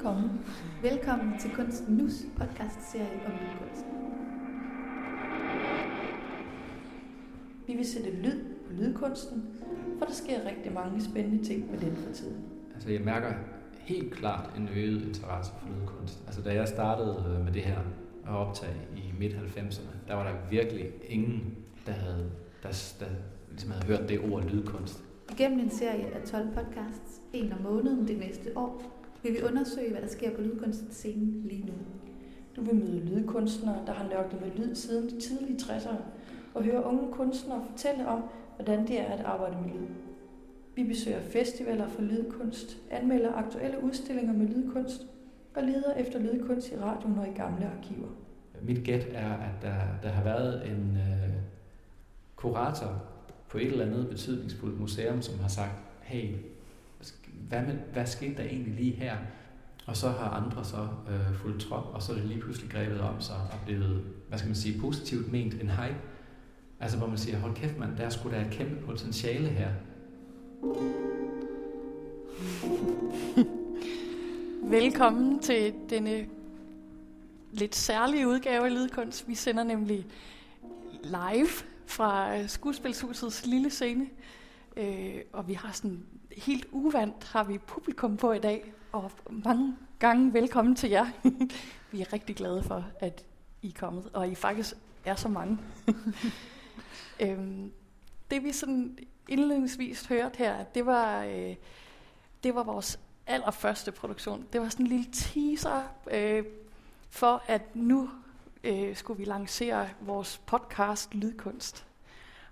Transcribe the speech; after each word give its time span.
Velkommen. 0.00 0.40
Velkommen 0.82 1.38
til 1.38 1.50
Kunsten 1.54 1.96
Nus 1.96 2.12
podcast-serie 2.36 3.20
om 3.26 3.32
lydkunst. 3.32 3.86
Vi 7.66 7.74
vil 7.74 7.86
sætte 7.86 8.10
lyd 8.10 8.44
på 8.66 8.72
lydkunsten, 8.72 9.44
for 9.98 10.06
der 10.06 10.12
sker 10.12 10.46
rigtig 10.48 10.72
mange 10.72 11.04
spændende 11.04 11.44
ting 11.44 11.70
med 11.70 11.78
den 11.78 11.96
for 11.96 12.12
tiden. 12.12 12.44
Altså 12.74 12.90
jeg 12.90 13.00
mærker 13.00 13.32
helt 13.80 14.14
klart 14.14 14.50
en 14.56 14.68
øget 14.68 15.02
interesse 15.02 15.52
for 15.60 15.68
lydkunst. 15.68 16.22
Altså 16.26 16.42
da 16.42 16.54
jeg 16.54 16.68
startede 16.68 17.24
øh, 17.28 17.44
med 17.44 17.52
det 17.52 17.62
her 17.62 17.78
at 18.26 18.34
optage 18.34 18.76
i 18.96 19.12
midt-90'erne, 19.18 20.08
der 20.08 20.14
var 20.14 20.24
der 20.24 20.34
virkelig 20.50 20.86
ingen, 21.08 21.56
der 21.86 21.92
havde, 21.92 22.30
der, 22.62 22.94
der 23.00 23.06
ligesom 23.50 23.70
havde 23.70 23.86
hørt 23.86 24.08
det 24.08 24.32
ord 24.32 24.44
lydkunst. 24.44 25.04
Igennem 25.30 25.60
en 25.60 25.70
serie 25.70 26.06
af 26.14 26.22
12 26.22 26.48
podcasts, 26.54 27.20
en 27.32 27.52
om 27.52 27.62
måneden 27.62 28.08
det 28.08 28.18
næste 28.18 28.56
år, 28.56 28.99
vil 29.22 29.32
vi 29.32 29.42
undersøge, 29.42 29.90
hvad 29.90 30.02
der 30.02 30.08
sker 30.08 30.36
på 30.36 30.42
lydkunstens 30.42 30.94
scene 30.94 31.48
lige 31.48 31.66
nu. 31.66 31.72
Du 32.56 32.62
vil 32.62 32.74
møde 32.74 33.00
lydkunstnere, 33.00 33.86
der 33.86 33.92
har 33.92 34.08
nørklet 34.08 34.40
med 34.40 34.50
lyd 34.56 34.74
siden 34.74 35.10
de 35.10 35.20
tidlige 35.20 35.58
60'ere, 35.58 35.96
og 36.54 36.64
høre 36.64 36.84
unge 36.84 37.12
kunstnere 37.12 37.64
fortælle 37.70 38.08
om, 38.08 38.22
hvordan 38.56 38.86
det 38.86 39.00
er 39.00 39.04
at 39.04 39.20
arbejde 39.20 39.56
med 39.62 39.70
lyd. 39.70 39.86
Vi 40.74 40.84
besøger 40.84 41.20
festivaler 41.20 41.88
for 41.88 42.02
lydkunst, 42.02 42.76
anmelder 42.90 43.32
aktuelle 43.32 43.82
udstillinger 43.82 44.32
med 44.32 44.46
lydkunst 44.46 45.06
og 45.56 45.62
leder 45.62 45.94
efter 45.94 46.18
lydkunst 46.18 46.72
i 46.72 46.76
radioen 46.76 47.18
og 47.18 47.28
i 47.28 47.32
gamle 47.32 47.70
arkiver. 47.78 48.08
Mit 48.62 48.84
gæt 48.84 49.06
er, 49.12 49.32
at 49.32 49.62
der, 49.62 49.74
der 50.02 50.08
har 50.08 50.24
været 50.24 50.66
en 50.66 50.96
øh, 50.96 51.32
kurator 52.36 53.02
på 53.48 53.58
et 53.58 53.66
eller 53.66 53.84
andet 53.84 54.08
betydningsfuldt 54.08 54.80
museum, 54.80 55.22
som 55.22 55.38
har 55.38 55.48
sagt, 55.48 55.72
hey, 56.02 56.34
hvad, 57.50 57.62
med, 57.62 57.74
hvad 57.92 58.06
skete 58.06 58.36
der 58.36 58.42
egentlig 58.42 58.74
lige 58.74 58.92
her? 58.92 59.16
Og 59.86 59.96
så 59.96 60.08
har 60.08 60.30
andre 60.30 60.64
så 60.64 60.88
øh, 61.10 61.34
fulgt 61.34 61.60
trop, 61.60 61.94
og 61.94 62.02
så 62.02 62.12
er 62.12 62.16
det 62.16 62.24
lige 62.24 62.40
pludselig 62.40 62.70
grebet 62.70 63.00
om 63.00 63.20
sig 63.20 63.36
og 63.36 63.58
blevet, 63.64 64.04
hvad 64.28 64.38
skal 64.38 64.48
man 64.48 64.56
sige, 64.56 64.80
positivt 64.80 65.32
ment 65.32 65.54
en 65.54 65.70
hype. 65.70 65.96
Altså 66.80 66.98
hvor 66.98 67.06
man 67.06 67.18
siger, 67.18 67.38
hold 67.38 67.54
kæft 67.54 67.78
mand, 67.78 67.96
der 67.96 68.08
skulle 68.08 68.36
der 68.36 68.44
et 68.44 68.50
kæmpe 68.50 68.86
potentiale 68.86 69.48
her. 69.48 69.68
Velkommen 74.80 75.40
til 75.42 75.74
denne 75.90 76.26
lidt 77.52 77.74
særlige 77.76 78.28
udgave 78.28 78.64
af 78.64 78.74
Lydkunst. 78.74 79.28
Vi 79.28 79.34
sender 79.34 79.64
nemlig 79.64 80.06
live 81.02 81.48
fra 81.86 82.38
øh, 82.38 82.48
Skuespilshusets 82.48 83.46
lille 83.46 83.70
scene. 83.70 84.06
Øh, 84.76 85.14
og 85.32 85.48
vi 85.48 85.54
har 85.54 85.72
sådan 85.72 86.02
helt 86.36 86.66
uvandt 86.72 87.24
har 87.24 87.44
vi 87.44 87.58
publikum 87.58 88.16
på 88.16 88.32
i 88.32 88.38
dag. 88.38 88.72
Og 88.92 89.10
mange 89.30 89.76
gange 89.98 90.32
velkommen 90.32 90.74
til 90.76 90.90
jer. 90.90 91.06
vi 91.92 92.00
er 92.00 92.12
rigtig 92.12 92.36
glade 92.36 92.62
for, 92.62 92.84
at 93.00 93.24
I 93.62 93.68
er 93.68 93.72
kommet, 93.78 94.10
og 94.12 94.28
I 94.28 94.34
faktisk 94.34 94.74
er 95.04 95.14
så 95.14 95.28
mange. 95.28 95.58
øhm, 97.22 97.72
det 98.30 98.44
vi 98.44 98.52
sådan 98.52 98.98
indledningsvis 99.28 100.06
hørte 100.06 100.38
her, 100.38 100.64
det 100.64 100.86
var, 100.86 101.24
øh, 101.24 101.54
det 102.42 102.54
var 102.54 102.62
vores 102.62 103.00
allerførste 103.26 103.92
produktion. 103.92 104.46
Det 104.52 104.60
var 104.60 104.68
sådan 104.68 104.86
en 104.86 104.92
lille 104.92 105.06
teaser 105.12 105.82
øh, 106.10 106.44
for, 107.10 107.42
at 107.46 107.76
nu 107.76 108.10
øh, 108.64 108.96
skulle 108.96 109.18
vi 109.18 109.24
lancere 109.24 109.88
vores 110.00 110.38
podcast 110.46 111.14
Lydkunst. 111.14 111.86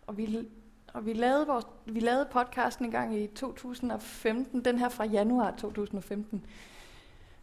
Og 0.06 0.16
vi, 0.16 0.48
og 0.92 1.06
vi, 1.06 1.12
lavede 1.12 1.46
vores, 1.46 1.66
vi 1.86 2.00
lavede 2.00 2.28
podcasten 2.30 2.84
en 2.84 2.90
gang 2.90 3.18
i 3.18 3.26
2015, 3.26 4.64
den 4.64 4.78
her 4.78 4.88
fra 4.88 5.04
januar 5.04 5.50
2015. 5.50 6.44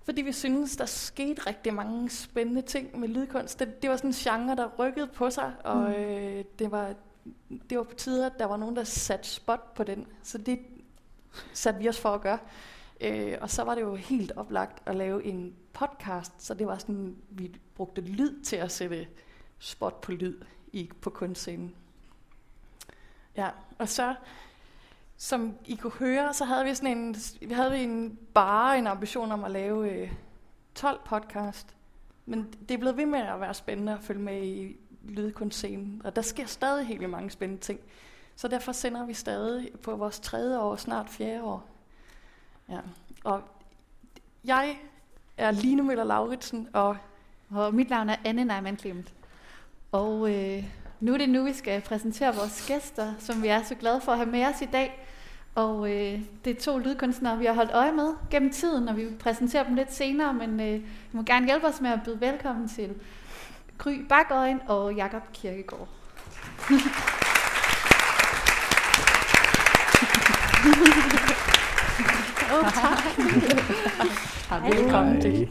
Fordi 0.03 0.21
vi 0.21 0.31
synes 0.31 0.77
der 0.77 0.85
skete 0.85 1.47
rigtig 1.47 1.73
mange 1.73 2.09
spændende 2.09 2.61
ting 2.61 2.99
med 2.99 3.07
lydkunst. 3.07 3.59
Det, 3.59 3.81
det 3.81 3.89
var 3.89 3.97
sådan 3.97 4.09
en 4.09 4.13
genre, 4.13 4.55
der 4.55 4.69
rykkede 4.79 5.07
på 5.07 5.29
sig, 5.29 5.53
og 5.63 5.77
mm. 5.77 5.95
øh, 5.95 6.45
det, 6.59 6.71
var, 6.71 6.93
det 7.69 7.77
var 7.77 7.83
på 7.83 7.95
tide, 7.95 8.25
at 8.25 8.39
der 8.39 8.45
var 8.45 8.57
nogen, 8.57 8.75
der 8.75 8.83
satte 8.83 9.29
spot 9.29 9.73
på 9.73 9.83
den. 9.83 10.07
Så 10.23 10.37
det 10.37 10.59
satte 11.53 11.79
vi 11.79 11.89
os 11.89 11.99
for 11.99 12.09
at 12.09 12.21
gøre. 12.21 12.39
Øh, 13.01 13.37
og 13.41 13.49
så 13.49 13.63
var 13.63 13.75
det 13.75 13.81
jo 13.81 13.95
helt 13.95 14.31
oplagt 14.35 14.81
at 14.85 14.95
lave 14.95 15.23
en 15.23 15.55
podcast, 15.73 16.31
så 16.37 16.53
det 16.53 16.67
var 16.67 16.77
sådan, 16.77 17.15
vi 17.29 17.55
brugte 17.75 18.01
lyd 18.01 18.43
til 18.43 18.55
at 18.55 18.71
sætte 18.71 19.07
spot 19.59 20.01
på 20.01 20.11
lyd 20.11 20.41
i, 20.73 20.91
på 21.01 21.09
kunstscenen. 21.09 21.75
Ja, 23.37 23.49
og 23.77 23.89
så, 23.89 24.15
som 25.17 25.53
I 25.65 25.75
kunne 25.75 25.93
høre, 25.93 26.33
så 26.33 26.45
havde 26.45 26.65
vi 26.65 26.75
sådan 26.75 26.97
en, 26.97 27.15
vi 27.41 27.53
havde 27.53 27.77
en 27.83 28.19
bare 28.33 28.77
en 28.77 28.87
ambition 28.87 29.31
om 29.31 29.43
at 29.43 29.51
lave 29.51 29.91
øh, 29.91 30.11
12 30.75 30.99
podcast. 31.05 31.75
Men 32.25 32.53
det 32.69 32.71
er 32.71 32.77
blevet 32.77 32.97
ved 32.97 33.05
med 33.05 33.19
at 33.19 33.41
være 33.41 33.53
spændende 33.53 33.93
at 33.93 33.99
følge 34.03 34.21
med 34.21 34.43
i 34.43 34.77
lydkunstscenen, 35.03 36.01
og 36.03 36.15
der 36.15 36.21
sker 36.21 36.45
stadig 36.45 36.87
helt 36.87 37.09
mange 37.09 37.31
spændende 37.31 37.61
ting. 37.61 37.79
Så 38.35 38.47
derfor 38.47 38.71
sender 38.71 39.05
vi 39.05 39.13
stadig 39.13 39.69
på 39.83 39.95
vores 39.95 40.19
tredje 40.19 40.59
år, 40.59 40.75
snart 40.75 41.09
fjerde 41.09 41.43
år. 41.43 41.67
Ja. 42.69 42.79
Og 43.23 43.41
jeg 44.43 44.77
er 45.37 45.51
Line 45.51 45.83
Møller 45.83 46.03
Lauritsen, 46.03 46.69
og, 46.73 46.97
og 47.49 47.73
mit 47.73 47.89
navn 47.89 48.09
er 48.09 48.15
Anne 48.25 48.43
Neumann 48.43 48.77
Klemt. 48.77 49.13
Og 49.91 50.33
øh, 50.33 50.63
nu 51.05 51.13
er 51.13 51.17
det 51.17 51.29
nu, 51.29 51.43
vi 51.43 51.53
skal 51.53 51.81
præsentere 51.81 52.35
vores 52.35 52.65
gæster, 52.67 53.13
som 53.19 53.43
vi 53.43 53.47
er 53.47 53.63
så 53.63 53.75
glade 53.75 54.01
for 54.01 54.11
at 54.11 54.17
have 54.17 54.29
med 54.29 54.45
os 54.45 54.61
i 54.61 54.65
dag. 54.65 55.07
Og 55.55 55.91
øh, 55.91 56.19
det 56.45 56.57
er 56.57 56.61
to 56.61 56.77
lydkunstnere, 56.77 57.37
vi 57.37 57.45
har 57.45 57.53
holdt 57.53 57.71
øje 57.73 57.91
med 57.91 58.13
gennem 58.31 58.51
tiden, 58.51 58.89
og 58.89 58.97
vi 58.97 59.03
vil 59.03 59.15
præsentere 59.19 59.65
dem 59.65 59.75
lidt 59.75 59.93
senere, 59.93 60.33
men 60.33 60.59
øh, 60.59 60.75
I 60.75 60.81
må 61.11 61.23
gerne 61.23 61.45
hjælpe 61.45 61.67
os 61.67 61.81
med 61.81 61.89
at 61.89 61.99
byde 62.05 62.21
velkommen 62.21 62.69
til 62.69 62.89
Gry 63.77 63.93
Bakøjen 64.09 64.59
og 64.67 64.93
Jakob 64.93 65.21
Kirkegaard. 65.33 65.87
Åh, 72.51 72.59
oh, 72.59 72.71
tak. 72.73 72.97
Hej. 74.49 74.69
Velkommen 74.69 75.21
til. 75.21 75.49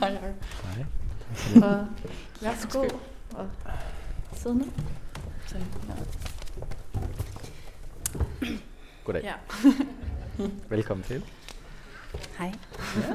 Hej. 0.00 0.10
Hej. 0.10 0.84
Og 1.62 1.86
værsgo. 2.40 2.84
Og 3.34 3.46
sid 4.38 4.54
ned. 4.54 4.66
Goddag. 9.04 9.22
Ja. 9.22 9.34
Velkommen 10.76 11.04
til. 11.04 11.24
Hej. 12.38 12.52
Ja. 12.96 13.14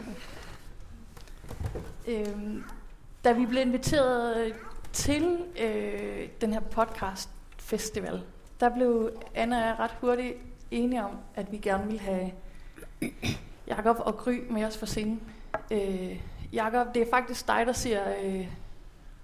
Øhm, 2.07 2.63
da 3.23 3.31
vi 3.31 3.45
blev 3.45 3.61
inviteret 3.61 4.53
til 4.93 5.37
øh, 5.61 6.29
den 6.41 6.53
her 6.53 6.59
podcast 6.59 7.29
festival, 7.57 8.21
der 8.59 8.69
blev 8.69 9.11
Anna 9.35 9.61
og 9.61 9.67
jeg 9.67 9.75
ret 9.79 9.95
hurtigt 10.01 10.37
enige 10.71 11.03
om, 11.03 11.17
at 11.35 11.51
vi 11.51 11.57
gerne 11.57 11.85
ville 11.85 11.99
have 11.99 12.31
Jakob 13.67 13.97
og 13.99 14.17
Gry 14.17 14.39
med 14.49 14.65
os 14.65 14.77
for 14.77 14.85
scenen. 14.85 15.21
Øh, 15.71 16.21
Jakob, 16.53 16.93
det 16.93 17.01
er 17.01 17.09
faktisk 17.09 17.47
dig, 17.47 17.63
der 17.65 17.73
siger, 17.73 18.13
øh, 18.23 18.47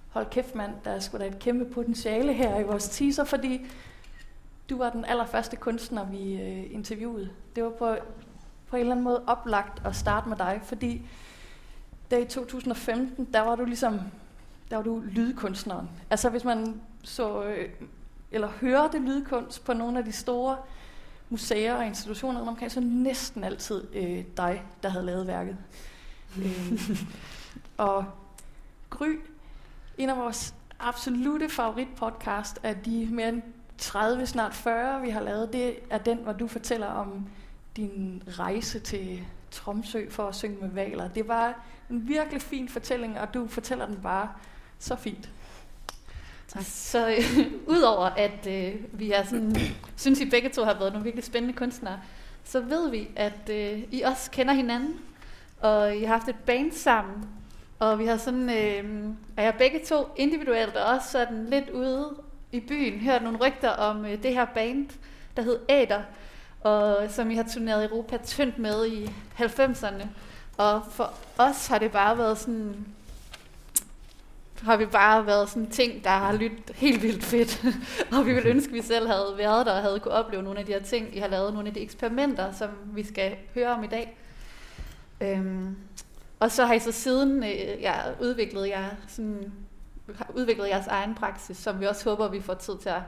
hold 0.10 0.30
kæft 0.30 0.56
mand, 0.56 0.74
der 0.84 0.92
er 0.92 1.00
sgu 1.00 1.18
da 1.18 1.28
et 1.28 1.40
kæmpe 1.40 1.66
potentiale 1.66 2.34
her 2.34 2.60
i 2.60 2.64
vores 2.64 2.90
teaser, 2.90 3.24
fordi 3.24 3.66
du 4.70 4.78
var 4.78 4.90
den 4.90 5.06
allerførste 5.06 5.56
kunstner, 5.56 6.06
vi 6.06 6.42
øh, 6.42 6.74
interviewede. 6.74 7.30
Det 7.56 7.64
var 7.64 7.70
på, 7.70 7.96
på 8.68 8.76
en 8.76 8.80
eller 8.80 8.92
anden 8.92 9.04
måde 9.04 9.24
oplagt 9.28 9.86
at 9.86 9.96
starte 9.96 10.30
med 10.30 10.38
dig, 10.38 10.62
fordi 10.64 11.02
der 12.12 12.18
i 12.18 12.26
2015, 12.26 13.26
der 13.34 13.42
var 13.42 13.56
du 13.56 13.66
ligesom, 13.66 14.00
der 14.70 14.76
var 14.76 14.84
du 14.84 15.04
lydkunstneren. 15.06 15.90
Altså 16.10 16.30
hvis 16.30 16.44
man 16.44 16.82
så, 17.04 17.44
øh, 17.44 17.70
eller 18.32 18.48
hørte 18.48 19.00
lydkunst 19.00 19.66
på 19.66 19.74
nogle 19.74 20.00
af 20.00 20.06
de 20.06 20.12
store 20.12 20.58
museer 21.30 21.76
og 21.76 21.86
institutioner 21.86 22.48
omkring, 22.48 22.72
så 22.72 22.80
næsten 22.80 23.44
altid 23.44 23.84
øh, 23.94 24.24
dig, 24.38 24.64
der 24.84 24.90
havde 24.90 25.06
lavet 25.06 25.28
værket. 25.28 25.58
øh, 26.38 26.82
og 27.78 28.06
Gry, 28.90 29.08
en 30.00 30.10
af 30.10 30.18
vores 30.18 30.56
absolute 30.80 31.50
favoritpodcast 31.50 32.60
af 32.64 32.76
de 32.78 33.08
mere 33.12 33.30
end 33.30 33.42
30, 33.78 34.26
snart 34.26 34.54
40, 34.54 35.02
vi 35.02 35.10
har 35.10 35.22
lavet, 35.22 35.54
det 35.54 35.76
er 35.90 35.98
den, 35.98 36.18
hvor 36.18 36.34
du 36.34 36.48
fortæller 36.48 36.88
om 36.88 37.28
din 37.76 38.24
rejse 38.28 38.80
til 38.80 39.20
Tromsø 39.52 40.10
for 40.10 40.28
at 40.28 40.36
synge 40.36 40.58
med 40.62 40.70
valer. 40.70 41.08
Det 41.08 41.28
var 41.28 41.66
en 41.90 42.08
virkelig 42.08 42.42
fin 42.42 42.70
fortælling, 42.70 43.20
og 43.20 43.34
du 43.34 43.48
fortæller 43.48 43.86
den 43.86 44.00
bare 44.04 44.30
så 44.80 44.96
fint. 44.96 45.30
Tak. 46.48 46.64
Så 46.66 47.10
øh, 47.10 47.52
udover 47.78 48.06
at 48.06 48.48
øh, 48.48 48.76
vi 48.92 49.12
er 49.12 49.24
sådan, 49.24 49.56
synes, 49.96 50.20
I 50.20 50.30
begge 50.30 50.50
to 50.50 50.64
har 50.64 50.74
været 50.74 50.94
nogle 50.94 51.04
virkelig 51.04 51.26
spændende 51.26 51.58
kunstnere, 51.58 52.00
så 52.44 52.60
ved 52.60 52.90
vi, 52.90 53.10
at 53.16 53.50
øh, 53.50 53.84
I 53.92 54.02
også 54.02 54.32
kender 54.32 54.54
hinanden, 54.54 55.00
og 55.62 55.98
I 55.98 56.04
har 56.04 56.14
haft 56.14 56.28
et 56.28 56.40
band 56.46 56.72
sammen, 56.72 57.39
og 57.80 58.00
vi 58.00 58.06
har 58.06 58.18
sådan, 58.18 58.50
øh, 58.50 59.10
er 59.38 59.44
jeg 59.44 59.54
begge 59.58 59.80
to 59.86 60.08
individuelt 60.16 60.76
og 60.76 60.96
også 60.96 61.12
sådan 61.12 61.46
lidt 61.46 61.70
ude 61.70 62.16
i 62.52 62.60
byen, 62.60 63.00
hørt 63.00 63.24
nogle 63.24 63.38
rygter 63.38 63.70
om 63.70 64.06
øh, 64.06 64.24
det 64.24 64.34
her 64.34 64.46
band, 64.46 64.90
der 65.38 65.42
hed 65.42 65.60
Æder, 65.70 66.02
og 66.62 66.98
som 67.10 67.32
I 67.32 67.36
har 67.36 67.46
turneret 67.54 67.92
Europa 67.92 68.18
tyndt 68.18 68.60
med 68.60 68.88
i 68.88 69.06
90'erne. 69.40 70.06
Og 70.58 70.82
for 70.92 71.14
os 71.38 71.68
har 71.68 71.80
det 71.80 71.92
bare 71.92 72.18
været 72.18 72.38
sådan, 72.38 72.86
har 74.62 74.78
vi 74.78 74.86
bare 74.86 75.26
været 75.26 75.50
sådan 75.50 75.70
ting, 75.70 76.04
der 76.04 76.10
har 76.10 76.34
lyttet 76.34 76.76
helt 76.76 77.04
vildt 77.04 77.24
fedt. 77.24 77.66
og 78.18 78.26
vi 78.26 78.34
ville 78.34 78.50
ønske, 78.50 78.70
at 78.70 78.74
vi 78.74 78.82
selv 78.82 79.08
havde 79.08 79.34
været 79.38 79.66
der 79.66 79.74
og 79.74 79.82
havde 79.82 80.00
kunne 80.00 80.14
opleve 80.14 80.44
nogle 80.44 80.60
af 80.60 80.66
de 80.66 80.72
her 80.72 80.82
ting. 80.82 81.16
I 81.16 81.20
har 81.20 81.28
lavet 81.28 81.54
nogle 81.54 81.68
af 81.68 81.74
de 81.74 81.80
eksperimenter, 81.80 82.52
som 82.52 82.70
vi 82.94 83.04
skal 83.04 83.36
høre 83.56 83.68
om 83.68 83.84
i 83.84 83.88
dag. 83.88 84.18
Øhm, 85.22 85.76
og 86.40 86.52
så 86.52 86.66
har 86.66 86.74
I 86.74 86.80
så 86.80 86.92
siden 86.92 87.44
øh, 87.44 87.82
ja, 87.82 87.96
udviklet, 88.22 88.70
jer, 88.70 88.90
sådan, 89.08 89.54
udviklet 90.36 90.70
jeres 90.70 90.88
egen 90.88 91.16
praksis, 91.16 91.58
som 91.58 91.80
vi 91.80 91.86
også 91.86 92.10
håber, 92.10 92.28
vi 92.28 92.42
får 92.42 92.54
tid 92.54 92.78
til 92.78 92.90
at 92.90 93.02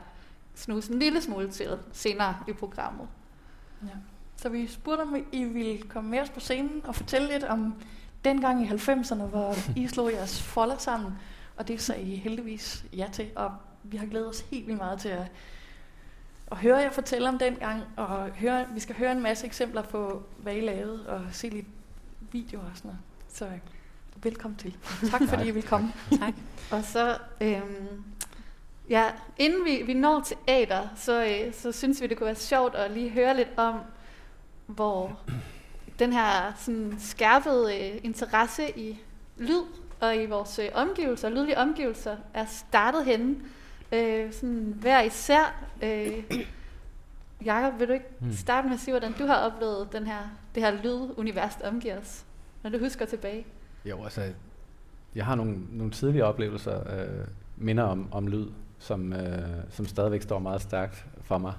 snuse 0.55 0.93
en 0.93 0.99
lille 0.99 1.21
smule 1.21 1.51
til 1.51 1.77
senere 1.91 2.35
i 2.47 2.53
programmet. 2.53 3.07
Ja. 3.83 3.95
Så 4.35 4.49
vi 4.49 4.67
spurgte, 4.67 5.01
om 5.01 5.15
I 5.31 5.43
ville 5.43 5.81
komme 5.81 6.09
med 6.09 6.19
os 6.19 6.29
på 6.29 6.39
scenen 6.39 6.81
og 6.83 6.95
fortælle 6.95 7.27
lidt 7.27 7.43
om 7.43 7.75
dengang 8.23 8.63
i 8.63 8.67
90'erne, 8.67 9.23
hvor 9.23 9.55
I 9.81 9.87
slog 9.87 10.11
jeres 10.11 10.41
folder 10.41 10.77
sammen. 10.77 11.11
Og 11.57 11.67
det 11.67 11.81
sagde 11.81 12.01
I 12.01 12.15
heldigvis 12.15 12.85
ja 12.93 13.07
til, 13.11 13.29
og 13.35 13.51
vi 13.83 13.97
har 13.97 14.05
glædet 14.05 14.29
os 14.29 14.41
helt 14.51 14.67
vildt 14.67 14.79
meget 14.79 14.99
til 14.99 15.09
at, 15.09 15.31
at 16.51 16.57
høre 16.57 16.77
jer 16.77 16.91
fortælle 16.91 17.29
om 17.29 17.37
dengang, 17.37 17.83
og 17.97 18.29
høre, 18.29 18.65
vi 18.73 18.79
skal 18.79 18.95
høre 18.95 19.11
en 19.11 19.23
masse 19.23 19.45
eksempler 19.45 19.81
på, 19.81 20.23
hvad 20.37 20.55
I 20.55 20.61
lavede, 20.61 21.09
og 21.09 21.21
se 21.31 21.49
lidt 21.49 21.67
videoer 22.31 22.63
og 22.63 22.71
sådan 22.77 22.89
noget. 22.89 22.99
Så 23.33 23.49
velkommen 24.23 24.57
til. 24.57 24.77
Tak 25.11 25.21
fordi 25.29 25.47
I 25.47 25.51
vil 25.51 25.63
komme. 25.63 25.93
tak. 26.19 26.33
Og 26.71 26.83
så, 26.83 27.17
øhm, 27.41 28.03
ja, 28.89 29.05
inden 29.37 29.65
vi, 29.65 29.83
vi 29.85 29.93
når 29.93 30.21
til 30.21 30.37
Ader, 30.47 30.87
så, 30.95 31.25
øh, 31.25 31.53
så 31.53 31.71
synes 31.71 32.01
vi, 32.01 32.07
det 32.07 32.17
kunne 32.17 32.25
være 32.25 32.35
sjovt 32.35 32.75
at 32.75 32.91
lige 32.91 33.09
høre 33.09 33.35
lidt 33.35 33.49
om, 33.57 33.79
hvor 34.65 35.19
den 35.99 36.13
her 36.13 36.53
sådan, 36.57 36.95
skærpede 36.99 37.79
øh, 37.79 37.99
interesse 38.03 38.79
i 38.79 38.99
lyd 39.37 39.63
og 39.99 40.15
i 40.15 40.25
vores 40.25 40.59
øh, 40.59 40.69
omgivelser, 40.73 41.29
lydlige 41.29 41.57
omgivelser, 41.57 42.17
er 42.33 42.45
startet 42.45 43.05
henne. 43.05 43.35
Øh, 43.91 44.33
sådan 44.33 44.75
hver 44.79 45.01
især. 45.01 45.63
Øh, 45.81 46.23
Jakob, 47.45 47.79
vil 47.79 47.87
du 47.87 47.93
ikke 47.93 48.05
hmm. 48.19 48.33
starte 48.33 48.67
med 48.67 48.75
at 48.75 48.81
sige, 48.81 48.91
hvordan 48.91 49.13
du 49.13 49.25
har 49.25 49.35
oplevet 49.35 49.93
den 49.93 50.07
her, 50.07 50.19
det 50.55 50.63
her 50.63 50.71
lydunivers, 50.71 51.55
der 51.55 51.67
omgiver 51.67 51.99
os, 51.99 52.25
når 52.63 52.69
du 52.69 52.79
husker 52.79 53.05
tilbage? 53.05 53.45
Jo, 53.85 54.03
altså, 54.03 54.33
jeg 55.15 55.25
har 55.25 55.35
nogle, 55.35 55.57
nogle 55.71 55.91
tidlige 55.91 56.25
oplevelser, 56.25 57.01
øh, 57.01 57.27
minder 57.57 57.83
om, 57.83 58.07
om 58.11 58.27
lyd, 58.27 58.47
som, 58.79 59.13
øh, 59.13 59.63
som 59.69 59.85
stadigvæk 59.85 60.21
står 60.21 60.39
meget 60.39 60.61
stærkt 60.61 61.05
for 61.21 61.37
mig. 61.37 61.53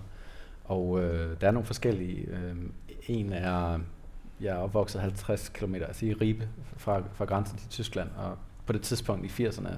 Og 0.64 1.02
øh, 1.02 1.40
der 1.40 1.46
er 1.46 1.50
nogle 1.50 1.66
forskellige. 1.66 2.26
Øh, 2.26 2.56
en 3.06 3.32
er, 3.32 3.78
jeg 4.40 4.54
er 4.54 4.58
opvokset 4.58 5.00
50 5.00 5.48
km, 5.48 5.74
altså 5.74 6.06
i 6.06 6.12
Ribe, 6.12 6.48
fra, 6.76 7.02
fra 7.12 7.24
grænsen 7.24 7.58
til 7.58 7.68
Tyskland, 7.68 8.10
og 8.16 8.38
på 8.66 8.72
det 8.72 8.82
tidspunkt 8.82 9.40
i 9.40 9.46
80'erne 9.46 9.70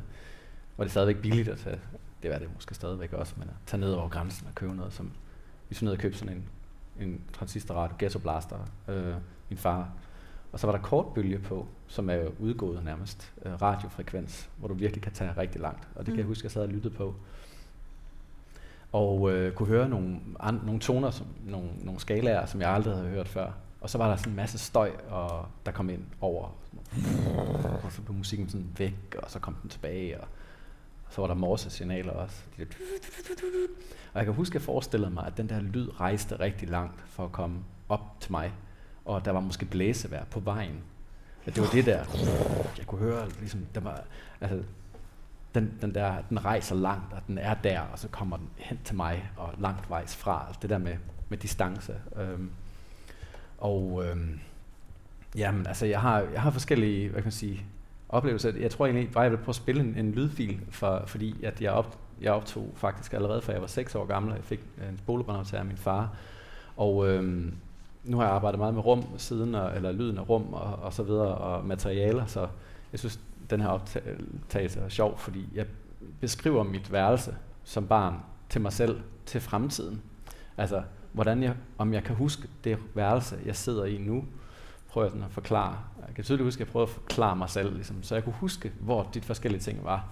var 0.76 0.84
det 0.84 0.90
stadigvæk 0.90 1.22
billigt 1.22 1.48
at 1.48 1.58
tage, 1.58 1.80
det 2.22 2.30
var 2.30 2.38
det 2.38 2.48
måske 2.54 2.74
stadigvæk 2.74 3.12
også, 3.12 3.34
men 3.36 3.48
at 3.48 3.54
tage 3.66 3.80
ned 3.80 3.92
over 3.92 4.08
grænsen 4.08 4.46
og 4.46 4.54
købe 4.54 4.74
noget, 4.74 4.92
som 4.92 5.12
vi 5.68 5.74
så 5.74 5.84
ned 5.84 5.92
og 5.92 5.98
købe 5.98 6.16
sådan 6.16 6.36
en, 6.36 6.48
en 7.00 7.20
transistorradio, 7.32 7.96
Ghetto 7.98 8.18
Blaster, 8.18 8.58
øh, 8.88 9.14
min 9.48 9.58
far. 9.58 9.92
Og 10.54 10.60
så 10.60 10.66
var 10.66 10.76
der 10.76 10.82
kortbølge 10.82 11.38
på, 11.38 11.66
som 11.86 12.10
er 12.10 12.22
udgået 12.40 12.84
nærmest, 12.84 13.32
øh, 13.44 13.62
radiofrekvens, 13.62 14.50
hvor 14.56 14.68
du 14.68 14.74
virkelig 14.74 15.02
kan 15.02 15.12
tage 15.12 15.30
rigtig 15.36 15.60
langt. 15.60 15.88
Og 15.94 15.98
det 16.06 16.08
mm. 16.08 16.14
kan 16.14 16.16
jeg 16.16 16.24
mm. 16.24 16.30
huske, 16.30 16.44
jeg 16.44 16.50
sad 16.50 16.62
og 16.62 16.68
lyttede 16.68 16.94
på. 16.94 17.14
Og 18.92 19.32
øh, 19.32 19.52
kunne 19.52 19.68
høre 19.68 19.88
nogle, 19.88 20.20
an, 20.40 20.60
nogle 20.64 20.80
toner, 20.80 21.10
som, 21.10 21.26
nogle, 21.46 21.68
nogle 21.82 22.00
skalaer, 22.00 22.46
som 22.46 22.60
jeg 22.60 22.70
aldrig 22.70 22.94
havde 22.94 23.08
hørt 23.08 23.28
før. 23.28 23.50
Og 23.80 23.90
så 23.90 23.98
var 23.98 24.08
der 24.08 24.16
sådan 24.16 24.32
en 24.32 24.36
masse 24.36 24.58
støj, 24.58 24.90
og 25.08 25.46
der 25.66 25.72
kom 25.72 25.90
ind 25.90 26.04
over. 26.20 26.56
Og 27.84 27.92
så 27.92 28.02
blev 28.02 28.16
musikken 28.16 28.48
sådan 28.48 28.68
væk, 28.78 29.16
og 29.22 29.30
så 29.30 29.38
kom 29.38 29.54
den 29.54 29.70
tilbage. 29.70 30.20
Og, 30.20 30.28
og 31.06 31.12
så 31.12 31.20
var 31.20 31.28
der 31.28 31.34
morsesignaler 31.34 32.12
også. 32.12 32.42
Og 34.12 34.18
jeg 34.18 34.24
kan 34.24 34.34
huske, 34.34 34.52
at 34.52 34.54
jeg 34.54 34.62
forestillede 34.62 35.10
mig, 35.10 35.26
at 35.26 35.36
den 35.36 35.48
der 35.48 35.60
lyd 35.60 36.00
rejste 36.00 36.40
rigtig 36.40 36.68
langt 36.68 37.00
for 37.06 37.24
at 37.24 37.32
komme 37.32 37.58
op 37.88 38.20
til 38.20 38.32
mig. 38.32 38.52
Og 39.04 39.24
der 39.24 39.30
var 39.30 39.40
måske 39.40 39.66
blæsevær 39.66 40.24
på 40.24 40.40
vejen. 40.40 40.82
At 41.46 41.54
det 41.54 41.62
var 41.62 41.68
det 41.68 41.86
der, 41.86 42.04
jeg 42.78 42.86
kunne 42.86 43.00
høre, 43.00 43.28
ligesom, 43.40 43.66
der 43.74 43.80
var, 43.80 44.02
altså, 44.40 44.62
den, 45.54 45.74
den, 45.80 45.94
der, 45.94 46.14
den 46.28 46.44
rejser 46.44 46.74
langt, 46.74 47.12
og 47.12 47.20
den 47.26 47.38
er 47.38 47.54
der, 47.54 47.80
og 47.80 47.98
så 47.98 48.08
kommer 48.08 48.36
den 48.36 48.48
hen 48.56 48.78
til 48.84 48.96
mig, 48.96 49.30
og 49.36 49.54
langt 49.58 49.90
vejs 49.90 50.16
fra. 50.16 50.44
altså 50.46 50.58
Det 50.62 50.70
der 50.70 50.78
med, 50.78 50.96
med 51.28 51.38
distance. 51.38 51.94
Øhm, 52.16 52.50
og 53.58 54.04
øhm, 54.06 54.40
jamen, 55.36 55.66
altså, 55.66 55.86
jeg 55.86 56.00
har, 56.00 56.20
jeg 56.20 56.42
har 56.42 56.50
forskellige, 56.50 57.08
hvad 57.08 57.22
kan 57.22 57.26
man 57.26 57.32
sige, 57.32 57.64
oplevelser. 58.08 58.52
Jeg 58.56 58.70
tror 58.70 58.86
egentlig 58.86 59.12
bare, 59.12 59.22
jeg 59.22 59.30
vil 59.30 59.36
prøve 59.36 59.48
at 59.48 59.56
spille 59.56 59.80
en, 59.80 59.94
en 59.96 60.12
lydfil, 60.12 60.60
for, 60.70 61.02
fordi 61.06 61.44
at 61.44 61.60
jeg, 61.60 61.72
op, 61.72 61.98
jeg 62.20 62.32
optog 62.32 62.72
faktisk 62.76 63.12
allerede, 63.12 63.42
fra 63.42 63.52
jeg 63.52 63.60
var 63.60 63.66
6 63.66 63.94
år 63.94 64.06
gammel, 64.06 64.32
og 64.32 64.36
jeg 64.36 64.44
fik 64.44 64.60
en 64.90 64.98
spolebrænder 64.98 65.58
af 65.58 65.64
min 65.64 65.76
far. 65.76 66.16
Og 66.76 67.08
øhm, 67.08 67.54
nu 68.04 68.16
har 68.16 68.24
jeg 68.24 68.34
arbejdet 68.34 68.58
meget 68.58 68.74
med 68.74 68.84
rum 68.84 69.04
siden, 69.16 69.54
og, 69.54 69.76
eller 69.76 69.92
lyden 69.92 70.18
af 70.18 70.28
rum 70.28 70.52
og, 70.52 70.78
og 70.82 70.92
så 70.92 71.02
videre, 71.02 71.34
og 71.34 71.64
materialer, 71.64 72.26
så 72.26 72.48
jeg 72.92 72.98
synes, 72.98 73.20
den 73.50 73.60
her 73.60 73.68
optagelse 73.68 74.80
er 74.80 74.88
sjov, 74.88 75.18
fordi 75.18 75.48
jeg 75.54 75.66
beskriver 76.20 76.62
mit 76.62 76.92
værelse 76.92 77.34
som 77.64 77.86
barn 77.86 78.14
til 78.48 78.60
mig 78.60 78.72
selv, 78.72 79.00
til 79.26 79.40
fremtiden. 79.40 80.02
Altså, 80.56 80.82
hvordan 81.12 81.42
jeg, 81.42 81.54
om 81.78 81.94
jeg 81.94 82.04
kan 82.04 82.16
huske 82.16 82.48
det 82.64 82.78
værelse, 82.94 83.38
jeg 83.46 83.56
sidder 83.56 83.84
i 83.84 83.98
nu, 83.98 84.24
prøver 84.88 85.04
jeg 85.04 85.10
sådan 85.10 85.24
at 85.24 85.32
forklare. 85.32 85.78
Jeg 86.06 86.14
kan 86.14 86.24
tydeligt 86.24 86.44
huske, 86.44 86.60
at 86.60 86.66
jeg 86.66 86.72
prøver 86.72 86.86
at 86.86 86.92
forklare 86.92 87.36
mig 87.36 87.50
selv, 87.50 87.74
ligesom, 87.74 88.02
så 88.02 88.14
jeg 88.14 88.24
kunne 88.24 88.34
huske, 88.34 88.72
hvor 88.80 89.10
de 89.14 89.20
forskellige 89.20 89.60
ting 89.60 89.84
var. 89.84 90.08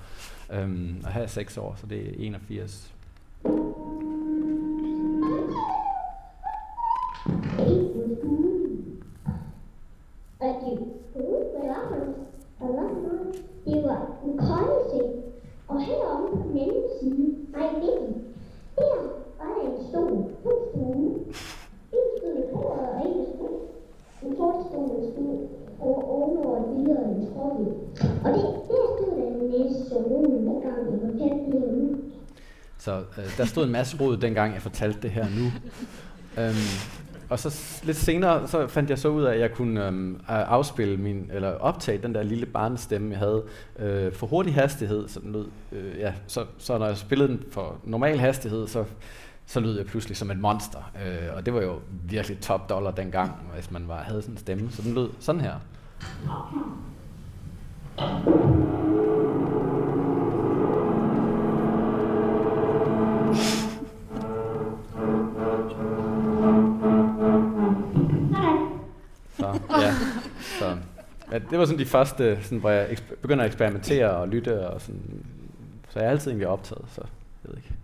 Øhm, 0.52 1.02
og 1.04 1.12
her 1.12 1.22
er 1.22 1.26
seks 1.26 1.56
år, 1.56 1.74
så 1.80 1.86
det 1.86 2.08
er 2.08 2.12
81. 2.26 2.92
der 33.38 33.44
stod 33.44 33.64
en 33.64 33.72
masse 33.72 33.96
rod, 34.00 34.16
dengang 34.16 34.54
jeg 34.54 34.62
fortalte 34.62 34.98
det 35.02 35.10
her 35.10 35.26
nu. 35.38 35.52
øhm, 36.42 36.56
og 37.32 37.38
så 37.38 37.80
lidt 37.84 37.96
senere, 37.96 38.48
så 38.48 38.66
fandt 38.66 38.90
jeg 38.90 38.98
så 38.98 39.08
ud 39.08 39.22
af, 39.22 39.34
at 39.34 39.40
jeg 39.40 39.52
kunne 39.52 39.86
øhm, 39.86 40.20
afspille 40.28 40.96
min, 40.96 41.30
eller 41.32 41.50
optage 41.50 42.02
den 42.02 42.14
der 42.14 42.22
lille 42.22 42.46
barnestemme, 42.46 43.10
jeg 43.10 43.18
havde 43.18 43.42
øh, 43.78 44.12
for 44.12 44.26
hurtig 44.26 44.54
hastighed. 44.54 45.08
Så, 45.08 45.20
den 45.20 45.32
lød, 45.32 45.46
øh, 45.72 45.98
ja, 45.98 46.12
så, 46.26 46.44
så 46.58 46.78
når 46.78 46.86
jeg 46.86 46.96
spillede 46.96 47.28
den 47.28 47.42
for 47.50 47.76
normal 47.84 48.18
hastighed, 48.18 48.68
så, 48.68 48.84
så 49.46 49.60
lød 49.60 49.76
jeg 49.76 49.86
pludselig 49.86 50.16
som 50.16 50.30
et 50.30 50.38
monster. 50.38 50.92
Øh, 51.06 51.36
og 51.36 51.46
det 51.46 51.54
var 51.54 51.62
jo 51.62 51.74
virkelig 52.04 52.40
top 52.40 52.68
dollar 52.68 52.90
dengang, 52.90 53.32
hvis 53.54 53.70
man 53.70 53.88
var, 53.88 54.02
havde 54.02 54.22
sådan 54.22 54.34
en 54.34 54.38
stemme. 54.38 54.70
Så 54.70 54.82
den 54.82 54.94
lød 54.94 55.08
sådan 55.20 55.40
her. 55.40 55.54
Ja, 71.32 71.38
det 71.38 71.58
var 71.58 71.64
sådan 71.64 71.78
de 71.78 71.86
første, 71.86 72.42
sådan, 72.42 72.58
hvor 72.58 72.70
jeg 72.70 72.90
eksper- 72.92 73.16
begynder 73.16 73.44
at 73.44 73.48
eksperimentere 73.48 74.10
og 74.10 74.28
lytte. 74.28 74.68
Og 74.68 74.80
sådan, 74.80 75.26
så 75.88 75.98
jeg 75.98 76.06
er 76.06 76.10
altid 76.10 76.30
egentlig 76.30 76.48
optaget, 76.48 76.84
så 76.88 77.00
jeg 77.44 77.50
ved 77.50 77.56
ikke. 77.56 77.74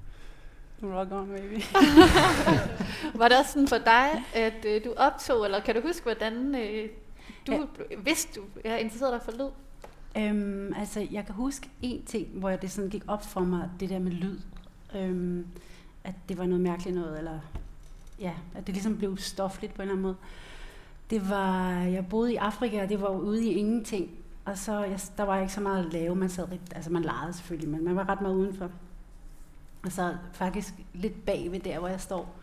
Rock 0.83 1.13
on, 1.13 1.29
baby. 1.29 1.63
var 3.21 3.29
det 3.29 3.39
også 3.39 3.53
sådan 3.53 3.69
for 3.69 3.79
dig, 3.79 4.25
at 4.35 4.65
øh, 4.67 4.85
du 4.85 4.95
optog, 4.97 5.45
eller 5.45 5.61
kan 5.61 5.75
du 5.75 5.81
huske, 5.81 6.03
hvordan 6.03 6.55
øh, 6.55 6.89
du 7.47 7.53
ja. 7.53 7.97
vidste, 8.05 8.41
du 8.41 8.45
er 8.65 8.77
interesseret 8.77 9.13
dig 9.13 9.23
for 9.23 9.33
lyd? 9.33 9.51
Øhm, 10.23 10.75
altså, 10.79 11.07
jeg 11.11 11.27
kan 11.27 11.35
huske 11.35 11.69
en 11.83 12.05
ting, 12.05 12.29
hvor 12.33 12.51
det 12.51 12.71
sådan 12.71 12.91
gik 12.91 13.03
op 13.07 13.25
for 13.25 13.41
mig, 13.41 13.71
det 13.81 13.91
der 13.91 13.99
med 13.99 14.13
lyd. 14.13 14.39
Øhm, 14.97 15.47
at 16.05 16.15
det 16.29 16.39
var 16.39 16.47
noget 16.47 16.61
mærkeligt 16.61 16.97
noget, 16.97 17.19
eller 17.19 17.39
ja, 18.21 18.33
at 18.55 18.67
det 18.67 18.75
ligesom 18.75 18.97
blev 18.99 19.17
stofligt 19.17 19.75
på 19.75 19.83
en 19.83 19.89
eller 19.89 19.93
anden 19.93 20.03
måde. 20.03 20.17
Det 21.11 21.31
var, 21.31 21.71
jeg 21.73 22.07
boede 22.07 22.33
i 22.33 22.37
Afrika, 22.37 22.83
og 22.83 22.89
det 22.89 23.01
var 23.01 23.09
ude 23.09 23.47
i 23.47 23.53
ingenting. 23.53 24.11
Og 24.45 24.59
så, 24.59 24.85
jeg, 24.85 25.01
der 25.17 25.23
var 25.23 25.39
ikke 25.41 25.53
så 25.53 25.61
meget 25.61 25.87
at 25.87 25.93
lave. 25.93 26.15
Man 26.15 26.29
sad 26.29 26.47
altså 26.75 26.93
man 26.93 27.03
legede 27.03 27.33
selvfølgelig, 27.33 27.69
men 27.69 27.85
man 27.85 27.97
var 27.97 28.09
ret 28.09 28.21
meget 28.21 28.35
udenfor. 28.35 28.71
Og 29.85 29.93
så 29.93 30.17
faktisk 30.33 30.75
lidt 30.95 31.25
bagved 31.25 31.61
der, 31.61 31.79
hvor 31.79 31.89
jeg 31.89 32.01
står. 32.01 32.35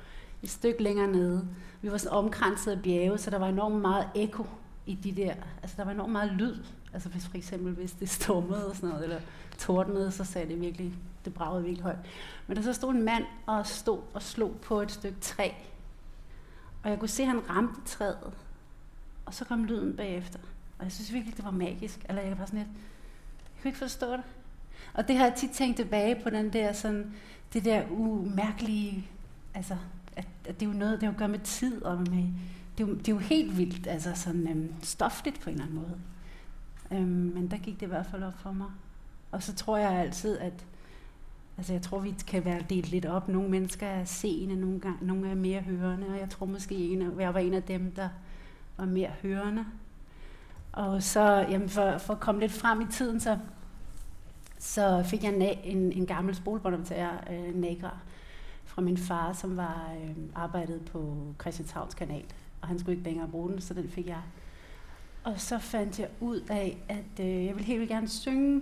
Et 0.43 0.49
stykke 0.49 0.83
længere 0.83 1.07
nede. 1.07 1.47
Vi 1.81 1.91
var 1.91 1.97
sådan 1.97 2.17
omkranset 2.17 2.71
af 2.71 2.81
bjerge, 2.81 3.17
så 3.17 3.29
der 3.29 3.37
var 3.37 3.47
enormt 3.47 3.81
meget 3.81 4.09
ekko 4.15 4.45
i 4.85 4.95
de 4.95 5.11
der, 5.11 5.33
altså 5.61 5.77
der 5.77 5.83
var 5.83 5.91
enormt 5.91 6.11
meget 6.11 6.31
lyd. 6.31 6.57
Altså 6.93 7.09
hvis 7.09 7.27
for 7.27 7.37
eksempel, 7.37 7.73
hvis 7.73 7.91
det 7.91 8.09
stormede 8.09 8.69
og 8.69 8.75
sådan 8.75 8.89
noget, 8.89 9.03
eller 9.03 9.19
tordnede, 9.57 10.11
så 10.11 10.23
sagde 10.23 10.49
det 10.49 10.61
virkelig, 10.61 10.93
det 11.25 11.33
bragede 11.33 11.63
virkelig 11.63 11.83
højt. 11.83 11.97
Men 12.47 12.57
der 12.57 12.63
så 12.63 12.73
stod 12.73 12.93
en 12.93 13.03
mand 13.03 13.23
og 13.45 13.67
stod 13.67 13.99
og 14.13 14.21
slog 14.21 14.55
på 14.61 14.81
et 14.81 14.91
stykke 14.91 15.19
træ. 15.21 15.49
Og 16.83 16.89
jeg 16.89 16.99
kunne 16.99 17.09
se, 17.09 17.23
at 17.23 17.29
han 17.29 17.49
ramte 17.49 17.81
træet. 17.85 18.33
Og 19.25 19.33
så 19.33 19.45
kom 19.45 19.65
lyden 19.65 19.95
bagefter. 19.95 20.39
Og 20.77 20.83
jeg 20.83 20.91
synes 20.91 21.13
virkelig, 21.13 21.37
det 21.37 21.45
var 21.45 21.51
magisk. 21.51 22.05
Eller 22.09 22.21
jeg 22.21 22.39
var 22.39 22.45
sådan 22.45 22.59
lidt, 22.59 22.69
jeg 23.55 23.61
kunne 23.61 23.69
ikke 23.69 23.79
forstå 23.79 24.11
det. 24.11 24.23
Og 24.93 25.07
det 25.07 25.17
har 25.17 25.25
jeg 25.25 25.35
tit 25.35 25.51
tænkt 25.51 25.77
tilbage 25.77 26.23
på 26.23 26.29
den 26.29 26.53
der 26.53 26.73
sådan, 26.73 27.13
det 27.53 27.65
der 27.65 27.83
umærkelige, 27.89 29.07
altså, 29.53 29.77
at, 30.15 30.27
at 30.45 30.59
det 30.59 30.65
er 30.65 30.71
jo 30.71 30.77
noget, 30.77 31.01
det 31.01 31.03
har 31.03 31.13
jo 31.13 31.19
gør 31.19 31.27
med 31.27 31.39
tid, 31.39 31.83
og 31.83 31.97
med, 31.97 32.23
det, 32.77 32.83
er 32.83 32.87
jo, 32.87 32.93
det 32.93 33.07
er 33.07 33.11
jo 33.11 33.17
helt 33.17 33.57
vildt, 33.57 33.87
altså 33.87 34.11
sådan 34.15 34.47
øhm, 34.47 34.73
stofligt 34.83 35.39
på 35.39 35.49
en 35.49 35.53
eller 35.53 35.65
anden 35.65 35.79
måde. 35.79 35.99
Øhm, 36.91 37.33
men 37.33 37.51
der 37.51 37.57
gik 37.57 37.79
det 37.79 37.85
i 37.85 37.89
hvert 37.89 38.05
fald 38.05 38.23
op 38.23 38.39
for 38.39 38.51
mig. 38.51 38.69
Og 39.31 39.43
så 39.43 39.55
tror 39.55 39.77
jeg 39.77 39.91
altid, 39.91 40.37
at 40.37 40.65
altså 41.57 41.73
jeg 41.73 41.81
tror, 41.81 41.99
vi 41.99 42.15
kan 42.27 42.45
være 42.45 42.61
delt 42.69 42.91
lidt 42.91 43.05
op. 43.05 43.27
Nogle 43.27 43.49
mennesker 43.49 43.87
er 43.87 44.05
seende, 44.05 44.55
nogle, 44.55 44.79
gange, 44.79 45.05
nogle 45.05 45.29
er 45.29 45.35
mere 45.35 45.61
hørende, 45.61 46.07
og 46.07 46.19
jeg 46.19 46.29
tror 46.29 46.45
måske, 46.45 46.75
en 46.75 47.01
af, 47.01 47.19
jeg 47.19 47.33
var 47.33 47.39
en 47.39 47.53
af 47.53 47.63
dem, 47.63 47.91
der 47.91 48.09
var 48.77 48.85
mere 48.85 49.11
hørende. 49.21 49.65
Og 50.71 51.03
så, 51.03 51.21
jamen 51.49 51.69
for, 51.69 51.97
for 51.97 52.13
at 52.13 52.19
komme 52.19 52.41
lidt 52.41 52.51
frem 52.51 52.81
i 52.81 52.85
tiden, 52.91 53.19
så, 53.19 53.37
så 54.59 55.03
fik 55.05 55.23
jeg 55.23 55.33
en, 55.33 55.41
en, 55.41 55.91
en 55.91 56.05
gammel 56.05 56.35
spolebåndoptager, 56.35 57.11
øh, 57.31 57.55
Nagra, 57.55 57.97
fra 58.65 58.81
min 58.81 58.97
far, 58.97 59.33
som 59.33 59.57
var 59.57 59.91
øh, 60.03 60.15
arbejdet 60.35 60.85
på 60.85 61.17
Christianshavns 61.41 61.93
kanal. 61.93 62.25
Og 62.61 62.67
han 62.67 62.79
skulle 62.79 62.97
ikke 62.97 63.09
længere 63.09 63.27
bruge 63.27 63.51
den, 63.51 63.61
så 63.61 63.73
den 63.73 63.89
fik 63.89 64.07
jeg. 64.07 64.21
Og 65.23 65.39
så 65.39 65.59
fandt 65.59 65.99
jeg 65.99 66.09
ud 66.19 66.39
af, 66.49 66.77
at 66.89 67.25
øh, 67.25 67.45
jeg 67.45 67.55
ville 67.55 67.65
helt 67.65 67.79
vildt 67.79 67.91
gerne 67.91 68.09
synge, 68.09 68.61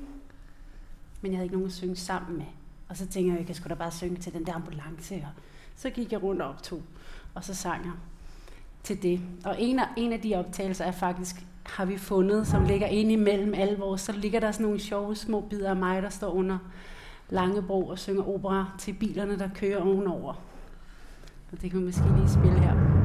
men 1.22 1.32
jeg 1.32 1.38
havde 1.38 1.46
ikke 1.46 1.56
nogen 1.56 1.68
at 1.68 1.74
synge 1.74 1.96
sammen 1.96 2.38
med. 2.38 2.46
Og 2.90 2.98
så 2.98 3.08
tænkte 3.08 3.38
jeg, 3.38 3.48
jeg 3.48 3.56
skulle 3.56 3.70
da 3.70 3.80
bare 3.80 3.92
synge 3.92 4.18
til 4.18 4.34
den 4.34 4.46
der 4.46 4.54
ambulance. 4.54 5.16
Og 5.16 5.42
så 5.76 5.90
gik 5.90 6.12
jeg 6.12 6.24
rundt 6.24 6.42
og 6.42 6.50
optog, 6.50 6.82
og 7.34 7.44
så 7.44 7.54
sang 7.54 7.86
jeg 7.86 7.94
til 8.84 9.04
det. 9.04 9.22
Og 9.46 9.56
en 9.60 9.80
af, 9.80 9.88
en 9.98 10.14
af 10.14 10.20
de 10.20 10.36
optagelser 10.36 10.86
er 10.86 10.92
faktisk, 10.92 11.46
har 11.64 11.86
vi 11.86 11.98
fundet, 11.98 12.48
som 12.48 12.66
ligger 12.66 12.88
ind 12.88 13.12
imellem 13.12 13.54
alle 13.54 13.78
vores, 13.78 14.02
så 14.02 14.12
ligger 14.12 14.40
der 14.40 14.52
sådan 14.52 14.66
nogle 14.66 14.80
sjove 14.80 15.16
små 15.16 15.42
bidder 15.42 15.70
af 15.70 15.76
mig, 15.76 16.02
der 16.02 16.10
står 16.10 16.32
under 16.32 16.58
Langebro 17.30 17.88
og 17.88 18.00
synger 18.00 18.30
opera 18.30 18.66
til 18.80 18.94
bilerne, 18.94 19.40
der 19.40 19.50
kører 19.56 19.82
ovenover. 19.82 20.34
Og 21.52 21.62
det 21.62 21.72
kan 21.72 21.80
vi 21.80 21.86
måske 21.86 22.04
lige 22.18 22.30
spille 22.30 22.60
her. 22.60 23.03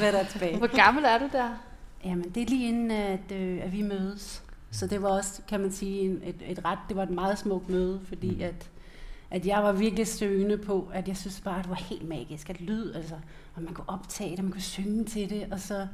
Var 0.00 0.10
der 0.10 0.24
tilbage. 0.24 0.58
Hvor 0.58 0.76
gammel 0.84 1.04
er 1.04 1.18
du 1.18 1.28
der? 1.32 1.48
Jamen, 2.04 2.24
det 2.34 2.42
er 2.42 2.46
lige 2.46 2.68
inden, 2.68 2.90
at, 2.90 3.32
øh, 3.32 3.58
at 3.64 3.72
vi 3.72 3.82
mødes. 3.82 4.42
Så 4.70 4.86
det 4.86 5.02
var 5.02 5.08
også, 5.08 5.42
kan 5.48 5.60
man 5.60 5.72
sige, 5.72 6.00
en, 6.00 6.20
et, 6.24 6.36
et 6.46 6.64
ret, 6.64 6.78
det 6.88 6.96
var 6.96 7.02
et 7.02 7.10
meget 7.10 7.38
smukt 7.38 7.68
møde, 7.68 8.00
fordi 8.08 8.34
Mm. 8.34 8.40
at, 8.42 8.70
at 9.30 9.46
jeg 9.46 9.62
var 9.62 9.72
virkelig 9.72 10.06
søgende 10.06 10.56
på, 10.58 10.88
at 10.92 11.08
jeg 11.08 11.16
synes 11.16 11.40
bare, 11.40 11.56
at 11.58 11.62
det 11.62 11.70
var 11.70 11.76
helt 11.76 12.08
magisk, 12.08 12.50
at 12.50 12.60
lyd, 12.60 12.92
altså, 12.94 13.14
og 13.54 13.62
man 13.62 13.74
kunne 13.74 13.88
optage 13.88 14.36
det, 14.36 14.44
man 14.44 14.52
kunne 14.52 14.60
synge 14.62 15.04
til 15.04 15.30
det, 15.30 15.46
og 15.52 15.60
så, 15.60 15.86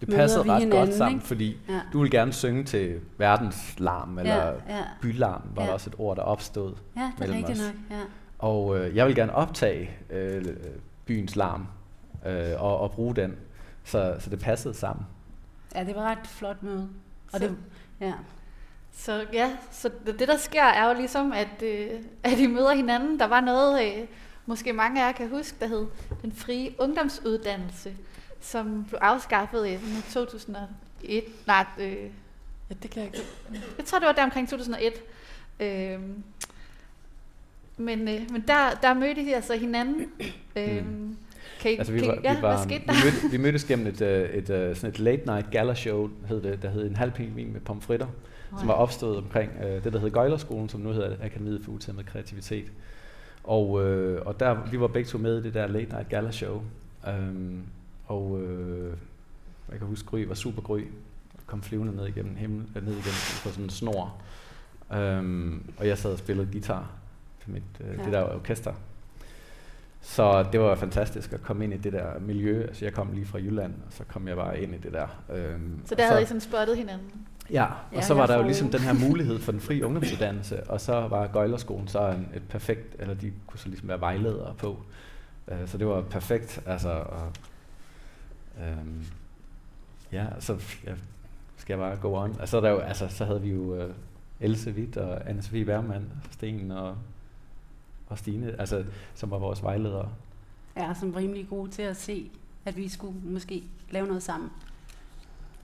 Det 0.00 0.08
passede 0.08 0.44
vi 0.44 0.50
ret 0.50 0.60
hinanden, 0.60 0.86
godt 0.86 0.94
sammen, 0.96 1.16
ikke? 1.18 1.26
fordi 1.26 1.56
ja. 1.68 1.80
du 1.92 2.00
vil 2.00 2.10
gerne 2.10 2.32
synge 2.32 2.64
til 2.64 3.00
verdens 3.18 3.74
larm, 3.78 4.18
eller 4.18 4.34
ja, 4.46 4.76
ja, 4.76 4.82
bylarm, 5.02 5.42
var 5.54 5.62
Ja. 5.62 5.68
der 5.68 5.74
også 5.74 5.90
et 5.90 5.94
ord, 5.98 6.16
der 6.16 6.22
opstod. 6.22 6.74
ja, 6.96 7.12
det 7.18 7.28
er 7.30 7.32
rigtigt 7.32 7.58
os. 7.58 7.64
nok, 7.66 7.74
ja. 7.98 8.02
Og 8.38 8.78
øh, 8.78 8.96
jeg 8.96 9.06
vil 9.06 9.14
gerne 9.14 9.34
optage 9.34 9.90
øh, 10.10 10.44
byens 11.04 11.36
larm 11.36 11.66
øh, 12.26 12.62
og, 12.62 12.80
og 12.80 12.90
bruge 12.92 13.16
den, 13.16 13.36
så, 13.84 14.16
så 14.20 14.30
det 14.30 14.38
passede 14.38 14.74
sammen. 14.74 15.06
Ja, 15.74 15.84
det 15.84 15.96
var 15.96 16.02
et 16.12 16.18
ret 16.18 16.26
flot 16.26 16.62
møde. 16.62 16.88
Og 17.32 17.38
Så- 17.40 17.46
det, 17.46 17.56
ja. 18.00 18.12
Så 18.92 19.26
ja, 19.32 19.56
så 19.70 19.90
det 20.06 20.28
der 20.28 20.36
sker 20.36 20.62
er 20.64 20.88
jo 20.88 20.94
ligesom, 20.94 21.32
at, 21.32 21.62
øh, 21.62 21.90
at 22.22 22.38
I 22.38 22.46
møder 22.46 22.74
hinanden. 22.74 23.18
Der 23.20 23.26
var 23.26 23.40
noget, 23.40 23.84
øh, 23.86 24.06
måske 24.46 24.72
mange 24.72 25.02
af 25.02 25.06
jer 25.06 25.12
kan 25.12 25.28
huske, 25.30 25.56
der 25.60 25.66
hed 25.66 25.86
den 26.22 26.32
frie 26.32 26.74
ungdomsuddannelse, 26.78 27.96
som 28.40 28.84
blev 28.88 28.98
afskaffet 29.02 29.68
i 29.68 29.76
sådan 29.76 30.02
2001. 30.12 31.24
Nej, 31.46 31.66
øh, 31.80 32.10
Ja, 32.70 32.74
det 32.82 32.90
kan 32.90 33.02
jeg 33.02 33.14
ikke. 33.14 33.26
jeg 33.78 33.84
tror, 33.86 33.98
det 33.98 34.06
var 34.06 34.12
der 34.12 34.22
omkring 34.24 34.48
2001. 34.48 34.92
Øh, 35.60 36.00
men 37.76 38.08
øh, 38.08 38.30
men 38.30 38.44
der, 38.48 38.74
der 38.82 38.94
mødte 38.94 39.22
I 39.22 39.32
altså 39.32 39.54
hinanden. 39.56 40.06
Øh, 40.56 40.66
kan 40.66 41.16
I, 41.70 41.76
Altså, 41.76 41.92
vi 41.92 42.00
var, 42.00 42.18
ja, 42.24 42.34
vi, 42.36 42.42
var, 42.42 42.54
hvad 42.56 42.64
skete 42.64 42.80
vi, 42.80 42.86
der? 42.86 43.04
mødte, 43.04 43.30
vi 43.30 43.36
mødtes 43.42 43.64
gennem 43.64 43.86
et, 43.86 44.00
øh, 44.00 44.30
et, 44.30 44.50
et, 44.50 44.76
sådan 44.76 44.90
et 44.90 44.98
late 44.98 45.22
night 45.26 45.50
gala 45.50 45.74
show, 45.74 46.10
hed 46.28 46.42
det, 46.42 46.62
der 46.62 46.70
hed 46.70 46.86
en 46.90 46.96
halv 46.96 47.10
pingvin 47.12 47.52
med 47.52 47.60
pomfritter, 47.60 48.06
som 48.58 48.68
var 48.68 48.74
opstået 48.74 49.16
omkring 49.16 49.50
øh, 49.64 49.84
det, 49.84 49.92
der 49.92 49.98
hed 49.98 50.10
Gøjlerskolen, 50.10 50.68
som 50.68 50.80
nu 50.80 50.90
hedder 50.92 51.16
Akademiet 51.22 51.64
for 51.64 51.72
Utæmmet 51.72 52.06
Kreativitet. 52.06 52.72
Og, 53.44 53.84
øh, 53.84 54.22
og 54.26 54.40
der, 54.40 54.56
vi 54.70 54.80
var 54.80 54.86
begge 54.86 55.08
to 55.08 55.18
med 55.18 55.38
i 55.38 55.42
det 55.42 55.54
der 55.54 55.66
late 55.66 55.90
night 55.90 56.08
gala 56.08 56.30
show. 56.30 56.62
Um, 57.08 57.62
og 58.06 58.40
øh, 58.42 58.92
jeg 59.70 59.78
kan 59.78 59.86
huske, 59.86 60.08
Gry 60.08 60.20
var 60.24 60.34
super 60.34 60.62
Gry, 60.62 60.80
kom 61.46 61.62
flyvende 61.62 61.96
ned 61.96 62.06
igennem 62.06 62.36
himmel, 62.36 62.64
øh, 62.76 62.82
ned 62.82 62.92
igennem 62.92 63.42
på 63.42 63.48
sådan 63.48 63.64
en 63.64 63.70
snor. 63.70 64.14
Um, 64.90 65.62
og 65.78 65.86
jeg 65.88 65.98
sad 65.98 66.12
og 66.12 66.18
spillede 66.18 66.48
guitar 66.52 66.90
til 67.44 67.52
mit, 67.52 67.62
øh, 67.80 67.98
Ja. 67.98 68.04
det 68.04 68.12
der 68.12 68.34
orkester. 68.34 68.72
Så 70.06 70.42
det 70.52 70.60
var 70.60 70.74
fantastisk 70.74 71.32
at 71.32 71.42
komme 71.42 71.64
ind 71.64 71.74
i 71.74 71.76
det 71.76 71.92
der 71.92 72.18
miljø. 72.20 72.62
Altså 72.62 72.84
jeg 72.84 72.94
kom 72.94 73.12
lige 73.12 73.26
fra 73.26 73.38
Jylland, 73.38 73.74
og 73.86 73.92
så 73.92 74.04
kom 74.04 74.28
jeg 74.28 74.36
bare 74.36 74.60
ind 74.60 74.74
i 74.74 74.78
det 74.78 74.92
der. 74.92 75.06
Øhm, 75.32 75.80
Så 75.84 75.94
og 75.94 75.98
der 75.98 76.06
havde 76.06 76.22
I 76.22 76.24
sådan 76.24 76.40
spottet 76.40 76.76
hinanden. 76.76 77.26
Ja, 77.50 77.64
og 77.64 77.70
Ja, 77.92 78.00
så 78.00 78.14
var 78.14 78.26
der 78.26 78.36
jo 78.36 78.42
ligesom 78.42 78.70
den 78.70 78.80
her 78.80 78.92
mulighed 79.08 79.38
for 79.38 79.52
den 79.52 79.60
frie 79.60 79.84
ungdomsuddannelse, 79.86 80.70
og 80.70 80.80
så 80.80 80.92
var 80.92 81.26
Gøjlerskolen 81.26 81.88
så 81.88 82.08
en, 82.08 82.28
et 82.34 82.42
perfekt, 82.48 82.96
eller 82.98 83.14
de 83.14 83.32
kunne 83.46 83.58
så 83.58 83.68
ligesom 83.68 83.88
være 83.88 84.00
vejledere 84.00 84.54
på. 84.58 84.78
Uh, 85.46 85.54
så 85.66 85.78
det 85.78 85.86
var 85.86 86.00
perfekt, 86.00 86.60
altså, 86.66 86.90
og, 86.90 87.32
um, 88.58 89.04
ja, 90.12 90.26
så 90.40 90.52
ja, 90.86 90.92
skal 91.56 91.74
jeg 91.74 91.78
bare 91.78 91.96
go 91.96 92.22
on. 92.22 92.36
Altså, 92.40 92.60
der 92.60 92.68
er 92.68 92.72
jo, 92.72 92.78
altså, 92.78 93.08
så 93.08 93.24
havde 93.24 93.42
vi 93.42 93.50
jo 93.50 93.84
uh, 93.84 93.90
Else 94.40 94.70
Witt 94.70 94.96
og 94.96 95.20
Anne-Sophie 95.20 95.64
Bergmann, 95.64 96.12
Sten 96.30 96.70
og, 96.70 96.96
og 98.06 98.18
Stine, 98.18 98.60
altså, 98.60 98.84
som 99.14 99.30
var 99.30 99.38
vores 99.38 99.62
vejledere. 99.62 100.08
Ja, 100.76 100.94
som 101.00 101.14
var 101.14 101.20
rimelig 101.20 101.46
gode 101.50 101.70
til 101.70 101.82
at 101.82 101.96
se, 101.96 102.30
at 102.64 102.76
vi 102.76 102.88
skulle 102.88 103.14
måske 103.24 103.62
lave 103.90 104.06
noget 104.06 104.22
sammen. 104.22 104.50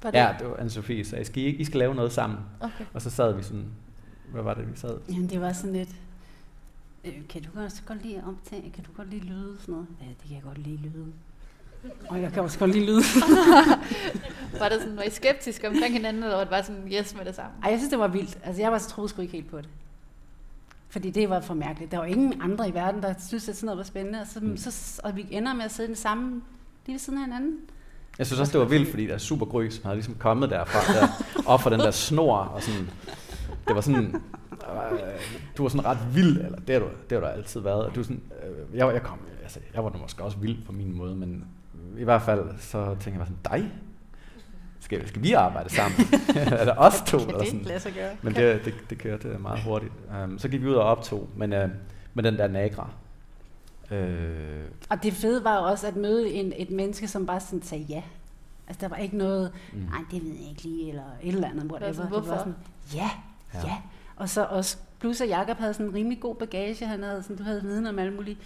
Var 0.03 0.11
det? 0.11 0.19
Ja, 0.19 0.35
det 0.39 0.49
var 0.49 0.55
Anne-Sophie 0.55 1.03
sagde, 1.03 1.25
skal 1.25 1.43
I, 1.43 1.47
ikke- 1.47 1.59
I 1.59 1.65
skal 1.65 1.79
lave 1.79 1.95
noget 1.95 2.13
sammen. 2.13 2.39
Okay. 2.61 2.85
Og 2.95 3.03
så 3.03 3.11
sad 3.11 3.33
vi 3.37 3.43
sådan, 3.43 3.65
hvad 4.33 4.43
var 4.43 4.55
det, 4.55 4.73
vi 4.73 4.77
sad? 4.79 4.99
Jamen, 5.09 5.29
det 5.31 5.41
var 5.41 5.53
sådan 5.53 5.73
lidt... 5.77 5.89
Øh, 7.05 7.13
kan 7.29 7.43
du 7.43 7.61
også 7.61 7.83
godt 7.87 8.03
lide 8.03 8.17
at 8.19 8.25
optage? 8.27 8.71
Kan 8.71 8.85
du 8.85 8.91
godt 8.97 9.11
lide 9.11 9.25
lyde? 9.25 9.57
Sådan 9.61 9.73
noget. 9.73 9.87
Ja, 10.01 10.07
det 10.09 10.17
kan 10.27 10.35
jeg 10.35 10.43
godt 10.43 10.59
lide 10.59 10.77
lyde. 10.77 11.13
Og 12.09 12.23
jeg 12.23 12.33
kan 12.33 12.43
også 12.43 12.59
godt 12.59 12.71
lide 12.73 12.87
lyde. 12.87 13.03
Var 14.61 14.69
det 14.69 14.81
sådan, 14.81 14.97
var 14.97 15.03
I 15.03 15.11
skeptiske 15.11 15.69
omkring 15.69 15.95
hinanden, 15.95 16.23
eller 16.23 16.35
var 16.37 16.45
det 16.45 16.51
bare 16.51 16.63
sådan, 16.65 16.89
yes 16.93 17.15
med 17.17 17.25
det 17.25 17.35
samme? 17.35 17.51
Ej, 17.65 17.71
jeg 17.71 17.79
synes, 17.79 17.91
det 17.91 17.99
var 17.99 18.09
vildt. 18.09 18.39
Altså, 18.45 18.63
jeg 18.63 18.73
var 18.73 18.79
troede 18.79 19.09
sgu 19.09 19.23
ikke 19.23 19.33
helt 19.33 19.51
på 19.51 19.59
det. 19.59 19.69
Fordi 20.93 21.11
det 21.11 21.31
var 21.31 21.41
for 21.41 21.55
mærkeligt. 21.55 21.93
Der 21.93 21.99
var 21.99 22.05
ingen 22.05 22.41
andre 22.43 22.69
i 22.69 22.75
verden, 22.75 23.03
der 23.03 23.15
synes, 23.29 23.49
at 23.49 23.57
sådan 23.57 23.67
noget 23.67 23.79
var 23.79 23.85
spændende. 23.85 24.21
Og, 24.21 24.27
så, 24.27 24.41
Mm. 24.41 24.57
så, 24.57 25.01
og 25.05 25.17
vi 25.17 25.27
ender 25.31 25.55
med 25.55 25.65
at 25.65 25.71
sidde 25.73 25.87
i 25.87 25.89
den 25.89 25.97
samme, 25.97 26.43
lige 26.87 26.95
ved 26.95 26.99
siden 26.99 27.19
af 27.19 27.25
hinanden. 27.25 27.57
Jeg 28.19 28.27
synes 28.27 28.41
også, 28.41 28.53
det 28.53 28.61
var 28.61 28.67
vildt, 28.67 28.91
fordi 28.91 29.07
der 29.07 29.15
er 29.15 29.19
super 29.19 29.47
gry, 29.47 29.69
som 29.69 29.85
havde 29.85 29.97
ligesom 29.97 30.15
kommet 30.15 30.51
derfra, 30.51 30.93
der, 31.01 31.09
op 31.47 31.61
for 31.63 31.71
den 31.71 31.81
der 31.81 31.91
snor, 31.91 32.37
og 32.37 32.63
sådan, 32.63 32.91
det 33.69 33.75
var 33.75 33.81
sådan, 33.81 34.05
øh, 34.07 34.15
du 35.57 35.63
var 35.63 35.69
sådan 35.69 35.85
ret 35.87 35.99
vild, 36.15 36.37
eller 36.41 36.59
det 36.59 36.73
har 36.75 36.81
du, 36.81 36.89
det 37.11 37.13
har 37.13 37.21
du 37.21 37.27
altid 37.27 37.61
været, 37.61 37.85
og 37.87 37.95
du 37.95 38.03
sådan, 38.03 38.23
øh, 38.71 38.77
jeg, 38.77 38.87
var- 38.87 38.93
jeg 38.93 39.03
kom, 39.03 39.19
altså, 39.43 39.61
jeg 39.75 39.85
var 39.85 39.91
nu 39.91 39.99
måske 39.99 40.25
også 40.25 40.39
vild 40.39 40.65
på 40.67 40.73
min 40.73 40.97
måde, 40.97 41.17
men 41.17 41.45
i 41.99 42.05
hvert 42.05 42.23
fald, 42.23 42.45
så 42.59 42.85
tænkte 42.87 43.11
jeg 43.11 43.19
bare 43.19 43.27
sådan, 43.27 43.61
dig? 43.61 43.73
Skal, 44.97 45.09
skal 45.09 45.23
vi 45.23 45.33
arbejde 45.33 45.69
sammen? 45.71 46.01
er 46.37 46.65
det 46.65 46.75
os 46.77 47.03
to? 47.07 47.19
Kan 47.19 47.27
Eller 47.27 47.39
det 47.41 47.49
sådan. 47.49 47.63
lade 47.65 47.81
sig 47.81 47.93
gøre? 47.93 48.11
Men 48.23 48.35
det, 48.35 48.65
det, 48.65 48.75
det 48.91 48.99
kørte 48.99 49.29
meget 49.29 49.61
hurtigt. 49.63 49.93
Um, 50.25 50.39
så 50.39 50.49
gik 50.49 50.63
vi 50.63 50.67
ud 50.69 50.75
og 50.75 50.85
optog, 50.85 51.29
men 51.37 51.53
uh, 51.53 51.59
med 52.15 52.23
den 52.25 52.37
der 52.39 52.49
nagra. 52.49 52.91
Øh, 53.91 54.65
Og 54.91 55.03
det 55.03 55.13
fede 55.13 55.45
var 55.45 55.57
jo 55.57 55.63
også 55.65 55.87
at 55.87 55.97
møde 55.97 56.31
en, 56.33 56.53
et 56.57 56.71
menneske, 56.71 57.09
som 57.09 57.27
bare 57.27 57.41
sådan 57.41 57.63
sagde 57.63 57.85
ja. 57.89 58.03
Altså, 58.69 58.81
der 58.81 58.89
var 58.89 58.97
ikke 58.97 59.17
noget, 59.17 59.53
mm. 59.73 59.79
nej, 59.79 60.01
det 60.11 60.23
ved 60.25 60.31
jeg 60.41 60.49
ikke 60.51 60.63
lige, 60.63 60.89
eller 60.89 61.03
et 61.23 61.35
eller 61.35 61.49
andet. 61.49 61.65
Whatever. 61.73 61.93
sådan, 61.93 62.07
Det 62.07 62.15
var 62.17 62.21
hvorfor? 62.21 62.39
sådan, 62.39 62.55
ja, 62.95 63.11
Ja. 63.55 63.59
ja. 63.69 63.77
Og 64.17 64.29
så 64.29 64.45
også, 64.45 64.77
plus 65.01 65.21
at 65.21 65.29
Jacob 65.29 65.59
havde 65.59 65.75
sådan 65.75 65.87
en 65.87 65.95
rimelig 65.95 66.21
god 66.21 66.35
bagage. 66.35 66.87
Han 66.87 67.03
havde 67.03 67.23
sådan, 67.23 67.37
du 67.37 67.43
havde 67.43 67.63
viden 67.63 67.87
om 67.87 67.99
alle 67.99 68.15
mulige 68.15 68.37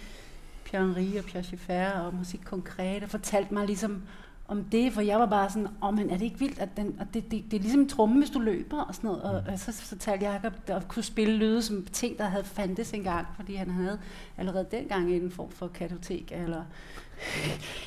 Pierre 0.65 0.85
Henri 0.85 1.17
og 1.17 1.23
Pierre 1.23 1.43
Schaeffer 1.43 1.89
og 1.91 2.13
musik 2.13 2.39
konkret, 2.45 3.03
og 3.03 3.09
fortalte 3.09 3.53
mig 3.53 3.65
ligesom 3.65 4.01
om 4.47 4.63
det, 4.63 4.93
for 4.93 5.01
jeg 5.01 5.19
var 5.19 5.25
bare 5.25 5.49
sådan, 5.49 5.67
åh, 5.67 5.89
oh, 5.89 5.95
men 5.95 6.09
er 6.09 6.17
det 6.17 6.25
ikke 6.25 6.39
vildt, 6.39 6.59
at 6.59 6.69
den, 6.77 6.95
og 6.99 7.05
det, 7.13 7.31
det, 7.31 7.43
det 7.51 7.57
er 7.57 7.61
ligesom 7.61 7.81
en 7.81 7.89
tromme, 7.89 8.17
hvis 8.19 8.29
du 8.29 8.39
løber 8.39 8.81
og 8.81 8.95
sådan 8.95 9.07
noget, 9.07 9.23
og, 9.23 9.43
og 9.53 9.59
så 9.59 9.71
fortalte 9.71 10.25
Jacob, 10.25 10.53
at 10.67 10.87
kunne 10.87 11.03
spille 11.03 11.37
lyde 11.37 11.61
som 11.61 11.85
ting, 11.91 12.17
der 12.17 12.25
havde 12.25 12.43
fandtes 12.43 12.93
engang, 12.93 13.27
fordi 13.35 13.55
han 13.55 13.69
havde 13.69 13.99
allerede 14.37 14.65
dengang 14.71 15.11
en 15.11 15.31
form 15.31 15.51
for 15.51 15.67
kartotek, 15.67 16.31
eller 16.31 16.63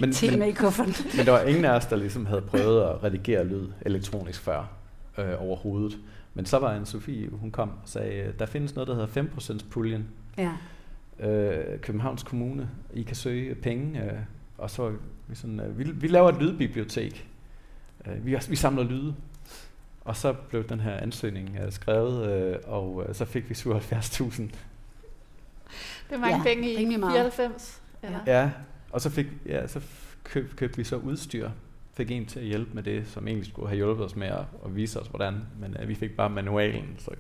Men, 0.01 0.13
ting 0.21 0.33
med 0.33 0.39
men, 0.39 0.49
i 0.49 0.53
kufferten. 0.53 0.95
men 1.17 1.27
der 1.27 1.33
var 1.33 1.41
ingen 1.41 1.65
af 1.65 1.71
os, 1.77 1.87
der 1.87 1.97
ligesom 1.97 2.27
havde 2.27 2.43
prøvet 2.43 2.83
at 2.83 3.03
redigere 3.05 3.45
lyd 3.45 3.69
elektronisk 3.81 4.41
før 4.41 4.71
øh, 5.19 5.33
overhovedet. 5.39 5.99
Men 6.35 6.47
så 6.47 6.59
var 6.59 6.75
en 6.75 6.87
Sofie, 6.87 7.29
hun 7.33 7.51
kom 7.51 7.69
og 7.69 7.89
sagde, 7.89 8.33
der 8.39 8.47
findes 8.47 8.75
noget, 8.75 8.89
der 8.89 8.95
hedder 8.95 9.23
5% 9.23 9.59
puljen. 9.71 10.09
Ja. 10.39 10.53
Øh, 11.29 11.81
Københavns 11.81 12.23
Kommune, 12.23 12.69
I 12.95 13.03
kan 13.03 13.17
søge 13.17 13.55
penge, 13.55 14.05
øh, 14.05 14.13
og 14.59 14.71
så 14.71 14.93
vi 15.31 15.37
sådan, 15.37 15.61
øh, 15.61 15.79
vi, 15.79 15.85
vi 15.85 16.09
laver 16.09 16.29
et 16.29 16.43
lydbibliotek. 16.43 17.29
Øh, 18.07 18.27
vi, 18.27 18.39
vi 18.49 18.57
samler 18.57 18.85
lyde. 18.85 19.15
Og 20.01 20.17
så 20.17 20.33
blev 20.33 20.69
den 20.69 20.81
her 20.81 20.97
ansøgning 20.97 21.59
øh, 21.65 21.73
skrevet, 21.73 22.33
øh, 22.33 22.59
og 22.67 23.05
øh, 23.09 23.15
så 23.15 23.25
fik 23.25 23.51
vi 23.51 23.55
77.000. 23.55 24.43
Det 24.43 24.53
er 26.11 26.19
mange 26.19 26.37
Ja, 26.37 26.43
penge 26.43 26.73
i 26.73 26.77
rimelig 26.77 27.01
meget. 27.01 27.13
94. 27.13 27.83
Eller? 28.03 28.19
Ja, 28.27 28.51
og 28.91 29.01
så 29.01 29.11
fik 29.11 29.27
ja, 29.47 29.67
så 29.67 29.81
køb, 30.25 30.57
købte 30.57 30.77
vi 30.77 30.85
så 30.85 30.97
udstyr. 30.97 31.51
Fik 31.95 32.11
en 32.11 32.27
til 32.27 32.41
at 32.41 32.47
hjælpe 32.47 32.71
med 32.75 32.83
det, 32.83 33.09
som 33.09 33.29
egentlig 33.29 33.47
skulle 33.47 33.69
have 33.69 33.77
hjulpet 33.77 34.05
os 34.05 34.17
med 34.17 34.29
at, 34.29 34.45
at 34.65 34.77
vise 34.77 35.01
os, 35.01 35.07
hvordan. 35.09 35.41
Men 35.61 35.77
uh, 35.83 35.89
vi 35.89 35.95
fik 35.95 36.17
bare 36.17 36.31
manualen. 36.31 36.97
Så 36.99 37.11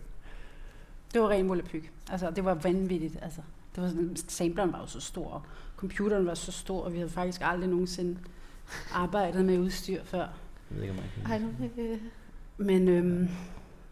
Det 1.12 1.21
var 1.21 1.29
ren 1.29 1.49
volapyk. 1.49 1.93
Altså, 2.11 2.31
det 2.31 2.45
var 2.45 2.55
vanvittigt. 2.55 3.19
Altså, 3.23 3.40
det 3.75 3.83
var 3.83 3.88
sådan, 3.88 4.17
sampleren 4.17 4.73
var 4.73 4.81
jo 4.81 4.87
så 4.87 5.00
stor, 5.00 5.47
computeren 5.80 6.26
var 6.26 6.34
så 6.34 6.52
stor, 6.52 6.84
og 6.84 6.92
vi 6.92 6.99
havde 6.99 7.10
faktisk 7.10 7.40
aldrig 7.44 7.68
nogensinde 7.68 8.18
arbejdet 8.94 9.44
med 9.44 9.58
udstyr 9.58 10.04
før. 10.04 10.18
jeg 10.18 10.28
ved 10.70 10.82
ikke, 10.82 10.92
om 10.92 10.99
jeg 10.99 11.70
kan... 11.75 12.00
Men, 12.56 12.88
øhm, 12.88 13.28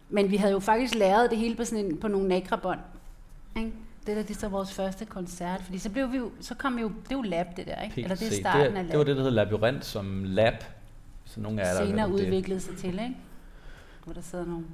men 0.09 0.31
vi 0.31 0.35
havde 0.35 0.53
jo 0.53 0.59
faktisk 0.59 0.95
læret 0.95 1.29
det 1.29 1.39
hele 1.39 1.55
på, 1.55 1.63
sådan 1.63 1.85
en, 1.85 1.97
på 1.97 2.07
nogle 2.07 2.27
nakrabånd. 2.27 2.79
Ikke? 3.57 3.71
Det 4.07 4.15
der, 4.15 4.23
det 4.23 4.35
er 4.35 4.39
så 4.39 4.47
vores 4.47 4.73
første 4.73 5.05
koncert, 5.05 5.61
fordi 5.61 5.77
så 5.77 5.89
blev 5.89 6.11
vi 6.11 6.17
jo, 6.17 6.31
så 6.41 6.55
kom 6.55 6.75
vi 6.75 6.81
jo, 6.81 6.87
det 7.03 7.11
er 7.11 7.15
jo 7.15 7.21
lab 7.21 7.45
det 7.57 7.65
der, 7.67 7.81
ikke? 7.81 8.01
Eller 8.01 8.15
det 8.15 8.25
er 8.25 8.29
PC. 8.29 8.39
starten 8.39 8.71
det, 8.71 8.77
af 8.77 8.83
lab. 8.83 8.91
det 8.91 8.97
var 8.97 9.03
det, 9.03 9.17
der 9.17 9.23
hed 9.23 9.31
Labyrint 9.31 9.85
som 9.85 10.23
lab. 10.23 10.53
Så 11.25 11.39
nogle 11.39 11.61
af 11.61 11.73
jer, 11.73 11.79
der 11.79 11.87
senere 11.87 12.11
udviklede 12.11 12.59
sig 12.59 12.77
til, 12.77 12.93
ikke? 12.93 13.17
Hvor 14.03 14.13
der 14.13 14.21
sidder 14.21 14.45
nogle 14.45 14.65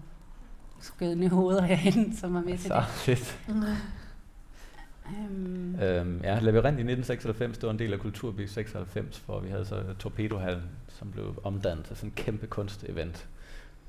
skødende 0.82 1.30
hoveder 1.30 1.62
herinde, 1.62 2.18
som 2.18 2.34
var 2.34 2.42
med 2.42 2.58
til 2.58 2.68
Så 2.68 2.76
det. 2.76 2.86
fedt. 2.88 3.40
Øhm, 5.10 5.76
Øhm, 5.82 6.22
ja, 6.24 6.40
Labyrint 6.40 6.80
i 6.80 6.84
1996, 6.84 7.58
det 7.58 7.64
var 7.68 7.72
en 7.72 7.80
del 7.80 7.94
af 7.94 8.00
Kulturby 8.00 8.42
96, 8.46 9.24
hvor 9.26 9.40
vi 9.40 9.50
havde 9.50 9.66
så 9.66 9.84
Torpedohallen, 10.00 10.64
som 10.88 11.12
blev 11.12 11.42
omdannet 11.44 11.86
til 11.86 11.96
sådan 11.96 12.10
en 12.10 12.14
kæmpe 12.16 12.48
kunstevent. 12.48 13.28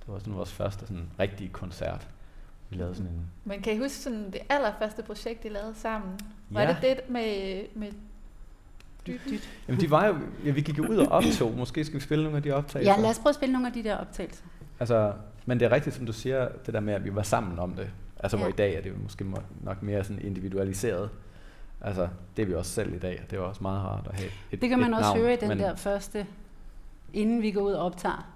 Det 0.00 0.12
var 0.12 0.18
sådan 0.18 0.35
vores 0.35 0.52
første 0.52 0.87
sådan 0.87 1.06
rigtige 1.20 1.49
koncert. 1.49 2.08
Vi 2.70 2.76
lavede 2.76 2.94
sådan 2.94 3.12
en... 3.12 3.20
Men 3.44 3.62
kan 3.62 3.75
I 3.75 3.78
huske 3.78 3.96
sådan 3.99 4.30
det 4.30 4.40
allerførste 4.49 5.02
projekt, 5.02 5.44
I 5.44 5.49
lavede 5.49 5.75
sammen? 5.75 6.11
Var 6.50 6.62
Ja. 6.62 6.68
det 6.68 6.82
det 6.82 7.11
med, 7.11 7.61
med 7.75 7.88
dytten? 9.06 9.38
Jamen 9.68 9.80
de 9.80 9.90
var 9.90 10.06
jo, 10.06 10.16
ja, 10.44 10.50
vi 10.50 10.61
gik 10.61 10.78
jo 10.78 10.87
ud 10.88 10.96
og 10.96 11.08
optog. 11.08 11.54
Måske 11.56 11.85
skal 11.85 11.94
vi 12.00 12.04
spille 12.04 12.25
nogle 12.25 12.37
af 12.37 12.42
de 12.42 12.52
optagelser. 12.52 12.92
ja, 12.94 13.00
lad 13.00 13.11
os 13.11 13.18
prøve 13.18 13.28
at 13.30 13.35
spille 13.35 13.52
nogle 13.52 13.66
af 13.66 13.73
de 13.73 13.85
der 13.85 13.96
optagelser. 13.96 14.44
Altså, 14.81 15.12
men 15.46 15.61
det 15.61 15.66
er 15.66 15.72
rigtigt, 15.72 15.96
som 15.96 16.07
du 16.07 16.12
siger, 16.12 16.48
det 16.66 16.74
der 16.74 16.81
med, 16.81 16.94
at 16.94 17.05
vi 17.05 17.14
var 17.14 17.22
sammen 17.22 17.59
om 17.59 17.72
det. 17.74 17.90
Altså, 18.20 18.37
ja. 18.37 18.42
hvor 18.42 18.48
i 18.48 18.55
dag 18.57 18.74
er 18.74 18.81
det 18.83 19.02
måske 19.02 19.24
må- 19.24 19.42
nok 19.62 19.83
mere 19.83 20.05
sådan 20.05 20.22
individualiseret. 20.22 21.11
Altså, 21.81 22.09
det 22.37 22.42
er 22.42 22.46
vi 22.46 22.55
også 22.55 22.70
selv 22.70 22.94
i 22.94 22.98
dag, 22.98 23.20
og 23.24 23.31
det 23.31 23.37
er 23.37 23.40
også 23.40 23.62
meget 23.62 23.81
rart 23.83 24.07
at 24.11 24.14
have 24.20 24.31
et 24.52 24.61
Det 24.61 24.68
kan 24.68 24.79
man 24.79 24.94
også 24.94 25.09
navn, 25.09 25.18
høre 25.20 25.33
i 25.33 25.37
den 25.37 25.48
men- 25.48 25.59
der 25.59 25.74
første, 25.76 26.26
inden 27.12 27.42
vi 27.42 27.50
går 27.50 27.61
ud 27.61 27.72
og 27.72 27.85
optager. 27.85 28.33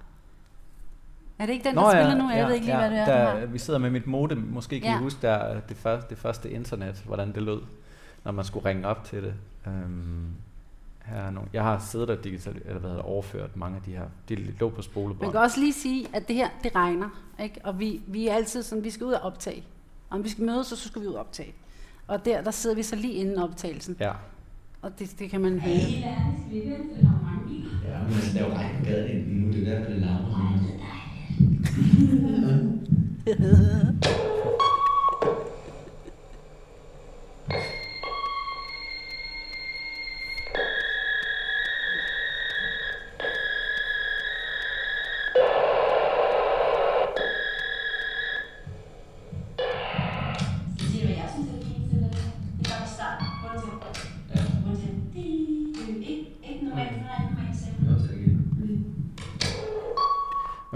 Er 1.38 1.46
det 1.46 1.52
ikke 1.52 1.64
den, 1.68 1.74
Nå, 1.74 1.80
der 1.80 1.96
ja, 1.96 2.02
spiller 2.04 2.22
nu? 2.24 2.28
Jeg 2.30 2.38
ja, 2.38 2.46
ved 2.46 2.54
ikke 2.54 2.66
lige, 2.66 2.78
ja, 2.82 2.88
hvad 2.88 2.98
det 3.06 3.14
er, 3.14 3.34
der. 3.40 3.46
Vi 3.46 3.58
sidder 3.58 3.78
med 3.78 3.90
mit 3.90 4.06
modem. 4.06 4.38
Måske 4.38 4.80
kan. 4.80 4.90
Ja. 4.90 4.96
I 4.98 5.02
huske 5.02 5.18
der, 5.22 5.60
det, 5.60 5.76
første, 5.76 6.10
det 6.10 6.18
første 6.18 6.50
internet, 6.50 7.02
hvordan 7.06 7.32
det 7.34 7.42
lød, 7.42 7.60
når 8.24 8.32
man 8.32 8.44
skulle 8.44 8.68
ringe 8.68 8.86
op 8.86 9.04
til 9.04 9.22
det. 9.22 9.34
Um, 9.66 10.34
her 11.10 11.16
er 11.16 11.30
nogle, 11.30 11.48
jeg 11.52 11.62
har 11.62 11.78
siddet 11.90 12.10
og 12.10 12.24
digital, 12.24 12.54
eller 12.64 12.80
hvad 12.80 12.90
hedder, 12.90 13.02
det, 13.02 13.12
overført 13.12 13.56
mange 13.56 13.76
af 13.76 13.82
de 13.82 13.90
her. 13.90 14.04
De 14.28 14.34
lå 14.34 14.68
på 14.68 14.74
Man 14.76 14.82
spolebånd. 14.82 15.30
kan 15.32 15.40
også 15.40 15.60
lige 15.60 15.72
sige, 15.72 16.06
at 16.12 16.28
det 16.28 16.36
her, 16.36 16.48
det 16.62 16.74
regner. 16.74 17.08
Ikke? 17.42 17.60
Og 17.64 17.80
vi, 17.80 18.00
vi 18.06 18.28
er 18.28 18.34
altid 18.34 18.62
sådan, 18.62 18.84
vi 18.84 18.90
skal 18.90 19.06
ud 19.06 19.12
og 19.12 19.20
optage. 19.20 19.64
Og 20.10 20.18
om 20.18 20.24
vi 20.24 20.28
skal 20.28 20.44
mødes, 20.44 20.66
så 20.66 20.76
skal 20.76 21.02
vi 21.02 21.06
ud 21.06 21.12
og 21.12 21.20
optage. 21.20 21.54
Og 22.06 22.24
der, 22.24 22.42
der 22.42 22.50
sidder 22.50 22.76
vi 22.76 22.82
så 22.82 22.96
lige 22.96 23.14
inden 23.14 23.38
optagelsen. 23.38 23.96
Ja. 24.00 24.12
Og 24.82 24.98
det, 24.98 25.14
det 25.18 25.30
kan 25.30 25.40
man 25.40 25.60
høre. 25.60 25.74
Ja, 25.74 26.16
men 28.02 28.16
der 28.34 28.44
er 28.44 28.48
jo 28.48 28.54
gaden 28.84 29.24
lige 29.24 29.40
nu, 29.40 29.52
det 29.52 29.68
er 29.68 29.78
derfor, 29.78 29.90
det 29.90 30.00
larmer 30.00 30.30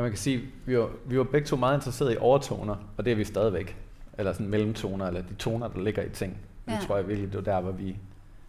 man 0.05 0.11
kan 0.11 0.19
sige, 0.19 0.43
vi 0.67 0.79
var, 0.79 0.91
vi 1.07 1.19
var 1.19 1.25
begge 1.25 1.47
to 1.47 1.57
meget 1.57 1.77
interesserede 1.77 2.15
i 2.15 2.17
overtoner, 2.17 2.77
og 2.97 3.05
det 3.05 3.11
er 3.11 3.17
vi 3.17 3.25
stadigvæk. 3.25 3.77
Eller 4.19 4.33
sådan 4.33 4.49
mellemtoner, 4.49 5.07
eller 5.07 5.23
de 5.23 5.35
toner, 5.35 5.69
der 5.69 5.81
ligger 5.81 6.03
i 6.03 6.09
ting. 6.09 6.39
Ja. 6.69 6.73
Det 6.73 6.81
tror 6.87 6.97
jeg 6.97 7.09
virkelig, 7.09 7.33
det 7.33 7.47
var 7.47 7.53
der, 7.53 7.61
hvor 7.61 7.73
vi, 7.73 7.97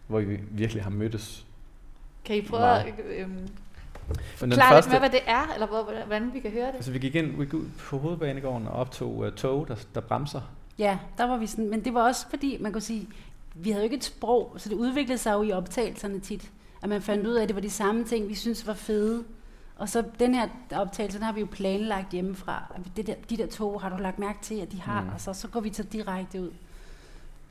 hvor 0.07 0.19
vi 0.19 0.39
virkelig 0.51 0.83
har 0.83 0.89
mødtes. 0.89 1.45
Kan 2.25 2.35
I 2.35 2.41
prøve 2.41 2.61
Meget. 2.61 2.85
at 2.85 2.93
øhm, 3.17 3.47
forklare 4.35 4.75
lidt 4.75 4.89
med, 4.91 4.99
hvad 4.99 5.09
det 5.09 5.19
er, 5.27 5.53
eller 5.53 5.67
hvor, 5.67 5.91
hvordan 6.05 6.33
vi 6.33 6.39
kan 6.39 6.51
høre 6.51 6.67
det? 6.67 6.75
altså 6.75 6.91
vi 6.91 6.99
gik 6.99 7.15
ind 7.15 7.37
vi 7.37 7.45
gik 7.45 7.53
ud 7.53 7.65
på 7.77 7.97
hovedbanegården 7.97 8.67
og 8.67 8.73
optog 8.73 9.17
uh, 9.17 9.31
tog, 9.31 9.67
der, 9.67 9.75
der 9.95 10.01
bremser. 10.01 10.41
Ja, 10.79 10.97
der 11.17 11.27
var 11.27 11.37
vi 11.37 11.47
sådan, 11.47 11.69
men 11.69 11.85
det 11.85 11.93
var 11.93 12.01
også 12.01 12.29
fordi, 12.29 12.57
man 12.59 12.71
kunne 12.71 12.81
sige, 12.81 13.07
vi 13.55 13.69
havde 13.69 13.81
jo 13.81 13.83
ikke 13.83 13.95
et 13.95 14.03
sprog, 14.03 14.53
så 14.57 14.69
det 14.69 14.75
udviklede 14.75 15.17
sig 15.17 15.33
jo 15.33 15.43
i 15.43 15.51
optagelserne 15.51 16.19
tit. 16.19 16.51
At 16.81 16.89
man 16.89 17.01
fandt 17.01 17.27
ud 17.27 17.33
af, 17.33 17.41
at 17.43 17.47
det 17.47 17.55
var 17.55 17.61
de 17.61 17.69
samme 17.69 18.03
ting, 18.03 18.29
vi 18.29 18.35
synes 18.35 18.67
var 18.67 18.73
fede. 18.73 19.23
Og 19.77 19.89
så 19.89 20.03
den 20.19 20.35
her 20.35 20.47
optagelse, 20.71 21.17
den 21.17 21.25
har 21.25 21.33
vi 21.33 21.39
jo 21.39 21.47
planlagt 21.51 22.11
hjemmefra. 22.11 22.63
Det 22.95 23.07
der, 23.07 23.13
de 23.29 23.38
der 23.38 23.47
tog 23.47 23.81
har 23.81 23.89
du 23.89 23.97
lagt 24.03 24.19
mærke 24.19 24.39
til, 24.41 24.55
at 24.55 24.71
de 24.71 24.81
har, 24.81 25.01
Mm. 25.01 25.09
og 25.13 25.21
så, 25.21 25.33
så 25.33 25.47
går 25.47 25.59
vi 25.59 25.73
så 25.73 25.83
direkte 25.83 26.41
ud 26.41 26.51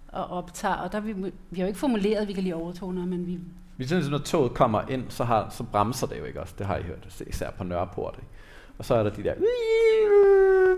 og 0.08 0.26
optager. 0.26 0.74
Og 0.74 0.92
der 0.92 1.00
vi, 1.00 1.12
vi 1.50 1.56
har 1.56 1.60
jo 1.60 1.66
ikke 1.66 1.78
formuleret, 1.78 2.22
at 2.22 2.28
vi 2.28 2.32
kan 2.32 2.42
lide 2.42 2.54
overtoner, 2.54 3.06
men 3.06 3.26
vi, 3.26 3.40
Vi 3.76 3.87
synes, 3.87 4.04
at 4.06 4.10
når 4.10 4.18
toget 4.18 4.54
kommer 4.54 4.82
ind, 4.88 5.04
så, 5.10 5.24
har, 5.24 5.50
så 5.50 5.62
bremser 5.64 6.06
det 6.06 6.18
jo 6.18 6.24
ikke 6.24 6.40
også. 6.40 6.54
Det 6.58 6.66
har 6.66 6.76
I 6.76 6.82
hørt, 6.82 7.22
især 7.26 7.50
på 7.50 7.64
Nørreport. 7.64 8.14
Ikke? 8.18 8.28
Og 8.78 8.84
så 8.84 8.94
er 8.94 9.02
der 9.02 9.10
de 9.10 9.22
der... 9.24 9.34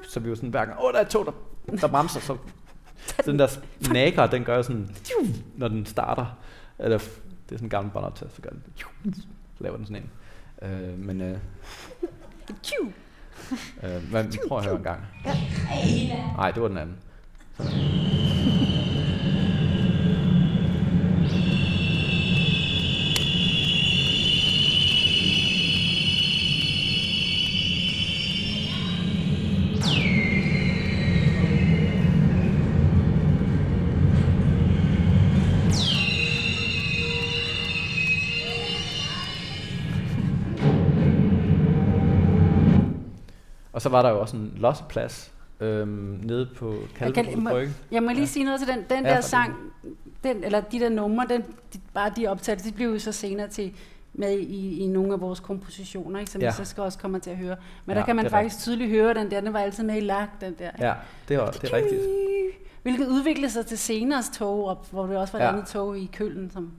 Så 0.08 0.20
vi 0.20 0.28
jo 0.28 0.34
sådan 0.34 0.50
hver 0.50 0.64
gang, 0.64 0.78
åh, 0.84 0.92
der 0.92 0.98
er 0.98 1.02
et 1.02 1.08
tog, 1.08 1.26
der, 1.26 1.76
der 1.76 1.88
bremser. 1.88 2.20
Så, 2.20 2.36
så 3.06 3.22
den 3.30 3.38
der 3.38 3.58
nager, 3.92 4.26
den 4.26 4.44
gør 4.44 4.62
sådan, 4.62 4.96
når 5.56 5.68
den 5.68 5.86
starter. 5.86 6.26
Eller, 6.78 6.98
det 6.98 7.06
er 7.06 7.56
sådan 7.56 7.66
en 7.66 7.70
gammel 7.70 7.92
båndoptager, 7.92 8.30
så 8.32 8.42
gør 8.42 8.50
den, 8.50 8.62
så 9.14 9.64
laver 9.64 9.76
den 9.76 9.86
sådan 9.86 10.02
en. 10.02 10.10
Øh, 10.62 10.98
men, 10.98 11.20
øh, 11.20 11.38
Tju! 12.62 12.92
øh, 13.82 14.12
men 14.12 14.32
vi 14.32 14.38
prøver 14.48 14.60
at 14.60 14.66
høre 14.66 14.76
en 14.76 14.82
gang. 14.82 15.00
Nej, 16.36 16.50
det 16.50 16.62
var 16.62 16.68
den 16.68 16.78
anden. 16.78 16.96
Og 43.76 43.82
så 43.82 43.88
var 43.88 44.02
der 44.02 44.10
jo 44.10 44.20
også 44.20 44.36
en 44.36 44.52
losseplads 44.56 45.32
øhm, 45.60 45.88
nede 46.24 46.48
på 46.56 46.74
Kalvebod 46.94 47.50
Brygge. 47.50 47.72
Jeg 47.90 48.02
må 48.02 48.08
lige 48.08 48.20
Ja. 48.20 48.26
sige 48.26 48.44
noget 48.44 48.60
til 48.60 48.68
den. 48.68 48.78
Den 48.90 49.04
Ja, 49.06 49.14
der 49.14 49.20
sang, 49.20 49.54
den, 50.24 50.44
eller 50.44 50.60
de 50.60 50.80
der 50.80 50.88
numre, 50.88 51.26
den, 51.28 51.42
de, 51.74 51.80
bare 51.94 52.12
de 52.16 52.26
optagelser, 52.26 52.70
de 52.70 52.76
blev 52.76 52.88
jo 52.92 52.98
så 52.98 53.12
senere 53.12 53.48
til 53.48 53.72
med 54.14 54.38
i, 54.38 54.78
i 54.78 54.86
nogle 54.86 55.12
af 55.12 55.20
vores 55.20 55.40
kompositioner, 55.40 56.18
ikke, 56.20 56.30
som 56.32 56.40
Ja. 56.40 56.48
vi 56.48 56.52
så 56.52 56.64
skal 56.64 56.82
også 56.82 56.98
komme 56.98 57.18
til 57.18 57.30
at 57.30 57.36
høre. 57.36 57.56
Men 57.86 57.94
Ja, 57.94 58.00
der 58.00 58.06
kan 58.06 58.16
man 58.16 58.26
er 58.26 58.30
faktisk 58.30 58.58
tydeligt 58.62 58.90
høre 58.90 59.14
den 59.14 59.30
der, 59.30 59.40
den 59.40 59.52
var 59.52 59.58
altid 59.60 59.84
med 59.84 59.96
i 59.96 60.00
lagt, 60.00 60.40
den 60.40 60.54
der. 60.58 60.70
Ja, 60.78 60.94
det, 61.28 61.38
var, 61.38 61.50
det 61.50 61.70
er 61.70 61.76
rigtigt. 61.76 62.00
Hvilket 62.82 63.06
udviklede 63.08 63.50
sig 63.52 63.66
til 63.66 63.78
senere 63.78 64.22
tog, 64.34 64.66
op, 64.66 64.90
hvor 64.90 65.06
det 65.06 65.16
også 65.16 65.32
var 65.32 65.40
et 65.40 65.44
Ja. 65.44 65.52
andet 65.52 65.66
tog 65.66 65.98
i 65.98 66.10
Køln, 66.12 66.50
som 66.50 66.72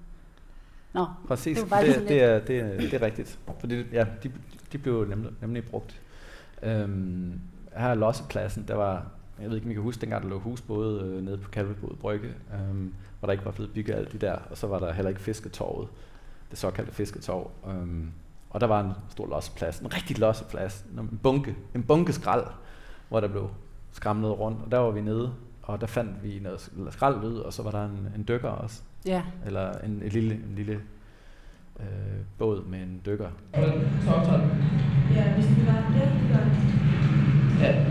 Nå, 0.93 1.05
Præcis, 1.27 1.57
det 1.57 1.63
det, 1.63 1.71
var 1.71 1.77
bare 1.77 1.86
det, 1.86 1.93
sådan 1.93 2.07
det, 2.10 2.23
er, 2.23 2.39
det, 2.39 2.60
er, 2.60 2.77
det 2.77 2.93
er 2.93 3.01
rigtigt. 3.01 3.39
Fordi, 3.60 3.83
ja, 3.93 4.05
de, 4.23 4.31
de 4.71 4.77
blev 4.77 5.05
nemlig, 5.10 5.31
nemlig 5.41 5.65
brugt. 5.65 6.01
Øhm, 6.63 7.39
her 7.78 7.88
er 7.88 7.96
Lossepladsen, 7.96 8.65
der 8.67 8.76
var, 8.76 9.06
jeg 9.41 9.50
ved 9.50 9.56
ikke, 9.56 9.65
om 9.67 9.72
I 9.72 9.74
kan 9.74 9.84
huske, 9.84 10.02
dengang 10.02 10.24
der 10.24 10.30
lå 10.30 10.39
husbåde 10.39 11.02
øh, 11.04 11.24
nede 11.26 11.38
på 11.38 11.50
Kalvebod 11.50 11.96
Brygge, 11.96 12.30
øhm, 12.54 12.93
hvor 13.20 13.26
der 13.26 13.32
ikke 13.32 13.46
var 13.46 13.52
blevet 13.52 13.74
bygget 13.74 13.96
alt 13.96 14.12
det 14.12 14.22
der, 14.22 14.36
og 14.52 14.58
så 14.58 14.67
var 14.67 14.80
der 14.80 14.93
heller 14.93 15.10
ikke 15.10 15.22
fisketorvet, 15.22 15.88
det 16.52 16.58
såkaldte 16.60 16.93
fisketorv. 16.93 17.52
Øhm, 17.70 18.12
og 18.50 18.62
der 18.62 18.67
var 18.67 18.82
en 18.82 18.91
stor 19.10 19.28
losseplads, 19.28 19.80
en 19.80 19.93
rigtig 19.93 20.20
losseplads, 20.20 20.86
en 20.98 21.20
bunke, 21.24 21.56
en 21.76 21.84
bunke 21.84 22.13
skrald, 22.13 22.46
hvor 23.10 23.20
der 23.20 23.28
blev 23.28 23.50
skramlet 23.91 24.39
rundt, 24.39 24.58
og 24.65 24.72
der 24.72 24.78
var 24.78 24.91
vi 24.91 25.02
nede, 25.02 25.34
og 25.63 25.82
der 25.82 25.88
fandt 25.88 26.24
vi 26.24 26.39
noget 26.39 26.70
skrald 26.89 27.24
ud, 27.24 27.38
og 27.38 27.54
så 27.54 27.63
var 27.63 27.72
der 27.72 27.86
en, 27.86 28.08
en 28.15 28.26
dykker 28.28 28.50
også, 28.50 28.82
Ja. 29.06 29.24
eller 29.46 29.72
en, 29.72 29.91
en 29.91 30.10
lille, 30.10 30.34
en 30.34 30.54
lille 30.56 30.82
øh, 31.79 31.85
båd 32.37 32.65
med 32.65 32.79
en 32.79 33.01
dykker. 33.05 33.29
Ja, 35.15 35.33
hvis 35.33 35.49
vi 35.57 35.65
var 35.65 35.73
der, 35.93 36.09
Ja. 37.59 37.85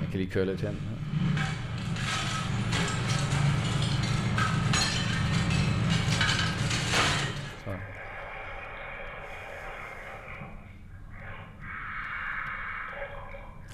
Jeg 0.00 0.08
kan 0.10 0.18
lige 0.20 0.30
køre 0.30 0.46
lidt 0.46 0.60
hen. 0.60 0.80
Så. 7.64 7.70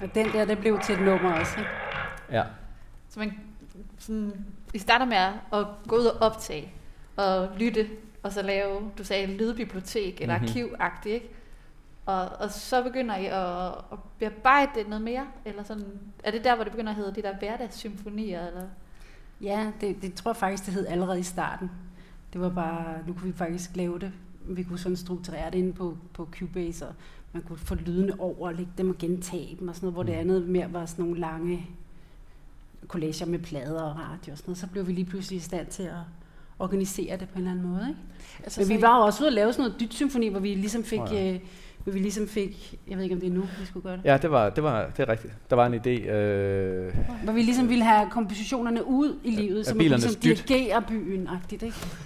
den 0.15 0.25
der, 0.25 0.45
det 0.45 0.57
blev 0.59 0.79
til 0.79 0.95
et 0.95 1.01
nummer 1.01 1.33
også. 1.33 1.53
ikke? 1.59 1.69
Ja, 2.31 2.43
Så 3.09 3.19
man 3.19 3.33
sådan, 3.99 4.45
vi 4.73 4.79
starter 4.79 5.05
med 5.05 5.17
at 5.53 5.67
gå 5.87 5.95
ud 5.95 6.05
og 6.05 6.21
optage 6.21 6.73
og 7.15 7.49
lytte, 7.57 7.87
og 8.23 8.31
så 8.31 8.41
lave, 8.41 8.91
du 8.97 9.03
sagde, 9.03 9.27
lydbibliotek 9.27 10.21
eller 10.21 10.35
Mhm. 10.37 10.43
mm-hmm. 10.45 10.73
arkivagtigt, 10.79 11.13
ikke? 11.15 11.29
Og, 12.05 12.29
og 12.29 12.51
så 12.51 12.83
begynder 12.83 13.15
I 13.17 13.25
at, 13.25 13.67
at 13.91 13.99
bearbejde 14.19 14.71
det 14.75 14.87
noget 14.87 15.01
mere? 15.03 15.25
Eller 15.45 15.63
sådan, 15.63 15.99
er 16.23 16.31
det 16.31 16.43
der, 16.43 16.55
hvor 16.55 16.63
det 16.63 16.73
begynder 16.73 16.89
at 16.91 16.95
hedde 16.95 17.15
de 17.15 17.21
der 17.21 17.35
hverdagssymfonier? 17.39 18.47
Eller? 18.47 18.63
Ja, 19.41 19.71
det, 19.81 20.01
det 20.01 20.13
tror 20.13 20.31
jeg 20.31 20.35
faktisk, 20.37 20.65
det 20.65 20.73
hed 20.73 20.87
allerede 20.87 21.19
i 21.19 21.23
starten. 21.23 21.71
Det 22.33 22.41
var 22.41 22.49
bare, 22.49 22.85
nu 23.07 23.13
kunne 23.13 23.31
vi 23.31 23.37
faktisk 23.37 23.69
lave 23.75 23.99
det. 23.99 24.11
Vi 24.41 24.63
kunne 24.63 24.79
sådan 24.79 24.95
strukturere 24.95 25.51
det 25.51 25.57
inde 25.57 25.73
på, 25.73 25.97
på 26.13 26.29
Cubase, 26.39 26.87
og 26.87 26.93
man 27.33 27.43
kunne 27.43 27.57
få 27.57 27.75
lydene 27.75 28.19
over 28.19 28.47
og 28.47 28.53
lægge 28.53 28.71
dem 28.77 28.89
og 28.89 28.97
gentage 28.97 29.57
dem 29.59 29.67
og 29.67 29.75
sådan 29.75 29.85
noget, 29.85 29.93
hvor 29.93 30.03
det 30.03 30.13
andet 30.13 30.49
mere 30.49 30.73
var 30.73 30.85
sådan 30.85 31.05
nogle 31.05 31.19
lange 31.19 31.67
collager 32.87 33.25
med 33.25 33.39
plader 33.39 33.81
og 33.81 33.95
radio 33.99 34.31
og 34.31 34.37
sådan 34.37 34.49
noget. 34.49 34.57
Så 34.57 34.67
blev 34.67 34.87
vi 34.87 34.93
lige 34.93 35.05
pludselig 35.05 35.37
i 35.37 35.41
stand 35.41 35.67
til 35.67 35.83
at 35.83 36.01
organisere 36.59 37.17
det 37.17 37.29
på 37.29 37.33
en 37.35 37.37
eller 37.39 37.51
anden 37.51 37.71
måde. 37.71 37.85
Ikke? 37.89 37.99
Altså, 38.43 38.61
Men 38.61 38.69
vi 38.69 38.81
var 38.81 38.97
jo 38.97 39.03
også 39.03 39.23
ude 39.23 39.27
at 39.27 39.33
lave 39.33 39.53
sådan 39.53 39.63
noget 39.63 39.79
dyt 39.79 39.93
symfoni, 39.93 40.27
hvor 40.27 40.39
vi 40.39 40.55
ligesom 40.55 40.83
fik, 40.83 40.99
oh, 40.99 41.13
ja. 41.13 41.33
øh, 41.33 41.39
hvor 41.83 41.93
vi 41.93 41.99
ligesom 41.99 42.27
fik, 42.27 42.79
jeg 42.89 42.95
ved 42.97 43.03
ikke 43.03 43.15
om 43.15 43.21
det 43.21 43.29
er 43.29 43.33
nu, 43.33 43.41
vi 43.59 43.65
skulle 43.65 43.83
gøre 43.83 43.97
det. 43.97 44.05
ja 44.05 44.17
det, 44.21 44.31
var, 44.31 44.49
det, 44.49 44.63
var, 44.63 44.85
det 44.97 44.99
er 44.99 45.09
rigtigt. 45.09 45.33
Der 45.49 45.55
var 45.55 45.65
en 45.65 45.73
idé. 45.73 46.09
Øh, 46.09 46.93
Hvor 47.23 47.33
vi 47.33 47.41
ligesom 47.41 47.69
ville 47.69 47.83
have 47.83 48.09
kompositionerne 48.09 48.87
ud 48.87 49.15
i 49.23 49.31
livet, 49.31 49.65
så 49.65 49.75
man 49.75 49.85
ligesom 49.85 50.13
dyt. 50.23 50.23
dirigere 50.47 50.81
byen-agtigt, 50.81 51.63
ikke? 51.63 51.65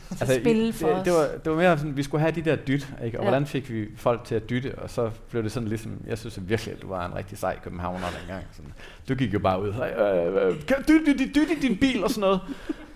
Altså, 0.09 0.25
altså, 0.25 0.39
spille 0.39 0.73
for 0.73 0.87
det, 0.87 0.95
os. 0.97 1.03
det, 1.03 1.13
var, 1.13 1.27
det 1.43 1.51
var 1.51 1.57
mere 1.57 1.77
sådan, 1.77 1.97
vi 1.97 2.03
skulle 2.03 2.21
have 2.21 2.31
de 2.31 2.41
der 2.41 2.55
dyt, 2.55 2.87
ikke? 3.05 3.19
og 3.19 3.23
Ja. 3.23 3.29
hvordan 3.29 3.45
fik 3.45 3.71
vi 3.71 3.85
folk 3.97 4.23
til 4.23 4.35
at 4.35 4.49
dytte, 4.49 4.75
og 4.77 4.89
så 4.89 5.09
blev 5.29 5.43
det 5.43 5.51
sådan 5.51 5.69
ligesom, 5.69 5.91
jeg 6.07 6.17
synes 6.17 6.39
virkelig, 6.47 6.73
at 6.75 6.81
du 6.81 6.87
var 6.87 7.05
en 7.05 7.15
rigtig 7.15 7.37
sej 7.37 7.59
københavner 7.63 8.05
dengang. 8.19 8.43
Sådan. 8.51 8.71
Du 9.09 9.15
gik 9.15 9.33
jo 9.33 9.39
bare 9.39 9.61
ud, 9.61 9.67
øh, 9.67 10.47
øh, 10.47 10.53
du 10.69 10.73
dytte, 10.87 11.11
dytte, 11.13 11.25
dytte 11.35 11.53
i 11.57 11.59
din 11.67 11.77
bil 11.77 12.03
og 12.03 12.09
sådan 12.09 12.21
noget. 12.21 12.39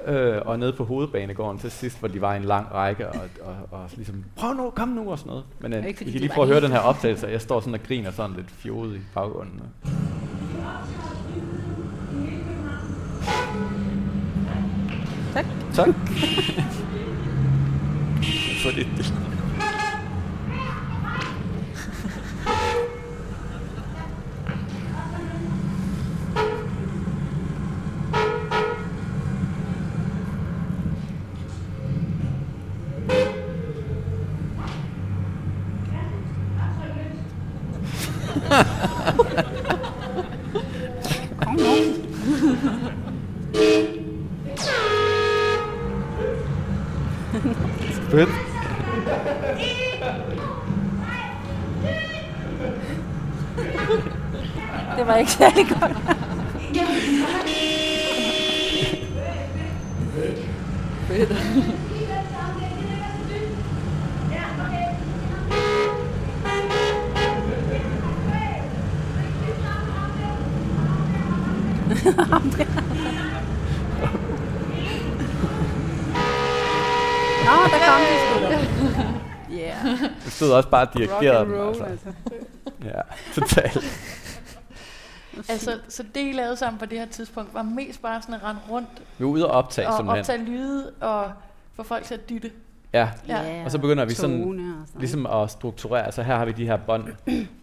Øh, 0.06 0.42
og 0.46 0.60
nede 0.60 0.74
på 0.74 0.84
hovedbanegården 0.86 1.60
til 1.60 1.72
sidst, 1.72 2.00
hvor 2.00 2.08
de 2.08 2.22
var 2.22 2.34
i 2.34 2.38
en 2.38 2.44
lang 2.44 2.72
række, 2.74 3.08
og, 3.08 3.20
og, 3.42 3.56
og 3.72 3.90
ligesom, 3.96 4.24
prøv 4.36 4.54
nu, 4.54 4.70
kom 4.70 4.88
nu, 4.88 5.12
og 5.12 5.20
sådan 5.20 5.30
noget. 5.30 5.44
Men 5.60 5.74
øh, 5.74 5.86
I 5.86 5.92
kan 5.92 6.08
lige 6.08 6.30
prøve 6.30 6.44
at 6.44 6.50
høre 6.50 6.62
den 6.62 6.72
her 6.72 6.80
optagelse, 6.80 7.26
og 7.26 7.32
jeg 7.32 7.42
står 7.42 7.60
sådan 7.60 7.74
og 7.74 7.84
griner 7.88 8.12
sådan 8.12 8.36
lidt 8.36 8.52
fjodet 8.52 8.96
i 8.96 9.00
baggrunden. 9.14 9.62
Tak. 15.34 15.46
Tak. 15.74 15.88
For 18.64 18.70
det. 18.70 19.14
Ikke 55.30 55.38
særlig 55.38 55.68
godt. 55.70 55.98
Nå, 77.46 77.56
der 77.66 77.80
kom 77.88 78.02
de 78.02 78.16
sgu 78.20 78.36
da. 78.44 78.60
Yeah. 79.52 80.00
Du 80.26 80.30
stod 80.30 80.52
også 80.52 80.70
bare 80.70 80.88
og 80.88 80.94
dirigerede 80.94 81.46
dem, 81.46 81.68
altså. 81.68 81.84
altså. 81.84 82.08
Ja, 82.84 83.02
totalt. 83.36 83.99
Altså, 85.50 85.80
så 85.90 86.04
det, 86.16 86.22
I 86.30 86.32
lavede 86.32 86.56
sammen 86.58 86.80
på 86.80 86.86
det 86.86 87.00
her 87.00 87.06
tidspunkt, 87.06 87.54
var 87.54 87.64
mest 87.64 88.02
bare 88.02 88.22
sådan 88.22 88.36
at 88.36 88.44
rende 88.44 88.62
rundt 88.70 88.90
Vi 89.18 89.26
var 89.26 89.32
ude 89.32 89.46
og 89.48 89.52
optage 89.52 89.88
og 89.88 89.94
simpelthen. 89.98 90.20
optage 90.20 90.44
lyde 90.46 90.92
og 91.02 91.32
få 91.76 91.84
folk 91.84 92.04
til 92.04 92.14
at 92.14 92.30
dytte. 92.30 92.52
Ja, 92.94 93.10
Ja. 93.28 93.62
og 93.66 93.72
så 93.72 93.78
begynder 93.80 94.06
vi 94.06 94.14
sådan, 94.14 94.40
sådan 94.40 94.86
ligesom 95.00 95.26
at 95.26 95.52
strukturere. 95.52 96.06
Altså 96.06 96.24
her 96.24 96.36
har 96.36 96.46
vi 96.46 96.52
de 96.52 96.66
her 96.66 96.78
bånd, 96.78 97.04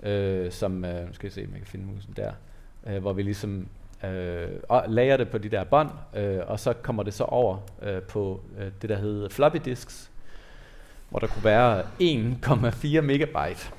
øh, 0.11 0.53
som, 0.53 0.85
øh, 0.85 1.07
nu 1.07 1.13
skal 1.13 1.27
jeg 1.27 1.33
se, 1.33 1.41
om 1.41 1.51
jeg 1.51 1.59
kan 1.59 1.67
finde 1.67 1.87
musen 1.87 2.13
der, 2.17 2.33
øh, 2.87 3.01
hvor 3.01 3.13
vi 3.13 3.23
ligesom 3.23 3.67
øh, 4.05 4.49
og 4.69 4.85
lager 4.89 5.17
det 5.17 5.29
på 5.29 5.39
de 5.39 5.49
der 5.49 5.65
bånd, 5.65 5.91
øh, 6.17 6.39
og 6.47 6.61
så 6.61 6.73
kommer 6.73 7.03
det 7.03 7.15
så 7.15 7.25
over 7.25 7.57
øh, 7.83 8.03
på 8.03 8.41
øh, 8.59 8.71
det, 8.83 8.91
der 8.91 8.97
hedder 8.97 9.29
floppy 9.29 9.57
disks, 9.65 10.11
hvor 11.09 11.19
der 11.19 11.27
kunne 11.27 11.45
være 11.45 11.83
1,4 12.01 13.01
megabyte 13.01 13.71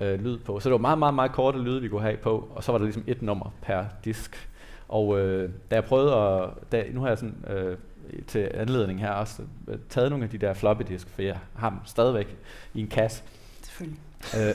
øh, 0.00 0.20
lyd 0.20 0.38
på. 0.38 0.60
Så 0.60 0.68
det 0.68 0.72
var 0.72 0.78
meget, 0.78 0.98
meget, 0.98 1.14
meget 1.14 1.32
korte 1.32 1.58
lyde, 1.58 1.80
vi 1.82 1.88
kunne 1.88 2.02
have 2.02 2.16
på, 2.16 2.48
og 2.54 2.64
så 2.64 2.72
var 2.72 2.78
der 2.78 2.84
ligesom 2.84 3.04
et 3.06 3.22
nummer 3.22 3.52
per 3.62 3.84
disk. 4.04 4.48
Og 4.88 5.18
øh, 5.18 5.50
da 5.70 5.74
jeg 5.74 5.84
prøvede 5.84 6.14
at, 6.14 6.50
da, 6.72 6.84
nu 6.92 7.00
har 7.00 7.08
jeg 7.08 7.18
sådan 7.18 7.44
øh, 7.50 7.78
til 8.26 8.50
anledning 8.54 9.00
her 9.00 9.10
også 9.10 9.42
øh, 9.68 9.78
taget 9.88 10.10
nogle 10.10 10.24
af 10.24 10.30
de 10.30 10.38
der 10.38 10.54
floppy 10.54 10.82
disk, 10.88 11.08
for 11.08 11.22
jeg 11.22 11.38
har 11.54 11.70
dem 11.70 11.78
stadigvæk 11.84 12.36
i 12.74 12.80
en 12.80 12.88
kasse. 12.88 13.22
Selvfølgelig. 13.62 14.00
Øh, 14.38 14.54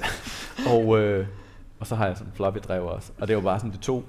og, 0.73 0.99
øh, 0.99 1.27
og 1.79 1.87
så 1.87 1.95
har 1.95 2.07
jeg 2.07 2.17
sådan 2.17 2.31
en 2.31 2.35
floppy 2.35 2.57
drev 2.67 2.85
også. 2.85 3.11
Og 3.19 3.27
det 3.27 3.35
var 3.35 3.41
bare 3.41 3.59
sådan, 3.59 3.71
det 3.71 3.79
tog 3.79 4.03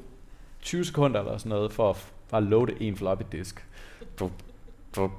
20 0.61 0.85
sekunder 0.85 1.21
eller 1.21 1.38
sådan 1.38 1.51
noget, 1.51 1.73
for 1.73 1.90
at 1.90 2.12
bare 2.31 2.45
loade 2.45 2.83
en 2.83 2.97
floppy 2.97 3.23
disk. 3.33 3.66
Du, 4.18 4.31
du, 4.97 5.11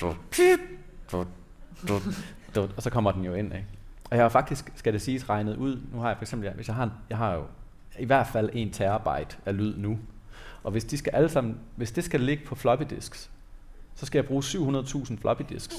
du, 0.00 0.14
du, 1.12 1.26
du, 1.88 1.98
du, 2.54 2.68
og 2.76 2.82
så 2.82 2.90
kommer 2.90 3.12
den 3.12 3.24
jo 3.24 3.34
ind, 3.34 3.54
ikke? 3.54 3.66
Og 4.12 4.16
jeg 4.18 4.24
har 4.24 4.28
faktisk, 4.28 4.72
skal 4.76 4.92
det 4.92 5.02
siges, 5.02 5.28
regnet 5.28 5.56
ud, 5.56 5.80
nu 5.92 6.00
har 6.00 6.08
jeg 6.08 6.16
for 6.16 6.24
eksempel, 6.24 6.50
hvis 6.50 6.68
jeg 6.68 6.76
har, 6.76 6.84
en, 6.84 6.92
jeg 7.10 7.18
har 7.18 7.34
jo 7.34 7.42
i 7.98 8.04
hvert 8.04 8.26
fald 8.26 8.50
en 8.52 8.70
terabyte 8.70 9.36
af 9.46 9.56
lyd 9.56 9.76
nu. 9.76 9.98
Og 10.64 10.70
hvis 10.72 10.84
de 10.84 10.98
skal 10.98 11.10
alle 11.14 11.28
sammen, 11.28 11.56
hvis 11.76 11.92
det 11.92 12.04
skal 12.04 12.20
ligge 12.20 12.44
på 12.46 12.54
floppy 12.54 12.82
disks, 12.90 13.30
så 13.94 14.06
skal 14.06 14.18
jeg 14.18 14.26
bruge 14.26 14.42
700.000 14.42 15.16
floppy 15.20 15.42
disks. 15.48 15.74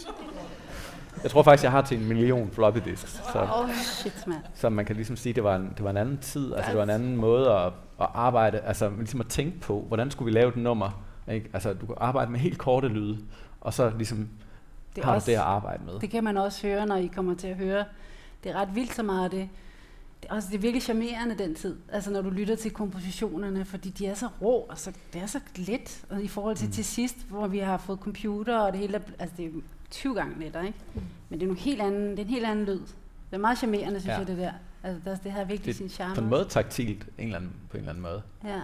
Jeg 1.24 1.32
tror 1.32 1.44
faktisk, 1.44 1.64
jeg 1.64 1.72
har 1.72 1.82
til 1.82 2.00
en 2.02 2.08
million 2.08 2.52
floppy 2.52 2.78
disks. 2.86 3.12
Så, 3.34 3.48
oh, 3.56 3.70
shit, 3.74 4.28
mand. 4.28 4.40
så 4.54 4.70
man 4.70 4.86
kan 4.86 4.96
ligesom 4.96 5.16
sige, 5.16 5.34
det 5.34 5.44
var 5.44 5.56
en, 5.56 5.74
det 5.78 5.84
var 5.84 5.90
en 5.90 5.98
anden 5.98 6.18
tid, 6.18 6.54
altså 6.54 6.70
det 6.70 6.78
var 6.78 6.84
en 6.84 6.90
anden 6.90 7.16
måde 7.18 7.52
at, 7.52 7.66
at 8.02 8.08
arbejde, 8.14 8.60
altså 8.60 8.90
ligesom 8.98 9.20
at 9.20 9.28
tænke 9.28 9.60
på, 9.60 9.86
hvordan 9.88 10.12
skulle 10.12 10.34
vi 10.34 10.40
lave 10.40 10.50
et 10.50 10.56
nummer, 10.58 11.04
ikke? 11.32 11.50
Altså 11.54 11.74
du 11.74 11.86
kan 11.86 11.96
arbejde 12.00 12.32
med 12.32 12.40
helt 12.40 12.58
korte 12.58 12.88
lyde, 12.88 13.18
og 13.62 13.74
så 13.74 13.92
ligesom 13.98 14.30
Det 14.96 15.04
har 15.04 15.14
også- 15.14 15.26
du 15.26 15.32
det 15.32 15.38
at 15.38 15.44
arbejde 15.44 15.84
med. 15.86 16.00
Det 16.00 16.10
kan 16.10 16.24
man 16.24 16.38
også 16.38 16.68
høre, 16.68 16.86
når 16.86 16.96
I 16.96 17.06
kommer 17.16 17.36
til 17.36 17.48
at 17.48 17.56
høre. 17.56 17.86
Det 18.44 18.52
er 18.52 18.56
ret 18.56 18.76
vildt 18.76 18.96
så 18.96 19.04
meget 19.04 19.32
det. 19.32 19.50
Det 20.24 20.30
er, 20.32 20.36
også, 20.36 20.48
det 20.52 20.56
er 20.56 20.60
virkelig 20.60 20.82
charmerende 20.84 21.38
den 21.38 21.56
tid, 21.56 21.78
altså 21.92 22.12
når 22.12 22.22
du 22.22 22.30
lytter 22.30 22.56
til 22.56 22.72
kompositionerne, 22.72 23.66
fordi 23.66 23.90
de 23.90 24.08
er 24.08 24.14
så 24.14 24.28
rå, 24.42 24.66
og 24.70 24.78
så, 24.80 24.92
det 25.14 25.22
er 25.22 25.26
så 25.26 25.40
let, 25.56 26.06
og 26.10 26.24
i 26.24 26.28
forhold 26.28 26.56
til 26.56 26.68
Mm. 26.68 26.72
til 26.74 26.86
sidst, 26.86 27.18
hvor 27.30 27.48
vi 27.48 27.58
har 27.60 27.78
fået 27.78 28.00
computer, 28.00 28.58
og 28.58 28.72
det 28.72 28.80
hele 28.80 28.96
er, 28.98 29.02
altså 29.20 29.36
det 29.38 29.46
er 29.46 29.50
20 29.92 30.16
gange 30.16 30.40
lettere, 30.40 30.68
ikke? 30.68 30.80
Men 31.30 31.40
det 31.40 31.46
er, 31.46 31.48
nogle 31.48 31.62
helt 31.62 31.82
anden, 31.82 32.12
det 32.12 32.20
er 32.20 32.24
en 32.24 32.30
helt 32.30 32.46
anden 32.46 32.66
lyd. 32.66 32.80
Det 32.80 32.88
er 33.32 33.38
meget 33.38 33.58
charmerende, 33.58 34.00
synes 34.00 34.14
ja. 34.14 34.18
jeg, 34.18 34.28
det 34.28 34.38
der. 34.38 34.52
Altså, 34.84 35.10
der, 35.10 35.16
det 35.16 35.32
har 35.32 35.44
virkelig 35.44 35.66
Det 35.66 35.76
sin 35.76 35.90
charme. 35.90 36.16
På 36.16 36.22
en 36.22 36.30
måde 36.30 36.46
taktilt, 36.46 37.08
en 37.18 37.24
eller 37.26 37.38
anden, 37.38 37.52
på 37.70 37.78
en 37.78 37.80
eller 37.80 37.90
anden 37.90 38.02
måde. 38.02 38.22
Ja. 38.44 38.62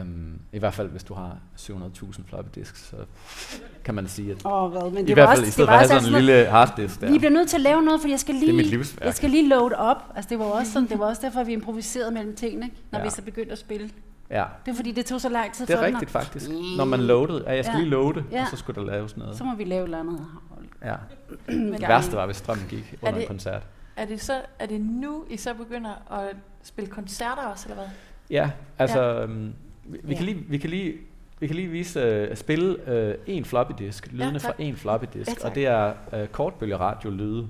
Um, 0.00 0.38
I 0.52 0.58
hvert 0.58 0.74
fald, 0.74 0.88
hvis 0.88 1.04
du 1.04 1.14
har 1.14 1.36
700.000 1.58 2.22
floppy 2.28 2.48
disks, 2.60 2.86
så 2.88 2.96
kan 3.84 3.94
man 3.94 4.08
sige, 4.08 4.30
at 4.32 4.46
Åh, 4.46 4.70
hvad? 4.72 4.90
Men 4.90 4.98
i 5.04 5.06
det 5.06 5.14
hvert 5.14 5.28
var 5.28 5.34
fald 5.34 5.38
også- 5.40 5.48
i 5.48 5.50
stedet 5.50 5.68
det 5.68 5.72
for 5.74 5.78
at 5.80 5.88
var 5.88 5.94
have 5.94 6.02
sådan 6.02 6.14
en 6.20 6.24
lille 6.24 6.46
harddisk 6.46 7.00
der. 7.00 7.12
Vi 7.12 7.18
bliver 7.18 7.30
nødt 7.30 7.48
til 7.48 7.56
at 7.56 7.60
lave 7.60 7.82
noget, 7.82 8.00
fordi 8.00 8.10
jeg 8.10 8.20
skal 8.20 8.34
lige, 8.34 8.84
jeg 9.00 9.14
skal 9.14 9.30
lige 9.30 9.48
load 9.48 9.72
op. 9.72 9.96
Altså, 10.14 10.28
det 10.28 10.38
var 10.38 10.44
også 10.44 10.72
sådan, 10.72 10.88
det 10.88 10.98
var 10.98 11.06
også 11.06 11.22
derfor, 11.22 11.44
vi 11.44 11.52
improviserede 11.52 12.10
mellem 12.10 12.36
tingene, 12.36 12.66
ikke? 12.66 12.76
når 12.90 12.98
Ja. 12.98 13.04
vi 13.04 13.10
så 13.10 13.22
begyndte 13.22 13.52
at 13.52 13.58
spille. 13.58 13.90
Ja, 14.30 14.44
Det 14.66 14.70
er 14.72 14.76
fordi, 14.76 14.92
det 14.92 15.06
tog 15.06 15.20
så 15.20 15.28
lang 15.28 15.52
tid 15.52 15.66
det 15.66 15.72
er 15.74 15.78
for 15.78 15.84
den 15.86 15.94
rigtigt 15.94 16.16
at- 16.16 16.22
faktisk. 16.24 16.50
Når 16.76 16.84
man 16.84 17.00
loadede, 17.00 17.44
ja, 17.46 17.54
jeg 17.54 17.64
skal 17.64 17.74
Ja. 17.74 17.80
lige 17.80 17.90
loade, 17.90 18.24
Ja. 18.32 18.42
og 18.42 18.48
så 18.50 18.56
skulle 18.56 18.80
der 18.80 18.86
laves 18.86 19.16
noget. 19.16 19.36
Så 19.38 19.44
må 19.44 19.54
vi 19.54 19.64
lave 19.64 19.80
et 19.80 19.84
eller 19.84 19.98
andet. 20.00 20.20
Ja. 20.84 20.94
Det 21.48 21.80
værste 21.88 22.16
var, 22.16 22.26
hvis 22.26 22.36
strømmen 22.36 22.66
gik 22.68 22.94
under 23.02 23.14
det- 23.14 23.22
en 23.22 23.28
koncert. 23.28 23.62
Er 23.96 24.04
det, 24.04 24.20
så, 24.22 24.32
er 24.58 24.66
det 24.66 24.80
nu, 24.80 25.24
I 25.30 25.36
så 25.36 25.54
begynder 25.54 25.90
at 26.20 26.36
spille 26.62 26.90
koncerter 26.90 27.42
også, 27.42 27.68
eller 27.68 27.76
hvad? 27.82 27.90
Ja, 28.30 28.50
altså, 28.78 29.00
øhm, 29.22 29.52
vi, 29.88 29.98
vi, 30.02 30.12
Ja. 30.12 30.16
kan 30.16 30.24
lige, 30.26 30.36
vi 30.48 30.58
kan 30.58 30.70
lige 30.70 30.94
vi 31.40 31.46
kan 31.46 31.56
lige 31.56 31.68
vise 31.68 32.00
øh, 32.00 32.36
spille 32.36 32.90
øh, 32.90 33.14
en 33.26 33.44
floppy 33.44 33.72
disk, 33.78 34.08
lydene 34.12 34.24
Ja, 34.32 34.38
fra 34.38 34.52
en 34.58 34.76
floppy 34.76 35.04
disk, 35.14 35.42
Ja, 35.42 35.48
og 35.48 35.54
det 35.54 35.66
er 35.66 35.94
øh, 36.12 36.28
kortbølgeradio 36.28 37.10
lyde. 37.10 37.48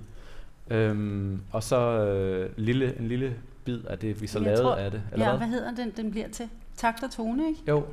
Øhm, 0.71 1.41
og 1.53 1.63
så 1.63 1.77
øh, 2.05 2.51
lille, 2.57 2.99
en 2.99 3.09
lille 3.09 3.37
bid 3.65 3.85
af 3.85 3.99
det, 3.99 4.23
vi 4.23 4.27
så 4.27 4.39
lavede 4.39 4.63
tror- 4.63 4.75
af 4.75 4.91
det. 4.91 5.03
Eller 5.13 5.25
Ja, 5.27 5.31
hvad? 5.31 5.39
hvad 5.39 5.49
hedder 5.49 5.75
den? 5.75 5.93
Den 5.97 6.11
bliver 6.11 6.29
til 6.29 6.49
takt 6.77 7.03
og 7.03 7.11
tone, 7.11 7.49
ikke? 7.49 7.61
Jo, 7.69 7.85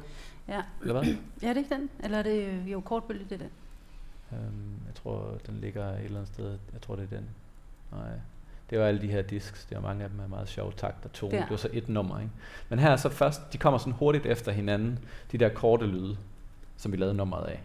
Ja. 0.47 0.61
eller 0.81 0.93
hvad? 0.93 1.13
Ja, 1.41 1.49
er 1.49 1.53
det 1.53 1.57
ikke 1.61 1.75
den? 1.75 1.89
Eller 2.03 2.17
er 2.17 2.23
det 2.23 2.57
jo 2.67 2.79
kortbølge, 2.79 3.23
det 3.29 3.31
er 3.31 3.37
den? 3.37 3.49
Øhm, 4.31 4.71
jeg 4.87 4.95
tror, 4.95 5.37
den 5.47 5.57
ligger 5.61 5.89
et 5.89 6.03
eller 6.05 6.17
andet 6.19 6.33
sted. 6.33 6.49
Jeg 6.73 6.81
tror, 6.81 6.95
det 6.95 7.03
er 7.11 7.15
den. 7.17 7.25
Nej. 7.91 8.01
Det 8.73 8.81
var 8.81 8.87
alle 8.87 9.01
de 9.01 9.07
her 9.07 9.21
disks. 9.21 9.65
Det 9.65 9.75
var 9.75 9.81
mange 9.81 10.03
af 10.03 10.09
dem 10.09 10.19
med 10.19 10.27
meget 10.27 10.49
sjov 10.49 10.73
takt 10.73 11.05
og 11.05 11.13
tone. 11.13 11.31
Der. 11.31 11.41
Det 11.41 11.49
var 11.49 11.57
så 11.57 11.69
et 11.73 11.89
nummer, 11.89 12.19
ikke? 12.19 12.31
Men 12.69 12.79
her 12.79 12.89
er 12.89 12.95
så 12.95 13.09
først, 13.09 13.53
de 13.53 13.57
kommer 13.57 13.77
sådan 13.77 13.93
hurtigt 13.93 14.25
efter 14.25 14.51
hinanden, 14.51 14.99
de 15.31 15.37
der 15.37 15.49
korte 15.49 15.85
lyde, 15.85 16.17
som 16.77 16.91
vi 16.91 16.97
lavede 16.97 17.15
nummeret 17.15 17.45
af. 17.45 17.63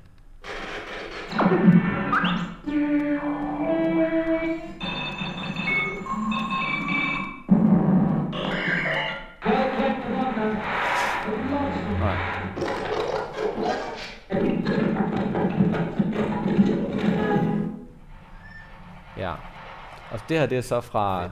Og 20.10 20.20
det 20.28 20.38
her 20.38 20.46
det 20.46 20.58
er 20.58 20.62
så 20.62 20.80
fra 20.80 21.30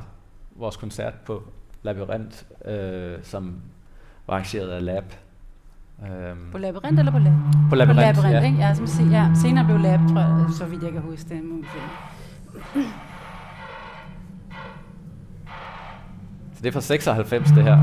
vores 0.57 0.77
koncert 0.77 1.15
på 1.15 1.43
Labyrinth, 1.83 2.43
øh, 2.65 3.19
som 3.23 3.55
var 4.27 4.35
arrangeret 4.35 4.69
af 4.71 4.85
Lab. 4.85 5.05
Øhm, 6.03 6.51
På 6.53 6.59
labyrint 6.59 6.99
eller 6.99 7.13
på 7.13 7.19
lab? 7.19 7.33
på 7.71 7.75
Labyrinth, 7.77 8.15
på 8.15 8.23
labyrint, 8.23 8.35
ja. 8.35 8.47
ikke? 8.47 8.59
Ja, 8.59 8.75
som 8.75 8.87
se, 8.87 9.03
ja, 9.03 9.31
senere 9.35 9.65
blev 9.65 9.79
lab, 9.79 10.01
tror 10.09 10.21
jeg, 10.21 10.47
så 10.59 10.65
vidt 10.65 10.83
jeg 10.83 10.93
kan 10.93 11.01
huske 11.03 11.29
det. 11.29 11.43
Så 16.55 16.63
det 16.63 16.69
er 16.69 16.73
fra 16.73 16.81
96, 16.81 17.49
det 17.51 17.63
her. 17.65 17.77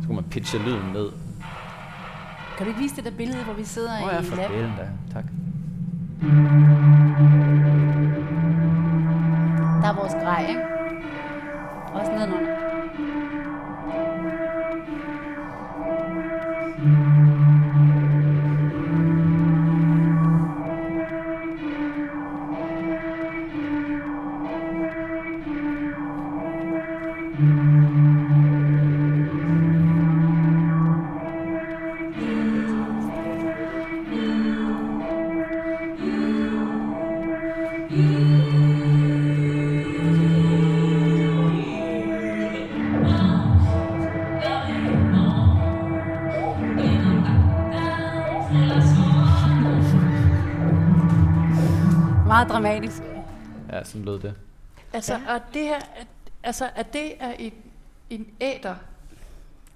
Så 0.00 0.06
kunne 0.06 0.14
man 0.14 0.24
pitche 0.30 0.58
lyden 0.58 0.92
ned. 0.92 1.08
Kan 2.56 2.66
du 2.66 2.68
ikke 2.68 2.80
vise 2.80 2.96
det 2.96 3.04
der 3.04 3.10
billede, 3.16 3.44
hvor 3.44 3.54
vi 3.54 3.64
sidder 3.64 4.00
Åh 4.00 4.06
oh, 4.06 4.12
ja, 4.14 4.20
i 4.20 4.24
for 4.24 4.36
lab? 4.36 4.50
delen 4.50 4.72
da. 4.78 4.88
Tak. 5.14 5.24
Der 6.22 6.28
er 9.88 9.94
vores 9.94 10.14
grej, 10.14 10.46
ikke? 10.48 10.62
Også 11.94 12.12
nedenunder. 12.12 12.52
Meget 52.42 52.52
dramatisk. 52.54 53.02
Ja, 53.72 53.84
sådan 53.84 54.04
lød 54.04 54.20
det. 54.20 54.34
Altså, 54.92 55.14
og 55.28 55.40
det 55.54 55.62
her, 55.62 55.76
er- 55.76 56.04
altså, 56.42 56.70
er 56.76 56.82
det 56.82 57.12
er 57.22 57.32
en, 57.32 57.52
en 58.10 58.26
æder 58.40 58.74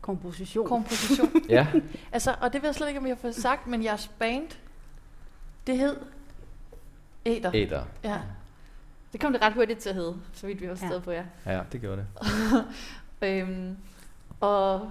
Komposition. 0.01 0.69
komposition? 0.69 1.31
Ja, 1.49 1.67
altså, 2.13 2.35
og 2.41 2.53
det 2.53 2.63
ved 2.63 2.69
jeg 2.69 2.75
slet 2.75 2.89
ikke, 2.89 3.01
om 3.01 3.07
jeg 3.07 3.15
har 3.15 3.21
fået 3.21 3.35
sagt, 3.35 3.67
men 3.67 3.85
jeres 3.85 4.11
band, 4.19 4.49
det 5.67 5.79
hed 5.79 5.97
æder. 7.27 7.51
æder. 7.55 7.83
Ja. 8.05 8.19
Det 9.13 9.21
kom 9.21 9.33
det 9.33 9.43
ret 9.43 9.53
hurtigt 9.53 9.79
til 9.79 9.89
at 9.89 9.95
hedde, 9.95 10.17
så 10.33 10.47
vidt 10.47 10.61
vi 10.61 10.69
var 10.69 10.79
Ja. 10.83 10.89
sted 10.89 11.01
på 11.01 11.11
jer. 11.11 11.25
Ja, 11.47 11.61
det 11.73 11.81
gjorde 11.81 11.97
det. 11.97 12.07
Øhm, 13.23 13.77
og, 14.41 14.91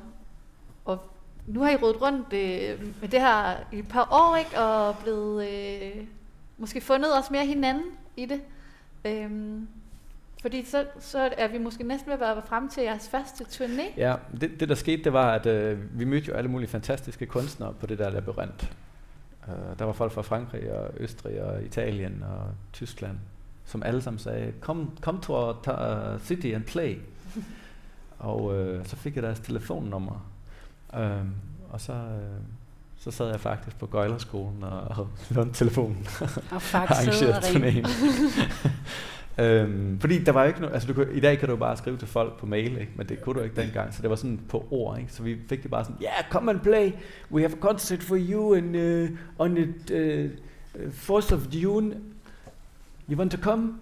og 0.86 1.00
nu 1.48 1.62
har 1.62 1.70
I 1.70 1.76
rodet 1.76 2.02
rundt 2.02 2.34
øh, 2.34 2.88
med 3.02 3.10
det 3.10 3.22
her 3.22 3.56
i 3.72 3.80
et 3.80 3.88
par 3.88 4.08
år, 4.12 4.36
ikke? 4.36 4.60
Og 4.60 4.98
blevet 4.98 5.48
øh, 5.50 6.06
måske 6.58 6.82
fundet 6.82 7.18
også 7.18 7.34
mere 7.34 7.46
hinanden 7.46 7.86
i 8.18 8.26
det. 8.26 8.42
Øhm, 9.06 9.68
fordi 10.42 10.66
så, 10.66 10.86
så 11.00 11.30
er 11.38 11.48
vi 11.48 11.58
måske 11.58 11.84
næsten 11.84 12.08
ved 12.08 12.14
at 12.14 12.20
være 12.20 12.46
frem 12.46 12.70
til 12.70 12.84
jeres 12.84 13.10
første 13.10 13.44
turné. 13.44 13.98
Ja, 13.98 14.16
det, 14.42 14.60
det 14.60 14.70
der 14.70 14.76
skete, 14.76 15.04
det 15.04 15.14
var, 15.14 15.34
at 15.34 15.46
øh, 15.46 16.00
vi 16.00 16.06
mødte 16.06 16.28
jo 16.28 16.34
alle 16.34 16.50
mulige 16.50 16.70
fantastiske 16.70 17.26
kunstnere 17.26 17.74
på 17.74 17.86
det 17.86 18.00
der 18.00 18.10
labyrint. 18.10 18.76
Uh, 19.48 19.80
der 19.80 19.86
var 19.86 19.94
folk 19.94 20.12
fra 20.12 20.22
Frankrig 20.22 20.74
og 20.74 20.92
Østrig 20.98 21.44
og 21.44 21.64
Italien 21.64 22.24
og 22.24 22.48
Tyskland, 22.74 23.18
som 23.66 23.84
alle 23.84 24.02
sammen 24.02 24.20
sagde, 24.20 24.54
come, 24.62 24.88
come 25.02 25.22
to 25.22 25.34
our 25.34 25.62
ta- 25.64 26.20
city 26.26 26.48
and 26.48 26.64
play. 26.64 26.98
og 28.20 28.56
øh, 28.56 28.86
så 28.86 28.96
fik 28.96 29.16
jeg 29.16 29.24
deres 29.24 29.40
telefonnummer. 29.40 30.32
Um, 30.94 31.36
og 31.70 31.82
så, 31.82 31.94
øh, 31.94 32.42
så 33.06 33.12
sad 33.12 33.30
jeg 33.30 33.40
faktisk 33.40 33.80
på 33.80 33.86
Gøjlerskolen 33.86 34.64
og, 34.64 34.98
og 34.98 35.08
lånte 35.30 35.54
telefonen. 35.64 36.08
Og 36.52 36.62
arrangerede 36.74 37.38
turnéen. 37.38 37.90
øhm, 39.44 40.00
fordi 40.00 40.24
der 40.24 40.32
var 40.32 40.44
ikke 40.44 40.60
noget, 40.60 40.74
altså 40.74 40.88
du 40.88 40.94
kan, 40.94 41.08
i 41.14 41.20
dag 41.20 41.40
kan 41.40 41.50
du 41.50 41.56
bare 41.56 41.78
skrive 41.78 41.98
til 41.98 42.08
folk 42.08 42.40
på 42.40 42.46
mail, 42.46 42.78
ikke? 42.78 42.92
men 42.96 43.10
det 43.10 43.22
kunne 43.22 43.40
du 43.40 43.44
ikke 43.44 43.62
dengang, 43.62 43.94
så 43.94 44.02
det 44.02 44.10
var 44.10 44.16
sådan 44.16 44.40
på 44.50 44.68
ord, 44.72 45.00
ikke? 45.00 45.14
så 45.14 45.24
vi 45.24 45.38
fik 45.50 45.64
det 45.64 45.72
bare 45.72 45.84
sådan, 45.84 45.98
yeah, 46.04 46.30
come 46.30 46.52
and 46.52 46.60
play, 46.60 46.92
we 47.32 47.42
have 47.42 47.54
a 47.54 47.60
concert 47.60 48.04
for 48.04 48.18
you 48.20 48.54
in, 48.54 48.76
uh, 48.76 49.10
on 49.40 49.56
the 49.56 50.26
uh, 50.26 50.30
4th 50.92 51.34
of 51.34 51.42
June, 51.52 51.96
you 53.10 53.18
want 53.18 53.32
to 53.32 53.38
come? 53.42 53.74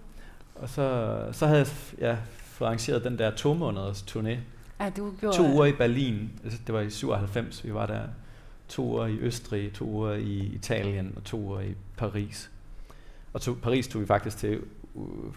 Og 0.54 0.68
så, 0.68 1.16
så 1.32 1.46
havde 1.46 1.58
jeg 1.58 1.68
ja, 2.00 2.16
fået 2.36 2.68
arrangeret 2.68 3.04
den 3.04 3.18
der 3.18 3.30
to 3.30 3.54
måneders 3.54 4.02
turné, 4.02 4.36
Ja, 4.80 4.90
du 4.96 5.12
gjorde... 5.20 5.36
to 5.36 5.52
uger 5.52 5.64
i 5.64 5.72
Berlin, 5.72 6.30
altså 6.44 6.58
det 6.66 6.74
var 6.74 6.80
i 6.80 6.90
97, 6.90 7.64
vi 7.64 7.74
var 7.74 7.86
der, 7.86 8.00
to 8.68 8.82
uger 8.84 9.06
i 9.06 9.18
Østrig, 9.18 9.72
to 9.72 9.84
uger 9.84 10.12
i 10.12 10.38
Italien 10.38 11.12
og 11.16 11.24
to 11.24 11.38
uger 11.38 11.60
i 11.60 11.74
Paris. 11.96 12.50
Og 13.32 13.40
to, 13.40 13.56
Paris 13.62 13.88
tog 13.88 14.00
vi 14.00 14.06
faktisk 14.06 14.38
til, 14.38 14.60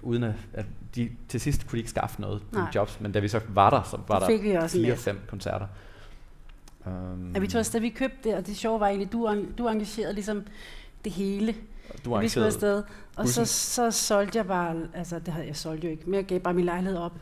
uden 0.01 0.23
at, 0.23 0.33
at 0.53 0.65
de, 0.95 1.09
til 1.27 1.39
sidst 1.41 1.67
kunne 1.67 1.77
de 1.77 1.79
ikke 1.79 1.89
skaffe 1.89 2.21
noget 2.21 2.41
på 2.51 2.59
jobs, 2.75 3.01
men 3.01 3.11
da 3.11 3.19
vi 3.19 3.27
så 3.27 3.41
var 3.49 3.69
der, 3.69 3.83
så 3.83 3.99
var 4.07 4.27
fik 4.27 4.43
vi 4.43 4.49
der 4.49 4.61
også 4.61 4.77
en 4.77 4.83
fire, 4.83 4.91
masse. 4.91 5.03
fem 5.03 5.19
koncerter. 5.29 5.67
Um, 6.85 7.31
Ja, 7.35 7.39
vi 7.39 7.47
tog 7.47 7.59
afsted, 7.59 7.79
vi 7.79 7.89
købte 7.89 8.17
det, 8.23 8.35
og 8.35 8.47
det 8.47 8.57
sjove 8.57 8.79
var 8.79 8.87
egentlig, 8.87 9.11
du, 9.11 9.45
du 9.57 9.67
engagerede 9.67 10.13
ligesom 10.13 10.43
det 11.03 11.11
hele. 11.11 11.53
Du 11.53 11.53
Vi 11.93 12.01
skulle 12.03 12.15
arrangerede 12.15 12.47
afsted. 12.47 12.83
Og 13.15 13.27
så, 13.27 13.45
så 13.45 13.91
solgte 13.91 14.37
jeg 14.37 14.47
bare, 14.47 14.75
altså 14.93 15.19
det 15.19 15.27
havde 15.27 15.47
jeg 15.47 15.55
solgte 15.55 15.87
jo 15.87 15.91
ikke, 15.91 16.03
men 16.05 16.13
jeg 16.13 16.25
gav 16.25 16.39
bare 16.39 16.53
min 16.53 16.65
lejlighed 16.65 16.99
op 16.99 17.13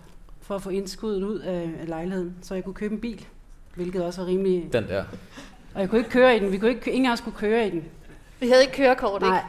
for 0.41 0.55
at 0.55 0.61
få 0.61 0.69
indskuddet 0.69 1.23
ud 1.23 1.39
af 1.39 1.75
af 1.79 1.87
lejligheden, 1.87 2.35
så 2.41 2.55
jeg 2.55 2.63
kunne 2.63 2.73
købe 2.73 2.93
en 2.93 3.01
bil, 3.01 3.25
hvilket 3.75 4.05
også 4.05 4.21
var 4.21 4.27
rimelig... 4.27 4.73
den 4.73 4.87
der. 4.87 5.05
Og 5.75 5.81
jeg 5.81 5.89
kunne 5.89 5.99
ikke 5.99 6.09
køre 6.11 6.35
i 6.37 6.39
den, 6.39 6.51
vi 6.51 6.57
kunne 6.57 6.69
ikke, 6.69 6.91
ingen 6.91 7.09
af 7.09 7.13
os 7.13 7.21
kunne 7.21 7.33
køre 7.33 7.67
i 7.67 7.69
den. 7.69 7.83
Vi 8.39 8.47
havde 8.49 8.61
ikke 8.61 8.73
kørekort, 8.73 9.21
ikke? 9.21 9.29
Nej. 9.31 9.43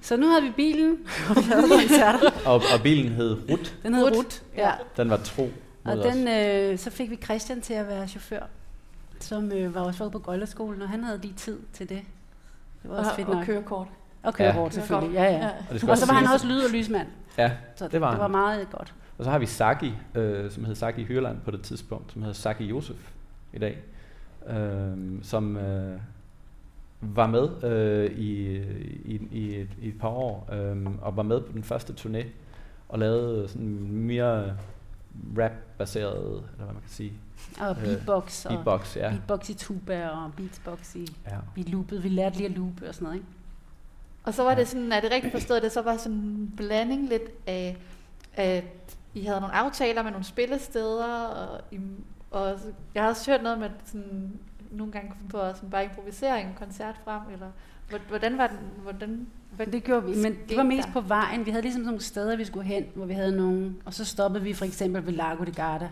Så 0.00 0.16
nu 0.16 0.26
havde 0.28 0.42
vi 0.42 0.50
bilen, 0.50 0.96
og 1.30 1.36
vi 1.36 1.42
havde 1.42 1.68
koncerter. 1.68 2.30
Og, 2.46 2.54
og 2.54 2.82
bilen 2.82 3.12
hed 3.12 3.36
Rut. 3.50 3.76
Den 3.82 3.94
hed 3.94 4.04
Rut. 4.04 4.16
Rut, 4.16 4.42
ja. 4.56 4.70
Den 4.96 5.10
var 5.10 5.16
tro 5.16 5.50
Og 5.84 5.96
den, 5.96 6.28
øh, 6.28 6.78
så 6.78 6.90
fik 6.90 7.10
vi 7.10 7.16
Christian 7.16 7.60
til 7.60 7.74
at 7.74 7.88
være 7.88 8.08
chauffør, 8.08 8.42
som 9.20 9.52
øh, 9.52 9.74
var 9.74 9.80
også 9.80 10.08
på 10.08 10.18
Gøjlerskolen, 10.18 10.82
og 10.82 10.88
han 10.88 11.04
havde 11.04 11.18
lige 11.22 11.34
tid 11.34 11.58
til 11.72 11.88
det. 11.88 12.00
Det 12.82 12.90
var 12.90 12.96
også 12.96 13.14
fedt 13.14 13.28
Og, 13.28 13.34
nok. 13.34 13.40
og 13.40 13.46
kørekort. 13.46 13.86
Og 14.22 14.34
kørekort, 14.34 14.70
Ja. 14.76 14.80
selvfølgelig. 14.80 15.14
Ja, 15.14 15.24
ja. 15.24 15.46
Og, 15.46 15.52
det 15.72 15.80
skal 15.80 15.90
Og 15.90 15.98
så 15.98 16.06
var 16.06 16.14
han 16.14 16.32
også 16.34 16.46
lyd- 16.46 16.64
og 16.64 16.70
lysmand. 16.70 17.06
Ja, 17.38 17.50
Så 17.76 17.88
det 17.88 18.00
var 18.00 18.10
det 18.10 18.18
var 18.18 18.24
han. 18.24 18.30
meget 18.30 18.70
godt. 18.70 18.94
Og 19.18 19.24
så 19.24 19.30
har 19.30 19.38
vi 19.38 19.46
Saki, 19.46 19.92
øh, 20.14 20.50
som 20.50 20.64
hed 20.64 20.74
Saki 20.74 21.04
Hyrland 21.04 21.36
på 21.44 21.50
det 21.50 21.62
tidspunkt, 21.62 22.12
som 22.12 22.22
hedder 22.22 22.34
Saki 22.34 22.64
Josef 22.64 22.96
i 23.52 23.58
dag, 23.58 23.78
øh, 24.48 25.22
som 25.22 25.56
øh, 25.56 26.00
var 27.00 27.26
med 27.26 27.64
øh, 27.64 28.10
i, 28.18 28.56
i, 29.04 29.28
i, 29.30 29.56
et, 29.56 29.68
i 29.82 29.88
et 29.88 29.98
par 29.98 30.08
år, 30.08 30.48
øh, 30.52 30.86
og 31.02 31.16
var 31.16 31.22
med 31.22 31.40
på 31.40 31.52
den 31.52 31.62
første 31.62 31.94
turné, 32.00 32.26
og 32.88 32.98
lavede 32.98 33.48
sådan 33.48 33.88
mere 33.90 34.56
rap-baseret, 35.38 36.26
eller 36.26 36.64
hvad 36.64 36.66
man 36.66 36.82
kan 36.82 36.90
sige. 36.90 37.12
Og 37.60 37.70
Øh, 37.70 37.82
beatbox. 37.82 38.46
Og 38.46 38.50
Beatbox, 38.50 38.96
ja. 38.96 39.10
Beatbox 39.10 39.48
i 39.48 39.54
tuba 39.54 40.08
og 40.08 40.32
beatbox 40.36 40.94
i... 40.94 41.16
ja. 41.26 41.36
Vi 41.54 41.62
loopede, 41.62 42.02
vi 42.02 42.08
lærte 42.08 42.36
lige 42.36 42.48
at 42.48 42.56
loope 42.56 42.88
og 42.88 42.94
sådan 42.94 43.04
noget, 43.04 43.16
ikke? 43.16 43.28
Og 44.24 44.34
så 44.34 44.42
var 44.42 44.54
det 44.54 44.68
sådan, 44.68 44.92
er 44.92 45.00
det 45.00 45.10
rigtigt 45.10 45.32
forstået, 45.32 45.62
det 45.62 45.72
så 45.72 45.82
var 45.82 45.96
sådan 45.96 46.16
en 46.16 46.52
blanding 46.56 47.08
lidt 47.08 47.30
af, 47.46 47.76
at 48.34 48.96
I 49.14 49.24
havde 49.24 49.40
nogle 49.40 49.54
aftaler 49.54 50.02
med 50.02 50.10
nogle 50.10 50.24
spillesteder, 50.24 51.24
og, 51.24 51.60
I, 51.70 51.80
og 52.30 52.58
så- 52.58 52.72
jeg 52.94 53.02
har 53.02 53.10
også 53.10 53.30
hørt 53.30 53.42
noget 53.42 53.58
med 53.58 53.70
sådan, 53.84 54.32
nogle 54.70 54.92
gange 54.92 55.08
kunne 55.10 55.28
på 55.28 55.38
at 55.40 55.56
sådan 55.56 55.70
bare 55.70 55.84
improvisere 55.84 56.40
en 56.40 56.54
koncert 56.58 56.94
frem, 57.04 57.20
eller 57.32 57.46
hvor- 57.88 57.98
hvordan 58.08 58.38
var 58.38 58.46
den, 58.46 58.58
hvordan, 58.82 59.26
hvad 59.56 59.66
Det 59.66 59.84
gjorde 59.84 60.06
vi, 60.06 60.16
men 60.22 60.36
det 60.48 60.56
var 60.56 60.62
mest 60.62 60.86
der? 60.86 60.92
på 60.92 61.00
vejen. 61.00 61.46
Vi 61.46 61.50
havde 61.50 61.62
ligesom 61.62 61.80
sådan 61.80 61.86
nogle 61.86 62.00
steder, 62.02 62.36
vi 62.36 62.44
skulle 62.44 62.66
hen, 62.66 62.84
hvor 62.94 63.06
vi 63.06 63.14
havde 63.14 63.36
nogle... 63.36 63.74
Og 63.84 63.94
så 63.94 64.04
stoppede 64.04 64.44
vi 64.44 64.52
for 64.52 64.64
eksempel 64.64 65.06
ved 65.06 65.12
Lago 65.12 65.44
de 65.44 65.52
Garda, 65.52 65.88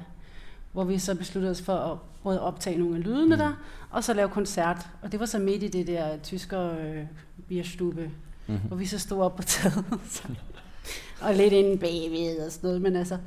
hvor 0.73 0.85
vi 0.85 0.99
så 0.99 1.14
besluttede 1.14 1.51
os 1.51 1.62
for 1.62 1.75
at 1.77 1.99
både 2.23 2.40
optage 2.40 2.79
nogle 2.79 2.97
af 2.97 3.05
lydene 3.05 3.35
Mm. 3.35 3.38
der, 3.38 3.53
og 3.90 4.05
så 4.05 4.14
lave 4.14 4.29
koncert. 4.29 4.87
Og 5.03 5.12
det 5.12 5.20
var 5.20 5.27
så 5.27 5.38
midt 5.38 5.62
i 5.62 5.68
det 5.68 5.87
der 5.87 6.16
tysker 6.18 6.79
øh, 6.81 7.03
bierstube, 7.49 8.11
Mm-hmm. 8.47 8.68
hvor 8.68 8.77
vi 8.77 8.87
så 8.87 8.99
stod 8.99 9.23
op 9.23 9.37
på 9.37 9.42
taget. 9.42 9.85
og 11.23 11.35
lidt 11.35 11.53
inde 11.53 11.79
bagved 11.79 12.47
og 12.47 12.53
sådan 12.53 12.66
noget. 12.68 12.83
Men 12.83 12.97
altså, 12.97 13.18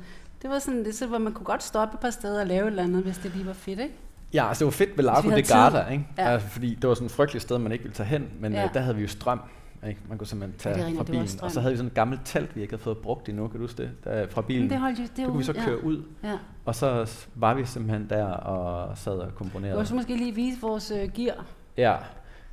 det 0.42 0.50
var 0.50 0.58
sådan 0.58 0.84
det, 0.84 0.94
så, 0.94 1.06
hvor 1.06 1.18
man 1.18 1.32
kunne 1.32 1.44
godt 1.46 1.62
stoppe 1.62 1.94
et 1.94 2.00
par 2.00 2.10
steder 2.10 2.40
og 2.40 2.46
lave 2.46 2.62
et 2.62 2.66
eller 2.66 2.82
andet, 2.82 3.02
hvis 3.02 3.18
det 3.18 3.32
lige 3.34 3.46
var 3.46 3.52
fedt, 3.52 3.80
ikke? 3.80 3.94
Ja, 4.34 4.48
altså 4.48 4.58
det 4.60 4.66
var 4.66 4.70
fedt 4.70 4.98
ved 4.98 5.04
havde 5.30 5.42
de 5.42 5.48
Garda, 5.48 5.86
ikke? 5.92 6.06
Ja. 6.18 6.28
Altså, 6.32 6.48
fordi 6.48 6.74
det 6.74 6.88
var 6.88 6.94
sådan 6.94 7.06
et 7.06 7.12
frygteligt 7.12 7.42
sted, 7.42 7.58
man 7.58 7.72
ikke 7.72 7.84
ville 7.84 7.94
tage 7.94 8.06
hen, 8.06 8.28
men 8.40 8.52
Ja. 8.52 8.58
ja. 8.60 8.64
øh, 8.66 8.74
der 8.74 8.80
havde 8.80 8.96
vi 8.96 9.02
jo 9.02 9.08
strøm. 9.08 9.40
Ikke? 9.88 10.00
Man 10.08 10.18
kunne 10.18 10.26
simpelthen 10.26 10.54
Ja, 10.58 10.62
tage 10.62 10.74
det 10.74 10.80
ja, 10.80 10.84
rigtigt, 10.86 10.98
fra 10.98 11.04
det 11.04 11.28
bilen, 11.28 11.44
og 11.44 11.50
så 11.50 11.60
havde 11.60 11.72
vi 11.72 11.76
sådan 11.76 11.86
et 11.88 11.94
gammelt 11.94 12.20
telt, 12.24 12.56
vi 12.56 12.60
ikke 12.62 12.72
havde 12.72 12.82
fået 12.82 12.98
brugt 12.98 13.28
endnu, 13.28 13.48
kan 13.48 13.60
du 13.60 13.64
huske 13.64 13.82
det? 13.82 13.90
Der, 14.04 14.26
fra 14.28 14.40
bilen. 14.42 14.62
Men 14.62 14.70
det 14.70 14.78
holdt 14.78 14.98
jo, 14.98 15.04
det 15.16 15.22
er 15.22 15.26
kunne 15.26 15.38
vi 15.38 15.44
så 15.44 15.52
køre 15.52 15.84
ud, 15.84 16.02
Ja. 16.22 16.28
ja. 16.28 16.38
og 16.64 16.74
så 16.74 17.10
var 17.34 17.54
vi 17.54 17.64
simpelthen 17.64 18.10
der 18.10 18.24
og 18.24 18.98
sad 18.98 19.12
og 19.18 19.34
komponerede. 19.34 19.78
vil 19.78 19.86
så 19.86 19.94
måske 19.94 20.16
lige 20.16 20.34
vise 20.34 20.60
vores 20.60 20.90
øh, 20.90 21.08
gear. 21.14 21.44
Ja, 21.76 21.96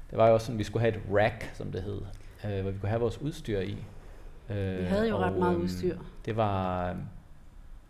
det 0.09 0.17
var 0.17 0.27
jo 0.27 0.33
også 0.33 0.45
sådan, 0.45 0.59
vi 0.59 0.63
skulle 0.63 0.81
have 0.81 0.95
et 0.95 1.01
rack, 1.13 1.51
som 1.53 1.71
det 1.71 1.81
hed, 1.83 2.01
øh, 2.45 2.61
hvor 2.61 2.71
vi 2.71 2.77
kunne 2.79 2.89
have 2.89 3.01
vores 3.01 3.21
udstyr 3.21 3.59
i. 3.59 3.77
Øh, 4.49 4.79
Vi 4.79 4.83
havde 4.83 5.09
jo 5.09 5.17
ret 5.17 5.37
meget 5.37 5.53
øhm, 5.53 5.63
udstyr. 5.63 5.97
Det 6.25 6.35
var, 6.37 6.95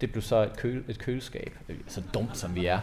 det 0.02 0.12
blev 0.12 0.22
så 0.22 0.36
et, 0.44 0.58
køl, 0.58 0.84
et 0.88 1.00
køleskab, 1.00 1.58
så 1.88 2.02
dumt 2.14 2.38
som 2.38 2.56
vi 2.56 2.66
er. 2.66 2.80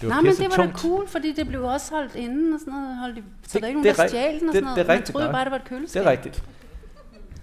Det 0.00 0.08
var 0.08 0.14
Nej, 0.14 0.22
men 0.22 0.32
det 0.32 0.40
var 0.42 0.48
da 0.48 0.56
tungt. 0.56 0.78
cool, 0.80 1.08
fordi 1.08 1.32
det 1.32 1.48
blev 1.48 1.62
også 1.64 1.94
holdt 1.94 2.14
inden 2.14 2.54
og 2.54 2.60
sådan 2.60 2.72
noget. 2.72 2.96
Holdt 2.96 3.18
i, 3.18 3.22
så 3.42 3.58
Det- 3.58 3.62
der 3.62 3.66
er 3.66 3.68
ikke 3.68 3.78
det 3.78 3.84
nogen, 3.84 3.96
der 3.96 4.02
er 4.04 4.08
stjal 4.08 4.40
den 4.40 4.48
og 4.48 4.54
det- 4.54 4.54
sådan 4.54 4.62
noget. 4.62 4.76
det 4.76 4.82
er 4.82 4.86
Man 4.86 4.94
rigtigt 4.96 5.12
troede 5.12 5.26
nok. 5.26 5.32
bare, 5.34 5.44
det 5.44 5.50
var 5.50 5.58
et 5.58 5.64
køleskab. 5.64 6.00
Det 6.02 6.06
er 6.06 6.10
rigtigt. 6.10 6.42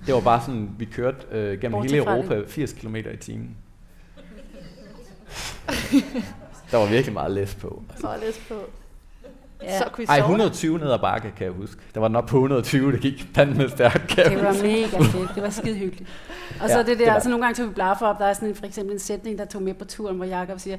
Det 0.05 0.13
var 0.13 0.21
bare 0.21 0.41
sådan, 0.41 0.69
vi 0.77 0.85
kørte 0.85 1.17
øh, 1.31 1.59
gennem 1.61 1.71
Bortset 1.71 1.91
hele 1.91 2.11
Europa 2.11 2.41
80 2.47 2.73
km 2.73 2.95
i 2.95 3.17
timen. 3.21 3.55
Der 6.71 6.77
var 6.77 6.85
virkelig 6.89 7.13
meget 7.13 7.31
læs 7.31 7.55
på. 7.55 7.83
så 7.99 8.07
var 8.07 8.17
læst 8.17 8.47
på? 8.47 8.69
Ja. 9.63 9.77
Så 9.79 9.85
kunne 9.91 10.03
I 10.03 10.07
Ej, 10.07 10.17
sove? 10.17 10.25
120 10.25 10.77
ned 10.79 10.91
ad 10.91 10.99
bakke, 10.99 11.31
kan 11.37 11.45
jeg 11.45 11.53
huske. 11.53 11.81
Der 11.93 11.99
var 11.99 12.07
den 12.07 12.15
op 12.15 12.25
på 12.25 12.37
120, 12.37 12.91
det 12.91 13.01
gik 13.01 13.27
fandme 13.35 13.69
stærkt, 13.69 14.07
kan 14.07 14.25
Det 14.31 14.43
var 14.43 14.51
huske. 14.51 14.63
mega 14.67 14.97
fedt. 15.03 15.35
Det 15.35 15.43
var 15.43 15.49
skide 15.49 15.75
hyggeligt. 15.75 16.09
Og 16.61 16.69
så 16.69 16.73
Ja, 16.75 16.79
det 16.79 16.87
det 16.87 16.99
der, 16.99 17.05
var 17.05 17.13
altså 17.13 17.29
nogle 17.29 17.45
gange 17.45 17.55
tog 17.57 17.67
vi 17.69 17.73
blaffer 17.73 18.05
op. 18.07 18.19
Der 18.19 18.25
er 18.25 18.33
sådan 18.33 18.49
en, 18.49 18.55
for 18.55 18.65
eksempel 18.65 18.93
en 18.93 18.99
sætning, 18.99 19.37
der 19.37 19.45
tog 19.45 19.61
med 19.61 19.73
på 19.73 19.85
turen, 19.85 20.15
hvor 20.15 20.25
Jacob 20.25 20.59
siger, 20.59 20.77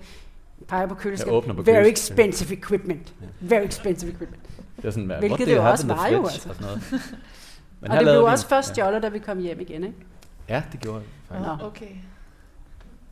peger 0.68 0.86
på 0.86 0.94
køleskabet. 0.94 1.30
Jeg 1.30 1.36
åbner 1.36 1.54
på 1.54 1.62
Very 1.62 1.74
køleskabet." 1.84 2.24
expensive 2.24 2.58
equipment. 2.58 3.14
Very 3.40 3.64
expensive 3.64 4.10
equipment. 4.12 4.42
Det 4.76 4.84
er 4.84 4.90
sådan, 4.90 5.06
hvad, 5.06 5.18
Hvilket 5.18 5.46
det 5.46 5.56
jo 5.56 5.64
også 5.70 5.86
var 5.86 6.08
jo, 6.08 6.18
altså. 6.26 6.48
Og, 6.48 6.54
sådan 6.54 6.66
noget. 6.66 6.82
Men 7.80 7.90
og 7.90 7.96
her 7.96 7.98
det 7.98 8.04
blev 8.14 8.20
vi- 8.20 8.26
også 8.32 8.48
først 8.48 8.68
ja. 8.68 8.72
stjålet, 8.74 9.02
da 9.02 9.08
vi 9.08 9.18
kom 9.18 9.38
hjem 9.38 9.60
igen, 9.60 9.84
ikke? 9.84 9.96
Ja, 10.48 10.62
det 10.72 10.80
gjorde 10.80 11.00
vi 11.00 11.06
faktisk. 11.28 11.46
Nå. 11.60 11.66
Okay. 11.66 11.86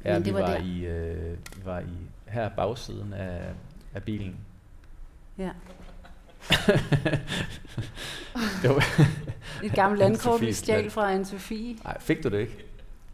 Ja, 0.05 0.13
Men 0.15 0.25
vi 0.25 0.29
det 0.31 0.35
var 0.35 0.41
var, 0.41 0.49
der. 0.49 0.57
i, 0.65 0.85
øh, 0.85 1.31
vi 1.57 1.63
var 1.65 1.79
i 1.81 1.85
her 2.29 2.49
bagsiden 2.57 3.13
af, 3.13 3.41
af 3.95 4.03
bilen. 4.03 4.37
Ja. 5.39 5.51
det 8.63 8.71
var, 8.71 9.01
Et 9.65 9.73
gammelt 9.73 9.99
landkort, 9.99 10.41
vi 10.41 10.53
stjal 10.53 10.91
fra 10.91 11.15
Anne-Sophie. 11.17 11.83
Nej, 11.85 12.01
fik 12.01 12.25
du 12.25 12.29
det 12.29 12.39
ikke? 12.41 12.65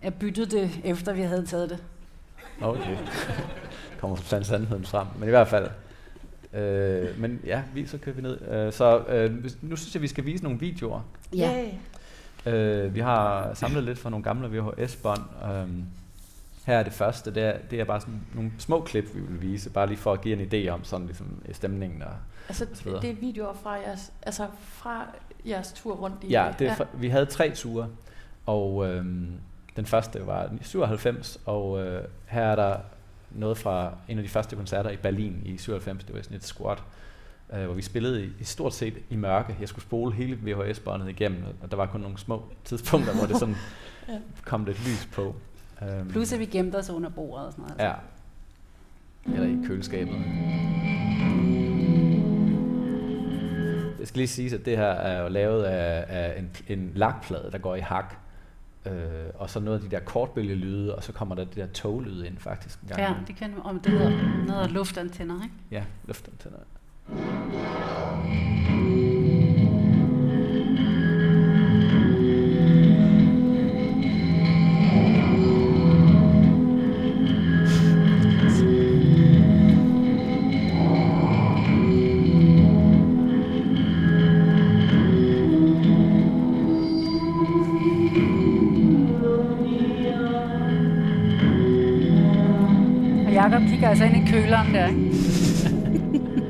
Jeg 0.02 0.14
byttede 0.14 0.60
det, 0.60 0.70
efter 0.84 1.12
vi 1.12 1.22
havde 1.22 1.46
taget 1.46 1.70
det. 1.70 1.78
Okay. 2.60 2.96
Kommer 4.00 4.16
sådan 4.16 4.44
sandheden 4.44 4.84
frem. 4.84 5.06
Men 5.18 5.28
i 5.28 5.30
hvert 5.30 5.48
fald. 5.48 5.70
Øh, 6.52 7.20
men 7.20 7.40
ja, 7.44 7.62
vi, 7.74 7.86
så 7.86 7.98
kører 7.98 8.16
vi 8.16 8.22
ned. 8.22 8.40
Øh, 8.50 8.72
så 8.72 8.98
øh, 9.08 9.44
nu 9.62 9.76
synes 9.76 9.94
jeg, 9.94 10.02
vi 10.02 10.08
skal 10.08 10.24
vise 10.24 10.44
nogle 10.44 10.58
videoer. 10.58 11.00
Ja. 11.36 11.64
Yay. 12.46 12.54
Øh, 12.54 12.94
vi 12.94 13.00
har 13.00 13.54
samlet 13.54 13.84
lidt 13.84 13.98
fra 13.98 14.10
nogle 14.10 14.24
gamle 14.24 14.48
VHS-bånd. 14.48 15.20
Øhm, 15.52 15.84
her 16.68 16.78
er 16.78 16.82
det 16.82 16.92
første, 16.92 17.34
det 17.34 17.42
er, 17.42 17.58
det 17.70 17.80
er 17.80 17.84
bare 17.84 18.00
sådan 18.00 18.20
nogle 18.34 18.50
små 18.58 18.80
klip, 18.80 19.04
vi 19.14 19.20
vil 19.20 19.42
vise, 19.42 19.70
bare 19.70 19.86
lige 19.86 19.98
for 19.98 20.12
at 20.12 20.20
give 20.20 20.42
en 20.42 20.48
idé 20.52 20.68
om 20.70 20.84
sådan 20.84 21.06
ligesom 21.06 21.42
stemningen. 21.52 22.02
Og, 22.02 22.12
Altså, 22.48 22.66
så 22.74 22.84
videre. 22.84 23.00
det 23.02 23.10
er 23.10 23.14
videoer 23.14 23.54
fra 23.54 23.72
jeres, 23.72 24.12
altså 24.22 24.46
fra 24.62 25.06
jeres 25.46 25.72
tur 25.72 25.94
rundt 25.94 26.24
i 26.24 26.28
ja, 26.28 26.54
det 26.58 26.66
er, 26.68 26.74
for, 26.74 26.86
vi 26.94 27.08
havde 27.08 27.26
tre 27.26 27.50
ture, 27.54 27.88
og 28.46 28.86
øhm, 28.88 29.32
den 29.76 29.86
første 29.86 30.26
var 30.26 30.44
i 30.44 30.64
97, 30.64 31.40
og 31.44 31.80
øh, 31.86 32.04
her 32.26 32.42
er 32.42 32.56
der 32.56 32.76
noget 33.30 33.58
fra 33.58 33.92
en 34.08 34.18
af 34.18 34.24
de 34.24 34.28
første 34.30 34.56
koncerter 34.56 34.90
i 34.90 34.96
Berlin 34.96 35.42
i 35.44 35.56
97, 35.56 36.04
det 36.04 36.14
var 36.14 36.22
sådan 36.22 36.36
et 36.36 36.44
squat, 36.44 36.82
øh, 37.52 37.64
hvor 37.64 37.74
vi 37.74 37.82
spillede 37.82 38.24
i, 38.24 38.30
i 38.40 38.44
stort 38.44 38.74
set 38.74 38.94
i 39.10 39.16
mørke. 39.16 39.56
Jeg 39.60 39.68
skulle 39.68 39.84
spole 39.84 40.14
hele 40.14 40.38
VHS-båndet 40.42 41.08
igennem, 41.08 41.42
og 41.62 41.70
der 41.70 41.76
var 41.76 41.86
kun 41.86 42.00
nogle 42.00 42.18
små 42.18 42.42
tidspunkter, 42.64 43.14
hvor 43.14 43.26
det 43.26 43.36
sådan 43.36 43.56
Ja. 44.08 44.18
kom 44.44 44.64
lidt 44.64 44.78
lys 44.88 45.08
på. 45.12 45.34
Øhm, 45.82 46.08
Plus 46.08 46.32
at 46.32 46.38
vi 46.38 46.46
gemte 46.46 46.76
os 46.76 46.90
under 46.90 47.08
bordet 47.08 47.46
og 47.46 47.52
sådan 47.52 47.62
noget. 47.62 47.80
altså. 47.80 47.86
Ja. 47.86 49.34
Eller 49.34 49.62
i 49.64 49.66
køleskabet. 49.66 50.14
Det 53.98 54.08
skal 54.08 54.18
lige 54.18 54.28
siges, 54.28 54.52
at 54.52 54.64
det 54.64 54.76
her 54.76 54.84
er 54.86 55.22
jo 55.22 55.28
lavet 55.28 55.64
af, 55.64 56.04
af 56.08 56.38
en, 56.38 56.50
en 56.68 56.92
lakplade, 56.94 57.48
der 57.52 57.58
går 57.58 57.74
i 57.74 57.80
hak. 57.80 58.14
Øh, 58.86 58.92
og 59.34 59.50
så 59.50 59.60
noget 59.60 59.78
af 59.78 59.90
de 59.90 59.96
der 59.96 60.00
kortbølgelyde, 60.00 60.94
og 60.96 61.02
så 61.04 61.12
kommer 61.12 61.34
der 61.34 61.44
det 61.44 61.56
der 61.56 61.66
toglyde 61.66 62.26
ind 62.26 62.38
faktisk. 62.38 62.80
En 62.82 62.88
gang 62.88 63.00
Ja, 63.00 63.14
det 63.26 63.36
kan 63.36 63.54
om 63.64 63.80
det 63.80 63.92
hedder 63.92 64.44
noget 64.46 64.70
luftantenner, 64.70 65.42
ikke? 65.42 65.54
Ja, 65.70 65.84
luftantænder. 66.06 66.58
Kigger 94.28 94.88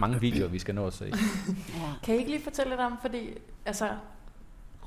mange 0.00 0.20
videoer, 0.20 0.48
vi 0.48 0.58
skal 0.58 0.74
nå 0.74 0.86
at 0.86 0.92
se. 0.92 1.04
Ja. 1.74 1.92
Kan 2.02 2.14
I 2.14 2.18
ikke 2.18 2.30
lige 2.30 2.42
fortælle 2.42 2.70
lidt 2.70 2.80
om, 2.80 2.98
fordi 3.00 3.30
altså, 3.64 3.88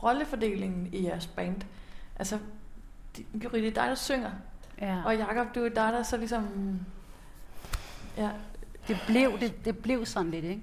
rollefordelingen 0.03 0.89
i 0.91 1.05
jeres 1.05 1.28
band, 1.28 1.61
altså, 2.16 2.39
Gyri, 3.39 3.61
det 3.61 3.68
er 3.68 3.82
dig, 3.82 3.89
der 3.89 3.95
synger, 3.95 4.32
ja. 4.82 5.01
og 5.05 5.18
Jakob, 5.18 5.55
du 5.55 5.59
er 5.59 5.70
dig, 5.70 5.93
der 5.93 6.03
så 6.03 6.18
ligesom, 6.18 6.45
ja, 8.18 8.30
Det 8.88 8.97
blev, 9.07 9.39
det, 9.39 9.66
det 9.66 9.78
blev 9.78 10.05
sådan 10.05 10.32
lidt, 10.32 10.45
ikke? 10.45 10.61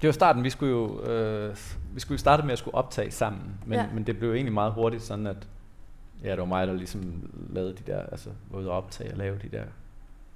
Det 0.00 0.06
var 0.08 0.12
starten, 0.12 0.44
vi 0.44 0.50
skulle 0.50 0.72
jo, 0.72 1.02
øh, 1.02 1.56
vi 1.94 2.00
skulle 2.00 2.16
jo 2.16 2.18
starte 2.18 2.42
med 2.42 2.52
at 2.52 2.58
skulle 2.58 2.74
optage 2.74 3.10
sammen, 3.10 3.42
men, 3.66 3.78
ja. 3.78 3.86
men 3.94 4.06
det 4.06 4.18
blev 4.18 4.32
egentlig 4.32 4.52
meget 4.52 4.72
hurtigt 4.72 5.02
sådan, 5.02 5.26
at 5.26 5.48
ja, 6.24 6.30
det 6.30 6.38
var 6.38 6.44
mig, 6.44 6.66
der 6.66 6.72
ligesom 6.72 7.30
lavede 7.50 7.72
de 7.72 7.92
der, 7.92 8.02
altså 8.02 8.30
var 8.50 8.58
ude 8.58 8.70
og 8.70 8.76
optage 8.76 9.12
og 9.12 9.18
lave 9.18 9.38
de 9.38 9.48
der. 9.48 9.64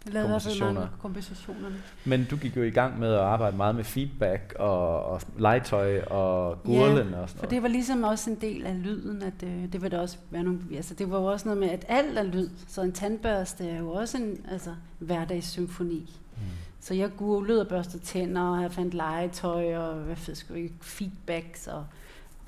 Lavede 0.07 0.29
i 0.29 0.31
hvert 0.31 0.43
fald 0.43 0.61
mange 0.61 0.89
kompositionerne. 0.99 1.83
Men 2.05 2.25
du 2.31 2.37
gik 2.37 2.57
jo 2.57 2.63
i 2.63 2.71
gang 2.71 2.99
med 2.99 3.13
at 3.15 3.21
arbejde 3.21 3.57
meget 3.57 3.75
med 3.75 3.85
feedback 3.85 4.55
og, 4.59 5.05
og 5.05 5.21
legetøj 5.39 6.01
og 6.01 6.63
gurlen 6.63 7.15
og 7.15 7.29
sådan 7.29 7.29
For 7.29 7.37
noget. 7.37 7.51
det 7.51 7.63
var 7.63 7.69
ligesom 7.69 8.03
også 8.03 8.31
en 8.31 8.37
del 8.41 8.67
af 8.67 8.83
lyden, 8.83 9.23
at 9.23 9.43
øh, 9.43 9.73
det 9.73 9.83
vil 9.83 9.91
der 9.91 9.99
også 9.99 10.17
være 10.31 10.43
nogle, 10.43 10.61
altså 10.77 10.95
det 10.95 11.11
var 11.11 11.19
jo 11.19 11.25
også 11.25 11.49
noget 11.49 11.61
med, 11.61 11.71
at 11.71 11.85
alt 11.89 12.19
er 12.19 12.23
lyd, 12.23 12.49
så 12.69 12.83
en 12.83 12.93
tandbørste 12.93 13.69
er 13.69 13.79
jo 13.79 13.91
også 13.91 14.19
en 14.19 14.47
altså, 14.51 14.75
hverdagssymfoni. 14.99 16.21
Mm. 16.37 16.43
Så 16.81 16.95
jeg 16.95 17.11
gurlede 17.17 17.61
og 17.61 17.69
børstede 17.69 18.03
tænder, 18.03 18.43
og 18.43 18.63
jeg 18.63 18.73
fandt 18.73 18.95
legetøj, 18.95 19.77
og 19.77 19.95
hvad 19.95 20.17
fed, 20.17 20.35
sgu 20.35 20.55
ikke, 20.55 20.75
feedbacks, 20.81 21.67
og 21.67 21.87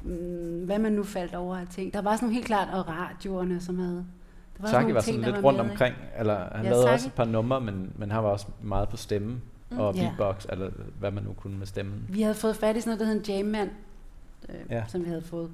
mm, 0.02 0.64
hvad 0.64 0.78
man 0.78 0.92
nu 0.92 1.02
faldt 1.02 1.34
over 1.34 1.56
af 1.56 1.66
ting. 1.70 1.94
Der 1.94 2.02
var 2.02 2.16
sådan 2.16 2.26
nogle 2.26 2.34
helt 2.34 2.46
klart, 2.46 2.68
og 2.72 2.88
radioerne, 2.88 3.60
som 3.60 3.78
havde... 3.78 4.04
Saki 4.60 4.72
nogle 4.82 4.94
var 4.94 5.00
ting, 5.00 5.14
sådan 5.14 5.20
der 5.22 5.34
lidt 5.34 5.42
var 5.42 5.48
rundt 5.48 5.60
med, 5.64 5.70
omkring, 5.70 5.94
eller 6.18 6.38
han 6.54 6.64
Ja, 6.64 6.70
lavede 6.70 6.82
Saki. 6.82 6.92
også 6.94 7.06
et 7.08 7.12
par 7.12 7.24
numre, 7.24 7.60
men, 7.60 7.92
men 7.98 8.10
han 8.10 8.22
var 8.24 8.30
også 8.30 8.46
meget 8.62 8.88
på 8.88 8.96
stemme 8.96 9.40
Mm. 9.70 9.78
og 9.78 9.94
Ja. 9.94 10.00
beatbox, 10.02 10.46
eller 10.48 10.70
hvad 10.98 11.10
man 11.10 11.22
nu 11.24 11.32
kunne 11.32 11.58
med 11.58 11.66
stemmen. 11.66 12.04
Vi 12.08 12.22
havde 12.22 12.34
fået 12.34 12.56
fat 12.56 12.76
i 12.76 12.80
sådan 12.80 12.88
noget, 12.88 13.00
der 13.00 13.06
hed 13.06 13.14
en 13.30 13.36
Jamman, 13.38 13.70
øh, 14.48 14.54
Ja. 14.70 14.84
som 14.88 15.02
vi 15.04 15.08
havde 15.08 15.22
fået. 15.22 15.50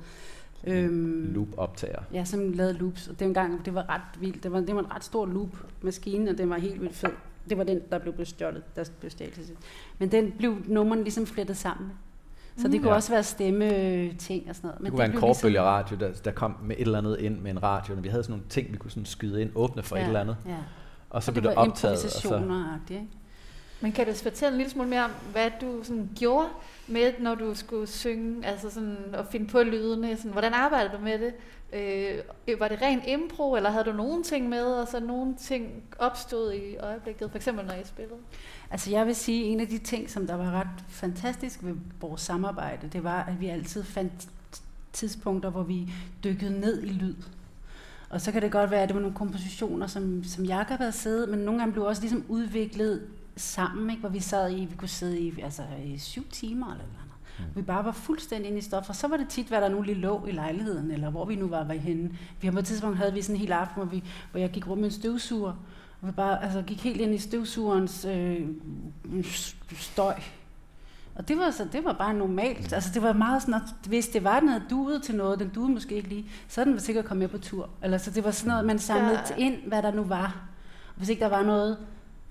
Øhm, 0.66 1.32
Loop 1.34 1.48
optager. 1.56 1.98
Ja, 2.12 2.24
som 2.24 2.52
lavede 2.52 2.74
loops. 2.74 3.08
Og 3.08 3.20
dengang, 3.20 3.64
det 3.64 3.74
var 3.74 3.88
ret 3.88 4.20
vildt. 4.20 4.42
Det 4.42 4.52
var, 4.52 4.60
det 4.60 4.74
var 4.74 4.80
en 4.80 4.92
ret 4.94 5.04
stor 5.04 5.26
loop-maskine, 5.26 6.30
og 6.30 6.38
den 6.38 6.50
var 6.50 6.58
helt 6.58 6.80
vildt 6.80 6.94
fed. 6.96 7.10
Det 7.48 7.58
var 7.58 7.64
den, 7.64 7.80
der 7.90 7.98
blev 7.98 8.12
bestjålet. 8.14 8.62
Der 8.76 8.84
blev 9.00 9.10
stjålet. 9.10 9.52
Men 9.98 10.12
den 10.12 10.32
blev 10.38 10.56
nummeren 10.66 11.02
ligesom 11.02 11.26
flettet 11.26 11.56
sammen. 11.56 11.90
Så 12.58 12.68
det 12.68 12.80
kunne 12.80 12.90
Ja. 12.90 12.94
også 12.96 13.12
være 13.12 13.22
stemme-ting 13.22 14.44
og 14.48 14.54
sådan 14.56 14.68
noget. 14.68 14.80
Men 14.80 14.84
Det 14.84 14.90
kunne 14.92 14.98
være 14.98 15.06
en 15.06 15.10
ligesom- 15.12 15.28
kortbølgeradio, 15.28 15.96
der, 15.96 16.08
der 16.24 16.30
kom 16.30 16.56
med 16.64 16.76
et 16.76 16.82
eller 16.82 16.98
andet 16.98 17.16
ind 17.20 17.40
med 17.40 17.50
en 17.50 17.62
radio. 17.62 17.94
Vi 17.94 18.08
havde 18.08 18.22
sådan 18.22 18.32
nogle 18.32 18.44
ting, 18.48 18.72
vi 18.72 18.76
kunne 18.76 18.90
sådan 18.90 19.04
skyde 19.06 19.42
ind, 19.42 19.50
åbne 19.54 19.82
for 19.82 19.96
ja, 19.96 20.02
et 20.02 20.06
eller 20.06 20.20
andet. 20.20 20.36
Ja. 20.46 20.56
Og 21.10 21.22
så 21.22 21.30
Og 21.30 21.32
blev 21.34 21.42
det 21.42 21.50
det 21.50 21.58
optaget. 21.58 22.04
Og 22.04 22.10
så, 22.10 22.34
ikke? 22.90 23.06
Men 23.80 23.92
kan 23.92 24.06
du 24.06 24.12
fortælle 24.14 24.52
en 24.52 24.58
lille 24.58 24.70
smule 24.70 24.88
mere 24.88 25.04
om, 25.04 25.10
hvad 25.32 25.50
du 25.60 25.84
sådan 25.84 26.10
gjorde 26.18 26.48
med, 26.86 27.12
når 27.18 27.34
du 27.34 27.54
skulle 27.54 27.86
synge, 27.86 28.46
altså 28.46 28.70
sådan 28.70 28.96
at 29.12 29.26
finde 29.30 29.46
på 29.46 29.62
lydene, 29.62 30.16
sådan, 30.16 30.32
hvordan 30.32 30.54
arbejdede 30.54 30.96
du 30.96 31.02
med 31.02 31.18
det? 31.18 31.34
Øh, 31.72 32.60
var 32.60 32.68
det 32.68 32.82
ren 32.82 33.02
impro, 33.08 33.56
eller 33.56 33.70
havde 33.70 33.84
du 33.84 33.92
nogen 33.92 34.24
ting 34.24 34.48
med, 34.48 34.64
og 34.64 34.88
så 34.88 35.00
nogle 35.00 35.34
ting 35.36 35.82
opstod 35.98 36.52
i 36.52 36.76
øjeblikket, 36.76 37.30
for 37.30 37.36
eksempel 37.36 37.66
når 37.66 37.74
I 37.74 37.84
spillede? 37.84 38.18
Altså 38.70 38.90
jeg 38.90 39.06
vil 39.06 39.14
sige, 39.16 39.44
en 39.44 39.60
af 39.60 39.66
de 39.66 39.78
ting, 39.78 40.10
som 40.10 40.26
der 40.26 40.34
var 40.34 40.50
ret 40.50 40.84
fantastisk 40.88 41.58
ved 41.62 41.74
vores 42.00 42.20
samarbejde, 42.20 42.88
det 42.92 43.04
var, 43.04 43.22
at 43.22 43.40
vi 43.40 43.48
altid 43.48 43.84
fandt 43.84 44.28
tidspunkter, 44.92 45.50
hvor 45.50 45.62
vi 45.62 45.92
dykkede 46.24 46.60
ned 46.60 46.82
i 46.82 46.88
lyd. 46.88 47.14
Og 48.10 48.20
så 48.20 48.32
kan 48.32 48.42
det 48.42 48.52
godt 48.52 48.70
være, 48.70 48.82
at 48.82 48.88
det 48.88 48.94
var 48.94 49.00
nogle 49.00 49.16
kompositioner, 49.16 49.86
som, 49.86 50.24
som 50.24 50.44
Jakob 50.44 50.78
havde 50.78 50.92
siddet, 50.92 51.28
men 51.28 51.38
nogle 51.38 51.60
gange 51.60 51.72
blev 51.72 51.84
også 51.84 52.02
ligesom 52.02 52.24
udviklet 52.28 53.02
sammen, 53.38 53.90
ikke? 53.90 54.00
hvor 54.00 54.08
vi 54.08 54.20
sad 54.20 54.52
i, 54.52 54.64
vi 54.64 54.76
kunne 54.76 54.88
sidde 54.88 55.20
i, 55.20 55.40
altså, 55.40 55.62
i 55.84 55.98
syv 55.98 56.28
timer 56.30 56.66
eller 56.66 56.84
noget. 56.84 57.08
Mm. 57.38 57.56
Vi 57.56 57.62
bare 57.62 57.84
var 57.84 57.92
fuldstændig 57.92 58.48
inde 58.48 58.58
i 58.58 58.62
stof, 58.62 58.88
og 58.88 58.96
så 58.96 59.08
var 59.08 59.16
det 59.16 59.28
tit, 59.28 59.46
hvad 59.46 59.60
der 59.60 59.68
nu 59.68 59.82
lige 59.82 59.94
lå 59.94 60.26
i 60.26 60.30
lejligheden, 60.30 60.90
eller 60.90 61.10
hvor 61.10 61.24
vi 61.24 61.36
nu 61.36 61.46
var, 61.46 61.64
var 61.64 61.74
henne. 61.74 62.10
Vi 62.40 62.46
har 62.46 62.52
på 62.52 62.58
et 62.58 62.64
tidspunkt 62.64 62.98
havde 62.98 63.12
vi 63.12 63.22
sådan 63.22 63.36
en 63.36 63.40
hel 63.40 63.52
aften, 63.52 63.82
hvor, 63.82 63.84
vi, 63.84 64.04
hvor 64.30 64.40
jeg 64.40 64.50
gik 64.50 64.68
rundt 64.68 64.80
med 64.80 64.88
en 64.88 64.94
støvsuger, 64.94 65.52
og 66.00 66.08
vi 66.08 66.12
bare 66.12 66.44
altså, 66.44 66.62
gik 66.62 66.84
helt 66.84 67.00
ind 67.00 67.14
i 67.14 67.18
støvsugerens 67.18 68.04
øh, 68.04 68.46
støj. 69.76 70.14
Og 71.14 71.28
det 71.28 71.38
var, 71.38 71.50
så, 71.50 71.66
det 71.72 71.84
var 71.84 71.92
bare 71.92 72.14
normalt. 72.14 72.72
Altså, 72.72 72.90
det 72.94 73.02
var 73.02 73.12
meget 73.12 73.42
sådan, 73.42 73.54
at 73.54 73.88
hvis 73.88 74.08
det 74.08 74.24
var, 74.24 74.40
den 74.40 74.48
havde 74.48 74.64
duet 74.70 75.02
til 75.02 75.14
noget, 75.14 75.38
den 75.38 75.48
duede 75.48 75.70
måske 75.70 75.94
ikke 75.94 76.08
lige, 76.08 76.30
så 76.48 76.64
den 76.64 76.80
sikkert 76.80 77.04
kommet 77.04 77.30
med 77.30 77.40
på 77.40 77.44
tur. 77.44 77.70
Eller 77.82 77.98
så 77.98 78.10
det 78.10 78.24
var 78.24 78.30
sådan 78.30 78.48
noget, 78.48 78.64
man 78.64 78.78
samlede 78.78 79.20
ja. 79.30 79.36
ind, 79.36 79.56
hvad 79.66 79.82
der 79.82 79.92
nu 79.92 80.02
var. 80.02 80.40
Og 80.88 80.94
hvis 80.96 81.08
ikke 81.08 81.20
der 81.20 81.28
var 81.28 81.42
noget, 81.42 81.76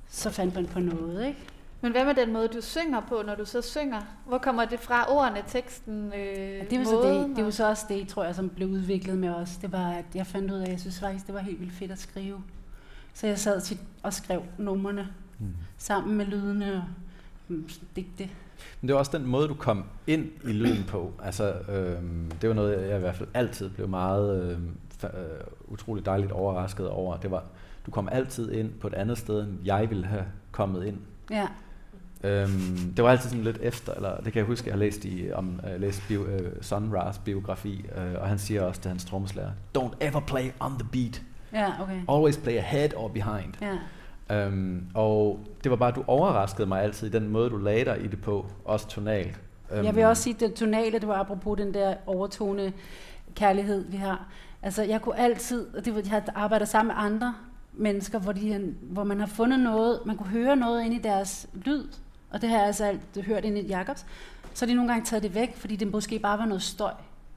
så 0.10 0.30
fandt 0.30 0.55
man 0.55 0.66
på 0.66 0.80
noget, 0.80 1.28
ikke? 1.28 1.39
Men 1.82 1.91
hvad 1.91 2.05
med 2.05 2.16
den 2.16 2.34
måde, 2.34 2.47
du 2.47 2.62
synger 2.62 3.01
på, 3.10 3.22
når 3.26 3.36
du 3.36 3.45
så 3.45 3.62
synger? 3.62 4.01
Hvor 4.28 4.38
kommer 4.38 4.66
det 4.66 4.80
fra? 4.80 5.05
Ordene, 5.12 5.43
teksten, 5.47 6.14
øh, 6.14 6.70
det 6.70 6.80
jo 6.80 6.84
så 6.84 7.01
det, 7.30 7.36
det 7.38 7.45
og- 7.45 7.53
så 7.53 7.70
også 7.70 7.86
det, 7.89 8.08
tror 8.08 8.24
jeg, 8.24 8.36
som 8.36 8.49
blev 8.49 8.68
udviklet 8.70 9.18
med 9.18 9.30
os. 9.30 9.58
Det 9.58 9.72
var, 9.72 9.89
at 9.91 10.05
jeg 10.16 10.28
fandt 10.28 10.51
ud 10.51 10.58
af, 10.58 10.64
at 10.64 10.70
jeg 10.72 10.80
synes 10.80 10.99
faktisk, 10.99 11.26
det 11.28 11.36
var 11.36 11.41
helt 11.41 11.60
vildt 11.60 11.74
fedt 11.74 11.91
at 11.91 11.99
skrive. 11.99 12.41
Så 13.14 13.28
jeg 13.28 13.39
sad 13.39 13.62
tit 13.62 13.80
og 14.03 14.14
skrev 14.14 14.41
numrene 14.58 15.08
Mm. 15.39 15.47
sammen 15.78 16.18
med 16.18 16.26
lydene 16.26 16.74
og 16.74 16.84
mm, 17.47 17.70
digte. 17.95 18.30
Men 18.82 18.88
det 18.88 18.93
var 18.93 18.99
også 18.99 19.18
den 19.18 19.26
måde, 19.28 19.47
du 19.47 19.53
kom 19.53 19.84
ind 20.08 20.26
i 20.43 20.47
lyden 20.51 20.84
på. 20.88 21.14
Altså, 21.24 21.53
øhm, 21.53 22.32
det 22.41 22.49
var 22.49 22.55
noget, 22.55 22.88
jeg 22.89 22.97
i 22.97 22.99
hvert 22.99 23.16
fald 23.16 23.30
altid 23.34 23.70
blev 23.70 23.88
meget 23.89 24.51
øhm, 24.51 24.72
øh, 25.03 25.10
utroligt 25.68 26.05
dejligt 26.05 26.32
overrasket 26.32 26.89
over. 26.89 27.18
Det 27.18 27.32
var, 27.32 27.43
du 27.88 27.92
kom 27.92 28.10
altid 28.12 28.52
ind 28.52 28.72
på 28.82 28.88
et 28.88 28.94
andet 28.94 29.18
sted, 29.18 29.42
end 29.44 29.58
jeg 29.66 29.90
ville 29.90 30.06
have 30.06 30.26
kommet 30.52 30.86
ind. 30.86 30.98
Ja, 31.32 31.48
Øhm, 32.24 32.94
det 32.96 33.04
var 33.04 33.10
altid 33.12 33.30
sådan 33.30 33.44
lidt 33.44 33.58
efter, 33.62 33.94
eller 33.94 34.16
det 34.18 34.34
kan 34.34 34.36
jeg 34.40 34.46
huske, 34.46 34.68
jeg 34.68 34.74
har 34.74 34.80
læst, 34.80 35.06
i, 35.06 35.32
om, 35.34 35.60
øh, 35.74 35.82
læst 35.82 36.02
bio, 36.08 36.26
øh, 36.26 36.52
Sun 36.62 36.94
Ra's 36.98 37.20
biografi, 37.26 37.86
øh, 37.98 38.22
og 38.22 38.28
han 38.28 38.38
siger 38.40 38.62
også 38.62 38.82
til 38.82 38.90
hans 38.90 39.06
trommeslager, 39.06 39.52
Don't 39.78 39.94
ever 40.02 40.20
play 40.20 40.52
on 40.60 40.72
the 40.80 40.88
beat. 40.92 41.22
ja, 41.54 41.82
okay. 41.82 42.00
Always 42.10 42.38
play 42.38 42.58
ahead 42.58 42.90
or 42.96 43.08
behind. 43.08 43.54
Ja. 44.30 44.46
Øhm, 44.46 44.86
og 44.94 45.40
det 45.64 45.72
var 45.72 45.78
bare, 45.78 45.92
du 45.92 46.04
overraskede 46.08 46.68
mig 46.68 46.82
altid 46.84 47.08
i 47.08 47.12
den 47.12 47.30
måde, 47.30 47.50
du 47.50 47.58
lagde 47.58 47.86
dig 47.86 48.04
i 48.04 48.08
det 48.08 48.22
på, 48.22 48.46
også 48.66 48.88
tonalt. 48.88 49.40
Øhm, 49.72 49.86
Jeg 49.86 49.96
vil 49.96 50.06
også 50.06 50.24
sige, 50.24 50.34
at 50.34 50.40
det 50.40 50.54
tonale, 50.54 51.00
det 51.00 51.08
var 51.08 51.16
apropos 51.20 51.58
den 51.58 51.74
der 51.74 51.94
overtone 52.06 52.74
kærlighed, 53.36 53.86
vi 53.92 53.98
har. 53.98 54.28
Altså, 54.62 54.84
jeg 54.84 55.02
kunne 55.02 55.20
altid, 55.20 55.68
og 55.78 55.86
det 55.86 55.96
var, 55.96 56.02
jeg 56.02 56.12
har 56.12 56.24
arbejdet 56.36 56.68
sammen 56.68 56.96
med 56.96 57.04
andre 57.06 57.34
mennesker, 57.78 58.20
hvor, 58.20 58.32
de, 58.32 58.76
hvor 58.82 59.04
man 59.04 59.20
har 59.20 59.28
fundet 59.28 59.60
noget, 59.60 60.00
man 60.06 60.18
kunne 60.18 60.30
høre 60.30 60.56
noget 60.56 60.84
ind 60.86 60.94
i 60.94 60.98
deres 60.98 61.48
lyd, 61.54 61.84
og 62.30 62.42
det 62.42 62.50
har 62.50 62.58
jeg 62.58 62.66
altså 62.68 62.86
alt 62.86 63.26
hørt 63.26 63.46
ind 63.46 63.58
i 63.58 63.62
Jakobs, 63.62 64.06
så 64.54 64.66
har 64.66 64.68
de 64.68 64.76
nogle 64.76 64.92
gange 64.92 65.06
taget 65.06 65.24
det 65.24 65.36
væk, 65.36 65.56
fordi 65.58 65.76
det 65.76 65.92
måske 65.92 66.20
bare 66.20 66.38
var 66.38 66.46
noget 66.46 66.62
støj. 66.64 66.92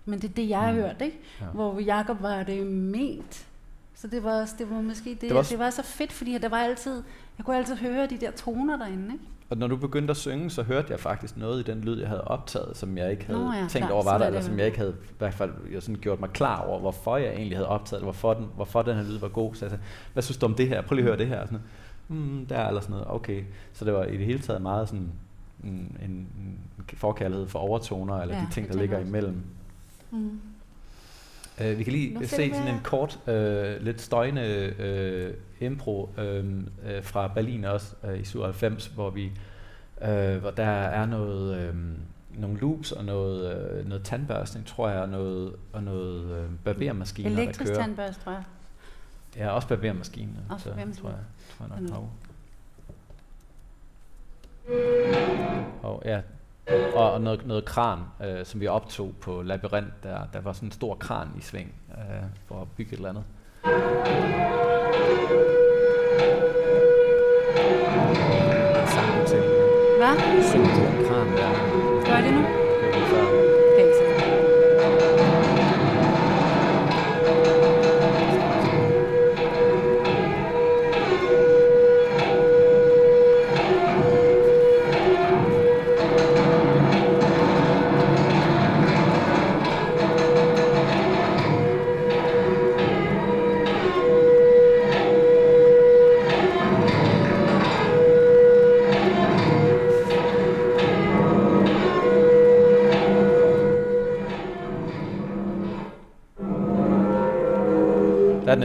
Men 0.05 0.21
det 0.21 0.31
er 0.31 0.35
det, 0.35 0.49
jeg 0.49 0.61
har 0.61 0.73
Mm. 0.73 0.79
hørt, 0.79 0.97
ikke? 1.03 1.19
Ja. 1.41 1.47
Hvor 1.47 1.81
Jakob 1.81 2.23
var 2.23 2.43
det 2.43 2.67
ment. 2.67 3.47
Så 3.95 4.07
det 4.09 4.25
var, 4.25 4.51
det 4.59 4.71
var 4.71 4.81
måske 4.81 5.11
det, 5.11 5.21
Det 5.21 5.29
var 5.29 5.35
var, 5.35 5.39
også- 5.39 5.51
det 5.51 5.59
var 5.59 5.71
så 5.71 5.83
fedt, 5.83 6.13
fordi 6.13 6.39
der 6.39 6.49
var 6.49 6.57
altid, 6.59 7.03
jeg 7.39 7.47
kunne 7.47 7.57
altid 7.57 7.77
høre 7.77 8.07
de 8.07 8.17
der 8.17 8.31
toner 8.31 8.77
derinde, 8.77 9.13
ikke? 9.13 9.25
Og 9.51 9.57
når 9.57 9.67
du 9.67 9.77
begyndte 9.77 10.11
at 10.11 10.17
synge, 10.17 10.51
så 10.51 10.63
hørte 10.63 10.87
jeg 10.91 11.01
faktisk 11.01 11.37
noget 11.37 11.69
i 11.69 11.73
den 11.73 11.81
lyd, 11.81 11.99
jeg 12.01 12.09
havde 12.09 12.25
optaget, 12.25 12.77
som 12.77 12.99
jeg 12.99 13.11
ikke 13.11 13.25
havde 13.27 13.45
Nå 13.45 13.53
ja, 13.53 13.59
tænkt 13.59 13.73
klart, 13.73 13.91
over 13.91 14.05
var 14.05 14.19
der, 14.19 14.25
er 14.25 14.29
eller 14.29 14.41
som 14.41 14.59
jeg 14.59 14.67
ikke 14.67 14.79
havde 14.79 14.95
i 15.11 15.13
hvert 15.19 15.35
fald 15.35 15.51
jeg 15.73 15.83
sådan 15.83 16.01
gjort 16.01 16.21
mig 16.21 16.31
klar 16.31 16.61
over, 16.63 16.81
hvorfor 16.81 17.17
jeg 17.17 17.33
egentlig 17.35 17.57
havde 17.59 17.69
optaget 17.69 18.03
hvorfor 18.03 18.35
den, 18.35 18.47
hvorfor 18.57 18.83
den 18.83 18.97
her 18.97 19.03
lyd 19.03 19.19
var 19.19 19.29
god. 19.29 19.55
Så 19.55 19.65
jeg 19.65 19.71
sagde, 19.71 19.83
hvad 20.13 20.23
synes 20.23 20.37
du 20.39 20.47
om 20.47 20.55
det 20.55 20.69
her? 20.69 20.83
Prøv 20.83 20.95
lige 20.95 21.05
at 21.05 21.09
høre 21.09 21.19
det 21.19 21.27
her. 21.27 21.41
Og 21.41 21.49
Sådan, 21.49 21.61
noget. 22.09 22.31
mm, 22.33 22.47
der 22.47 22.67
eller 22.69 22.81
sådan 22.81 22.93
noget. 22.93 23.07
Okay. 23.11 23.43
Så 23.73 23.85
det 23.85 23.93
var 23.93 24.05
i 24.05 24.17
det 24.17 24.27
hele 24.27 24.39
taget 24.39 24.63
meget 24.63 24.89
sådan 24.89 25.09
en, 25.65 25.97
en, 26.05 26.29
forkærlighed 26.95 27.49
for 27.49 27.59
overtoner, 27.59 28.21
eller 28.21 28.35
Ja, 28.35 28.41
de 28.41 28.53
ting, 28.53 28.69
der 28.69 28.77
ligger 28.79 28.97
også. 28.97 29.09
imellem. 29.09 29.43
Mm. 30.11 30.41
Uh, 31.61 31.79
vi 31.79 31.85
kan 31.85 31.93
lige 31.93 32.15
Nu 32.15 32.21
se 32.27 32.55
sådan 32.55 32.75
en 32.75 32.81
kort, 32.85 33.19
uh, 33.27 33.85
lidt 33.85 34.01
støjende 34.01 34.75
uh, 35.61 35.63
impro 35.67 36.11
uh, 36.19 36.25
uh, 36.25 37.03
fra 37.03 37.29
Berlin 37.29 37.65
også 37.65 37.95
uh, 38.03 38.21
i 38.21 38.25
97, 38.25 38.87
hvor 38.87 39.11
vi 39.11 39.33
uh, 39.97 40.09
hvor 40.37 40.51
der 40.51 40.65
er 40.67 41.07
noget 41.07 41.71
um, 41.71 41.97
nogle 42.35 42.59
loops 42.61 42.93
og 42.93 43.05
noget 43.05 43.79
uh, 43.81 43.89
noget 43.89 44.05
tandbørstning, 44.05 44.67
tror 44.67 44.89
jeg, 44.89 45.01
og 45.01 45.09
noget 45.09 45.53
og 45.73 45.83
noget 45.83 46.25
uh, 46.45 46.51
barbermaskiner 46.65 47.31
der 47.31 47.37
Elektrisk 47.43 47.73
kører. 47.73 47.83
tandbørste, 47.83 48.23
tror 48.25 48.33
jeg. 48.33 48.43
Ja, 49.37 49.51
også 49.51 49.69
barbermaskiner. 49.69 50.33
Også 50.51 50.65
så, 50.65 50.69
barbermaskiner. 50.71 51.11
tror 51.11 51.19
jeg, 51.19 51.25
tror 51.59 51.67
jeg 51.75 51.83
Mm. 51.83 51.87
nok. 51.89 51.99
Og, 55.83 55.95
og 55.95 56.03
ja, 56.05 56.21
og, 56.95 57.13
og 57.13 57.21
noget, 57.21 57.47
noget 57.47 57.65
kran, 57.65 57.99
øh, 58.25 58.47
som 58.47 58.61
vi 58.61 58.67
optog 58.67 59.15
på 59.21 59.43
Labyrint, 59.43 60.03
der, 60.03 60.19
der 60.33 60.41
var 60.41 60.53
sådan 60.53 60.69
en 60.69 60.73
stor 60.73 60.95
kran 60.95 61.29
i 61.39 61.41
sving 61.41 61.75
øh, 61.91 62.23
for 62.47 62.61
at 62.61 62.69
bygge 62.77 62.93
et 62.93 62.97
eller 62.97 63.09
andet. 63.09 63.25
Hvad? 70.01 70.17
til 70.51 70.61
den 70.61 71.07
kran 71.07 71.27
der. 71.27 71.51
Gør 72.07 72.21
det 72.21 72.33
nu? 72.35 72.60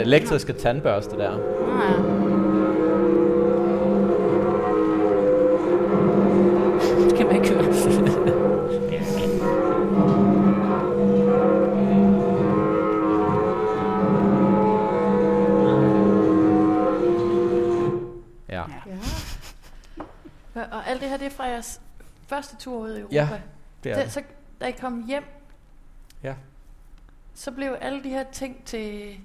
Elektriske 0.06 0.54
tandbørste 0.54 1.18
der. 1.18 1.38
Nå 1.38 1.82
ja. 1.84 1.96
Det 7.10 7.18
kan 7.18 7.26
man 7.28 7.36
ikke 7.36 7.50
høre. 7.50 7.66
Ja. 18.50 18.64
Ja. 18.86 18.98
Og- 20.72 20.88
alt 20.88 21.02
det 21.02 21.10
her, 21.10 21.18
det 21.18 21.26
er 21.26 21.30
fra 21.32 21.44
jeres 21.44 21.82
første 22.28 22.56
tur 22.56 22.78
ud 22.80 22.96
i 22.96 23.00
Europa. 23.00 23.16
Ja, 23.16 23.30
det 23.84 23.92
er 23.92 24.04
det. 24.04 24.12
så, 24.12 24.22
da 24.62 24.66
I 24.66 24.72
kom 24.72 25.06
hjem, 25.08 25.24
Ja. 26.24 26.36
så 27.34 27.52
blev 27.52 27.78
alle 27.82 28.04
de 28.04 28.10
her 28.10 28.24
ting 28.32 28.66
til 28.66 29.18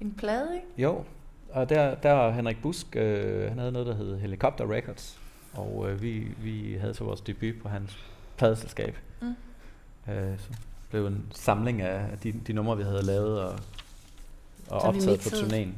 en 0.00 0.12
plade, 0.12 0.54
ikke? 0.54 0.66
Jo, 0.78 1.04
og 1.50 1.68
der, 1.68 1.94
der 1.94 2.30
Henrik 2.30 2.62
Busk, 2.62 2.96
øh, 2.96 3.48
han 3.48 3.58
havde 3.58 3.72
noget, 3.72 3.86
der 3.86 3.94
hed 3.94 4.18
Helicopter 4.18 4.72
Records, 4.72 5.18
og 5.52 5.90
øh, 5.90 6.02
vi, 6.02 6.18
vi 6.18 6.76
havde 6.80 6.94
så 6.94 7.04
vores 7.04 7.20
debut 7.20 7.54
på 7.62 7.68
hans 7.68 7.98
pladeselskab. 8.36 8.98
Mm. 9.20 9.34
Øh, 10.12 10.38
så 10.38 10.48
blev 10.90 11.06
en 11.06 11.26
samling 11.30 11.82
af 11.82 12.18
de, 12.18 12.32
de 12.32 12.52
numre, 12.52 12.76
vi 12.76 12.82
havde 12.82 13.02
lavet 13.02 13.40
og, 13.40 13.58
og 14.68 14.80
Så 14.80 14.86
optaget 14.86 15.20
på 15.20 15.28
turnéen. 15.28 15.68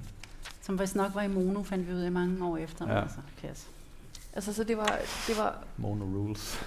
Som 0.62 0.78
vist 0.80 0.96
nok 0.96 1.14
var 1.14 1.22
i 1.22 1.28
mono, 1.28 1.62
fandt 1.62 1.88
vi 1.88 1.92
ud 1.92 2.00
af 2.00 2.12
mange 2.12 2.46
år 2.46 2.56
efter. 2.56 2.88
Ja. 2.88 3.02
Altså, 3.02 3.18
kasse. 3.40 3.66
Altså, 4.32 4.52
så 4.52 4.64
det 4.64 4.76
var, 4.76 4.98
det 5.28 5.38
var 5.38 5.64
Mono 5.76 6.04
Rules. 6.04 6.60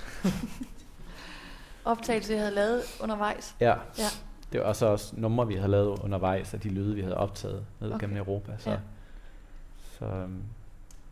optagelser, 1.85 2.33
jeg 2.33 2.41
havde 2.41 2.55
lavet 2.55 2.81
undervejs. 3.01 3.55
Ja. 3.59 3.75
Ja. 3.97 4.07
Det 4.53 4.61
var 4.61 4.67
også, 4.67 4.85
også 4.85 5.13
numre, 5.17 5.47
vi 5.47 5.55
havde 5.55 5.71
lavet 5.71 5.99
undervejs 5.99 6.53
af 6.53 6.59
de 6.59 6.69
lyde, 6.69 6.95
vi 6.95 7.01
havde 7.01 7.17
optaget 7.17 7.65
ned 7.81 7.89
Okay. 7.93 7.99
gennem 7.99 8.17
Europa. 8.17 8.51
Så, 8.57 8.69
Ja. 8.69 8.77
så, 9.99 10.05
øhm, 10.05 10.41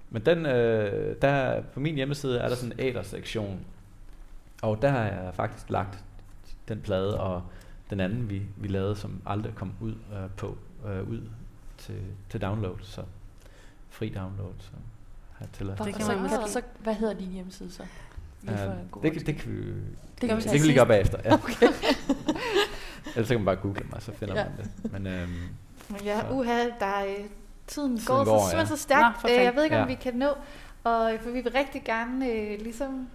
men 0.09 0.25
den, 0.25 0.45
øh, 0.45 1.15
der, 1.21 1.61
på 1.61 1.79
min 1.79 1.95
hjemmeside 1.95 2.39
er 2.39 2.47
der 2.49 2.55
sådan 2.55 2.71
en 2.71 2.79
æder-sektion, 2.79 3.59
og 4.61 4.81
der 4.81 4.89
har 4.89 5.03
jeg 5.03 5.31
faktisk 5.33 5.69
lagt 5.69 6.03
den 6.67 6.81
plade 6.81 7.19
og 7.19 7.43
den 7.89 7.99
anden, 7.99 8.29
vi, 8.29 8.41
vi 8.57 8.67
lavede, 8.67 8.95
som 8.95 9.21
aldrig 9.25 9.55
kom 9.55 9.73
ud 9.81 9.91
øh, 10.13 10.29
på 10.37 10.57
øh, 10.87 11.09
ud 11.09 11.21
til, 11.77 12.01
til 12.29 12.41
download, 12.41 12.75
så 12.81 13.01
fri 13.89 14.09
download. 14.09 14.53
Så 14.59 14.69
har 15.31 15.45
jeg 15.45 15.49
tilladt. 15.53 15.77
Det 15.77 15.85
Det 15.85 15.95
kan 15.95 16.05
så, 16.05 16.15
man 16.15 16.29
så, 16.29 16.41
så, 16.47 16.61
hvad 16.79 16.93
hedder 16.95 17.13
din 17.13 17.31
hjemmeside 17.31 17.71
så? 17.71 17.83
God 18.91 19.01
det, 19.03 19.13
det, 19.13 19.21
skyld. 19.21 19.35
kan 19.35 19.51
vi, 19.51 19.57
Det 19.61 19.75
det, 20.21 20.29
kan 20.29 20.37
vi 20.37 20.41
det 20.41 20.51
kan 20.51 20.61
vi 20.61 20.65
lige 20.65 20.75
gøre 20.75 20.87
bagefter. 20.87 21.17
Ja. 21.25 21.33
Okay. 21.33 21.67
Ellers 23.16 23.28
så 23.28 23.34
kan 23.34 23.39
man 23.39 23.45
bare 23.45 23.55
google 23.55 23.86
mig, 23.91 24.01
så 24.01 24.12
finder 24.14 24.36
Ja. 24.36 24.43
man 24.43 24.53
det. 24.84 24.91
Men 24.91 25.07
øhm, 25.07 25.30
Men 25.89 26.01
ja, 26.05 26.20
Så. 26.22 26.28
uha, 26.36 26.57
der 26.80 26.86
er, 26.86 27.05
øh, 27.05 27.12
tiden, 27.68 27.97
Tiden 27.97 27.99
går, 28.05 28.24
går, 28.26 28.49
så, 28.51 28.57
ja. 28.57 28.66
så, 28.66 28.76
så 28.76 28.82
stærkt. 28.82 29.24
Nå, 29.24 29.30
Øh, 29.30 29.36
jeg 29.36 29.55
ved 29.55 29.64
ikke, 29.64 29.76
om 29.76 29.82
Ja. 29.82 29.88
vi 29.88 29.95
kan 30.01 30.14
nå, 30.14 30.28
og, 30.84 31.12
for 31.22 31.30
vi 31.30 31.41
vil 31.41 31.51
rigtig 31.51 31.84
gerne 31.86 32.30
øh, 32.32 32.59
ligesom 32.62 33.07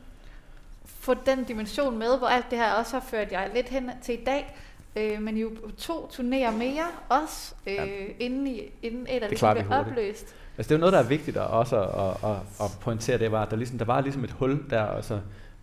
få 0.86 1.14
den 1.14 1.44
dimension 1.44 1.98
med, 1.98 2.18
hvor 2.18 2.26
alt 2.26 2.50
det 2.50 2.58
her 2.58 2.72
også 2.72 2.92
har 2.92 3.00
ført 3.06 3.32
jer 3.32 3.54
lidt 3.54 3.68
hen 3.68 3.90
til 4.02 4.14
i 4.20 4.24
dag. 4.24 4.56
Øh, 4.96 5.22
men 5.22 5.36
jo 5.36 5.50
to 5.78 6.10
turnéer 6.12 6.50
mere 6.50 6.84
også, 7.08 7.54
øh, 7.66 7.74
Ja. 7.74 7.84
inden, 8.20 8.46
I, 8.46 8.60
inden 8.82 9.06
et 9.10 9.22
af 9.22 9.28
Det 9.30 9.40
hurtigt. 9.40 9.66
opløst. 9.72 10.34
Altså 10.58 10.68
det 10.68 10.70
er 10.70 10.74
jo 10.74 10.80
noget, 10.80 10.92
der 10.92 10.98
er 10.98 11.02
vigtigt 11.02 11.36
at 11.36 11.42
også 11.46 11.82
at, 11.82 12.30
at, 12.30 12.36
at 12.60 12.70
pointere, 12.80 13.18
det 13.18 13.32
var, 13.32 13.42
at 13.42 13.50
der, 13.50 13.56
ligesom, 13.56 13.78
der 13.78 13.84
var 13.84 14.00
ligesom 14.00 14.24
et 14.24 14.30
hul 14.30 14.70
der, 14.70 14.82
altså, 14.86 15.20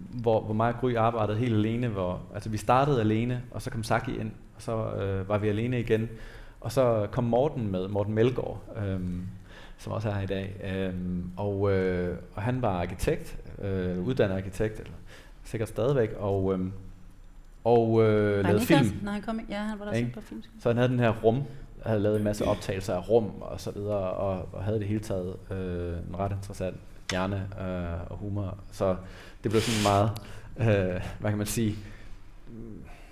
hvor, 0.10 0.42
hvor 0.42 0.54
mig 0.54 0.74
og 0.74 0.80
Gry 0.80 0.96
arbejdede 0.96 1.38
helt 1.38 1.54
alene. 1.54 1.88
Hvor, 1.88 2.22
altså 2.34 2.50
vi 2.50 2.58
startede 2.58 3.00
alene, 3.00 3.42
og 3.52 3.62
så 3.62 3.70
kom 3.70 3.84
Saki 3.84 4.18
ind, 4.18 4.32
og 4.56 4.62
så 4.62 4.94
øh, 4.94 5.30
var 5.30 5.38
vi 5.38 5.48
alene 5.48 5.80
igen. 5.80 6.10
Og 6.62 6.72
så 6.72 7.08
kom 7.12 7.24
Morten 7.24 7.72
med, 7.72 7.88
Morten 7.88 8.14
Melgaard, 8.14 8.64
øhm, 8.86 9.22
som 9.78 9.94
også 9.94 10.10
er 10.10 10.14
her 10.14 10.22
i 10.22 10.26
dag. 10.26 10.56
Øhm, 10.74 11.32
og, 11.38 11.72
øh, 11.72 12.18
og 12.36 12.42
han 12.42 12.62
var 12.62 12.82
arkitekt, 12.82 13.38
øh, 13.62 14.00
uddannet 14.00 14.36
arkitekt, 14.36 14.80
eller 14.80 14.94
sikkert 15.44 15.70
stadigvæk, 15.70 16.14
og, 16.20 16.54
øhm, 16.54 16.72
og 17.64 18.04
øh, 18.04 18.44
lavede 18.44 18.62
film. 18.62 18.80
Også, 18.80 18.94
når 19.02 19.12
han 19.12 19.22
kom? 19.22 19.40
Ja, 19.50 19.58
han 19.58 19.80
var 19.80 19.86
der 19.86 19.92
også 19.92 20.06
på 20.14 20.22
film. 20.22 20.44
Så 20.60 20.70
han 20.70 20.78
havde 20.78 20.90
den 20.90 21.00
her 21.00 21.14
rum, 21.24 21.44
havde 21.86 22.00
lavet 22.00 22.18
en 22.18 22.24
masse 22.24 22.46
optagelser 22.46 22.96
af 22.96 23.10
rum 23.10 23.32
og 23.42 23.60
så 23.62 23.72
videre, 23.72 24.12
og, 24.12 24.50
og 24.54 24.64
havde 24.64 24.80
det 24.80 24.88
hele 24.88 25.00
taget 25.00 25.36
øh, 25.52 25.98
en 26.10 26.20
ret 26.20 26.32
interessant 26.32 26.78
hjerne 27.14 27.48
øh, 27.62 28.12
og 28.12 28.18
humor. 28.18 28.58
Så 28.72 28.96
det 29.44 29.52
blev 29.52 29.62
sådan 29.62 29.84
meget, 29.84 30.12
øh, 30.58 31.02
hvad 31.20 31.32
kan 31.32 31.38
man 31.38 31.48
sige, 31.48 31.76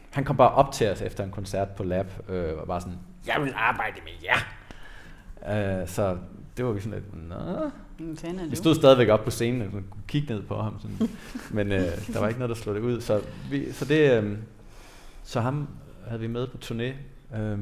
han 0.09 0.23
kom 0.23 0.37
bare 0.37 0.51
op 0.51 0.71
til 0.71 0.89
os 0.89 1.01
efter 1.01 1.23
en 1.23 1.31
koncert 1.31 1.69
på 1.69 1.83
Lab, 1.83 2.07
øh, 2.29 2.57
og 2.57 2.67
bare 2.67 2.81
sådan, 2.81 2.97
jeg 3.27 3.41
vil 3.43 3.53
arbejde 3.55 3.95
med 4.03 4.11
jer. 4.23 5.81
Øh, 5.81 5.87
så 5.87 6.17
det 6.57 6.65
var 6.65 6.71
vi 6.71 6.81
sådan 6.81 6.99
lidt, 6.99 7.29
nå. 7.29 7.71
Mm, 7.99 8.17
Vi 8.51 8.55
stod 8.55 8.75
stadigvæk 8.75 9.09
op 9.09 9.23
på 9.23 9.29
scenen 9.31 9.61
og 9.61 9.71
kunne 9.71 9.83
kigge 10.07 10.33
ned 10.33 10.43
på 10.43 10.61
ham, 10.61 10.79
sådan. 10.79 11.09
men 11.51 11.71
øh, 11.71 11.81
der 12.13 12.19
var 12.19 12.27
ikke 12.27 12.39
noget, 12.39 12.55
der 12.55 12.61
slog 12.61 12.75
det 12.75 12.81
ud. 12.81 13.01
Så, 13.01 13.21
vi, 13.49 13.71
så, 13.71 13.85
det, 13.85 14.23
øh, 14.23 14.37
så 15.23 15.41
ham 15.41 15.67
havde 16.07 16.19
vi 16.21 16.27
med 16.27 16.47
på 16.47 16.57
turné. 16.63 16.83
Øh, 17.37 17.57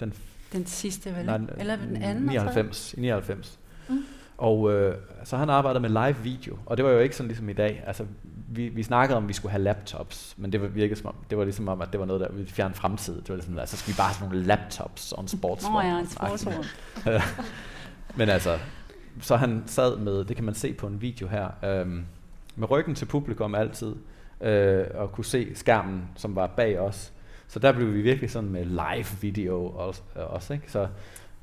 den, 0.00 0.12
Den 0.52 0.66
sidste, 0.66 1.16
vel? 1.16 1.26
nej? 1.26 1.40
Eller 1.58 1.76
den 1.76 1.96
anden? 2.02 2.28
og 2.28 2.34
tredje? 2.34 2.62
99, 2.62 2.94
i 2.94 3.00
99. 3.00 3.58
Mm. 3.88 4.04
Og 4.38 4.72
øh, 4.72 4.96
så 5.24 5.36
han 5.36 5.50
arbejdede 5.50 5.80
med 5.80 5.90
live 5.90 6.16
video, 6.22 6.58
og 6.66 6.76
det 6.76 6.84
var 6.84 6.90
jo 6.90 6.98
ikke 6.98 7.16
sådan 7.16 7.28
ligesom 7.28 7.48
i 7.48 7.52
dag. 7.52 7.82
Altså, 7.86 8.06
vi, 8.48 8.68
vi 8.68 8.82
snakkede 8.82 9.16
om, 9.16 9.24
at 9.24 9.28
vi 9.28 9.32
skulle 9.32 9.52
have 9.52 9.62
laptops, 9.62 10.34
men 10.36 10.52
det 10.52 10.60
var, 10.60 10.66
virkede 10.66 11.00
som 11.00 11.06
om, 11.06 11.14
det 11.30 11.38
var 11.38 11.44
ligesom 11.44 11.68
om, 11.68 11.80
at 11.80 11.88
det 11.92 12.00
var 12.00 12.06
noget, 12.06 12.20
der 12.20 12.32
ville 12.32 12.50
fjerne 12.50 12.74
fremtid. 12.74 13.14
Det 13.14 13.28
var 13.28 13.34
ligesom, 13.34 13.58
altså, 13.58 13.76
skal 13.76 13.92
vi 13.92 13.96
bare 13.96 14.12
have 14.12 14.28
nogle 14.28 14.46
laptops 14.46 15.12
og 15.12 15.22
en 15.22 15.28
sportsvogn. 15.28 15.86
Nå 15.86 15.90
ja, 15.90 15.98
en 15.98 16.06
sportsvogn. 16.06 16.64
men 18.18 18.28
altså, 18.28 18.58
så 19.20 19.36
han 19.36 19.62
sad 19.66 19.96
med, 19.96 20.24
det 20.24 20.36
kan 20.36 20.44
man 20.44 20.54
se 20.54 20.72
på 20.72 20.86
en 20.86 21.00
video 21.00 21.28
her, 21.28 21.48
øhm, 21.64 22.04
med 22.56 22.70
ryggen 22.70 22.94
til 22.94 23.06
publikum 23.06 23.54
altid, 23.54 23.94
øh, 24.40 24.86
og 24.94 25.12
kunne 25.12 25.24
se 25.24 25.54
skærmen, 25.54 26.08
som 26.16 26.36
var 26.36 26.46
bag 26.46 26.80
os. 26.80 27.12
Så 27.48 27.58
der 27.58 27.72
blev 27.72 27.94
vi 27.94 28.02
virkelig 28.02 28.30
sådan 28.30 28.50
med 28.50 28.64
live 28.64 29.06
video 29.20 29.66
også, 29.66 30.02
øh, 30.16 30.22
også 30.26 30.52
ikke? 30.52 30.72
Så, 30.72 30.88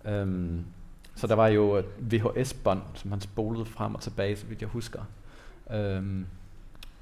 øhm, 0.06 0.66
så 1.16 1.28
der 1.28 1.36
var 1.36 1.48
jo 1.48 1.76
et 1.76 1.86
VHS-bånd, 2.00 2.82
som 2.94 3.12
han 3.12 3.22
spolede 3.22 3.66
frem 3.66 3.96
og 3.96 4.02
tilbage, 4.02 4.36
så 4.38 4.46
vidt 4.46 4.62
jeg 4.62 4.70
husker. 4.70 5.00
Øhm, 5.72 6.26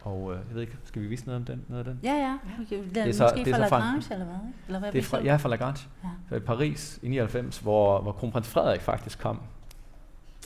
og 0.02 0.32
øh, 0.34 0.40
jeg 0.48 0.56
ved 0.56 0.62
ikke, 0.62 0.78
skal 0.84 1.02
vi 1.02 1.08
vise 1.08 1.26
noget 1.26 1.40
om 1.40 1.46
den? 1.46 1.66
Noget 1.70 1.88
af 1.88 1.94
den? 1.94 2.00
Ja, 2.04 2.14
ja. 2.14 2.38
Okay, 2.66 2.84
det 2.90 2.98
er, 2.98 3.04
Det 3.04 3.10
er 3.10 3.14
så- 3.14 3.24
måske 3.24 3.40
det 3.46 3.48
er 3.48 3.68
fra 3.68 3.78
Lagrange, 3.80 4.14
eller 4.14 4.26
hvad? 4.26 4.36
Eller 4.68 4.80
hvad 4.80 4.92
Det 4.92 5.00
er 5.00 5.04
fra, 5.04 5.28
er 5.28 5.38
fra 5.38 5.50
Lagrange, 5.50 5.88
Ja. 6.04 6.10
ja. 6.32 6.36
i 6.36 6.40
Paris 6.40 7.00
i 7.04 7.08
99, 7.10 7.58
hvor, 7.60 8.02
hvor 8.02 8.12
kronprins 8.12 8.48
Frederik 8.48 8.82
faktisk 8.82 9.20
kom. 9.20 9.40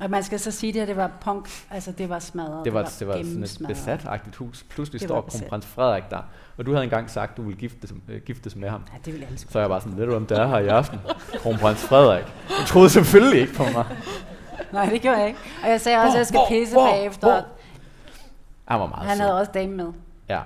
Og 0.02 0.10
man 0.10 0.24
skal 0.24 0.40
så 0.40 0.52
sige, 0.52 0.74
det 0.74 0.82
her, 0.82 0.86
det 0.86 0.98
var 0.98 1.12
punk, 1.22 1.50
altså 1.72 1.92
det 1.92 2.10
var 2.10 2.20
smadret. 2.20 2.66
Det 2.66 2.74
var, 2.74 2.84
det 3.00 3.08
var 3.08 3.14
sådan 3.14 3.44
et 3.44 3.62
besat-agtigt 3.68 4.36
hus. 4.36 4.66
Pludselig 4.70 5.00
Det 5.02 5.08
står 5.08 5.16
var 5.16 5.22
kronprins 5.22 5.66
Frederik 5.66 6.04
der. 6.10 6.22
Og 6.58 6.66
du 6.66 6.72
havde 6.72 6.84
engang 6.84 7.10
sagt, 7.10 7.32
at 7.32 7.38
du 7.38 7.42
ville 7.42 7.60
giftes, 7.60 7.94
øh, 8.10 8.22
giftes 8.22 8.56
med 8.56 8.70
ham. 8.70 8.82
Ja, 8.94 8.98
det 9.06 9.14
ville 9.14 9.26
alle 9.26 9.38
sgu. 9.38 9.52
Så 9.52 9.60
jeg 9.60 9.70
bare 9.70 9.82
sådan, 9.82 9.98
du 10.08 10.16
om 10.16 10.26
det 10.26 10.38
er 10.38 10.48
her 10.48 10.58
i 10.60 10.68
aften? 10.68 11.00
Kronprins 11.38 11.82
Frederik. 11.84 12.26
Du 12.62 12.66
troede 12.68 12.90
selvfølgelig 12.90 13.42
ikke 13.42 13.54
på 13.54 13.64
mig. 13.64 13.86
Nej, 14.72 14.86
det 14.86 15.02
gjorde 15.02 15.18
jeg 15.18 15.28
ikke. 15.28 15.40
Og 15.64 15.70
jeg 15.70 15.82
sagde 15.82 15.98
også, 15.98 16.12
at 16.14 16.18
jeg 16.18 16.28
skal 16.28 16.40
pisse 16.50 16.76
bagefter. 16.76 17.44
Han 18.66 18.80
var 18.80 18.88
meget 18.88 19.08
Han 19.08 19.18
sød. 19.18 19.26
havde 19.26 19.40
også 19.40 19.52
dame 19.52 19.74
med. 19.76 19.88
Ja, 20.30 20.40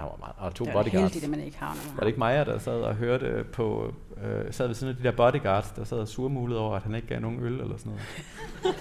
han 0.00 0.08
var 0.10 0.16
meget. 0.18 0.34
Og 0.38 0.54
to 0.54 0.64
Det 0.64 0.72
bodyguards. 0.72 0.94
heldigt, 1.02 1.24
at 1.24 1.30
man 1.30 1.40
ikke 1.40 1.58
har 1.58 1.66
noget. 1.74 1.92
Var 1.94 2.00
det 2.00 2.06
ikke 2.06 2.18
Maja, 2.18 2.44
der 2.44 2.58
sad 2.58 2.72
og 2.80 2.94
hørte 2.94 3.44
på... 3.52 3.94
Øh, 4.24 4.52
sad 4.52 4.66
ved 4.66 4.74
siden 4.74 4.90
af 4.90 4.96
de 4.96 5.02
der 5.02 5.10
bodyguards, 5.12 5.70
der 5.70 5.84
sad 5.84 5.98
og 5.98 6.08
surmulede 6.08 6.60
over, 6.60 6.76
at 6.76 6.82
han 6.82 6.94
ikke 6.94 7.08
gav 7.08 7.20
nogen 7.20 7.40
øl 7.40 7.52
eller 7.60 7.76
sådan 7.78 7.92
noget. 7.92 8.76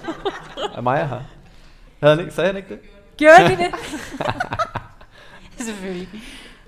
er 0.78 0.82
Maja 0.82 1.06
her? 1.06 1.22
Havde 2.00 2.16
han 2.16 2.20
ikke, 2.20 2.32
sagde 2.34 2.48
han 2.48 2.58
ikke 2.58 2.70
det? 2.70 2.80
Gjorde 3.18 3.44
de 3.44 3.58
det? 3.58 3.74
Selvfølgelig. 5.66 6.10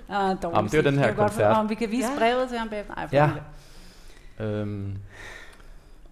Ah, 0.08 0.36
dårlig 0.42 0.56
Jamen, 0.56 0.70
det 0.70 0.84
var 0.84 0.90
den 0.90 0.98
her 0.98 1.06
godt 1.06 1.16
koncert. 1.16 1.56
Om 1.56 1.68
vi 1.70 1.74
kan 1.74 1.90
vise 1.90 2.08
Ja. 2.12 2.18
brevet 2.18 2.48
til 2.48 2.58
ham 2.58 2.68
bagefter. 2.68 2.94
Ej, 2.94 3.08
Ja. 3.12 3.30
ja. 4.38 4.44
Øhm, 4.44 4.96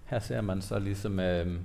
her 0.06 0.18
ser 0.18 0.40
man 0.40 0.62
så 0.62 0.78
ligesom... 0.78 1.20
Øhm, 1.20 1.58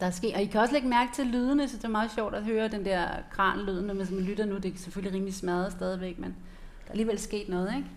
Der 0.00 0.06
er 0.06 0.10
sket, 0.10 0.34
og 0.34 0.40
I 0.42 0.44
kan 0.46 0.60
også 0.60 0.72
lægge 0.72 0.88
mærke 0.88 1.12
til 1.14 1.26
lydene, 1.26 1.68
så 1.68 1.76
det 1.76 1.84
er 1.84 1.88
meget 1.88 2.10
sjovt 2.14 2.34
at 2.34 2.44
høre 2.44 2.68
den 2.68 2.84
der 2.84 3.06
kranlyd, 3.30 3.82
når 3.82 3.94
man 3.94 4.06
lytter 4.20 4.46
nu. 4.46 4.56
Det 4.56 4.74
er 4.74 4.78
selvfølgelig 4.78 5.14
rimelig 5.14 5.34
smadret 5.34 5.72
stadigvæk, 5.72 6.18
men 6.18 6.30
der 6.30 6.86
er 6.86 6.90
alligevel 6.90 7.18
sket 7.18 7.48
noget, 7.48 7.74
ikke? 7.76 7.88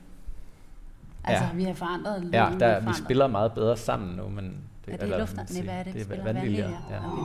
Altså, 1.24 1.44
Ja. 1.44 1.50
vi 1.56 1.64
har 1.64 1.74
forandret 1.74 2.22
lyden. 2.22 2.34
ja, 2.34 2.40
der, 2.40 2.50
vi 2.50 2.56
forandret- 2.86 2.98
spiller 2.98 3.28
meget 3.28 3.52
bedre 3.52 3.78
sammen 3.78 4.16
nu, 4.16 4.30
men... 4.30 4.46
Er 4.88 4.92
det 4.92 5.04
eller, 5.04 5.20
luft? 5.20 5.36
Nej, 5.36 5.46
hvad 5.64 5.74
er 5.74 5.84
det? 5.84 5.94
Det 5.94 6.20
er 6.20 6.24
vandliljer? 6.24 6.70
Ja. 6.70 6.98
Okay. 6.98 7.24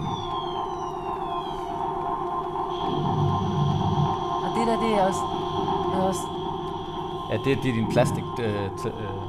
Og 4.44 4.50
det 4.58 4.66
der, 4.66 4.76
det 4.82 4.92
er 4.98 5.02
også, 5.02 5.20
er 5.94 6.00
også 6.02 6.20
ja, 7.30 7.36
det, 7.50 7.58
det 7.62 7.70
er 7.70 7.74
din 7.74 7.90
plastik... 7.92 8.24
Øh, 8.40 8.66
t- 8.66 8.88
øh, 9.02 9.26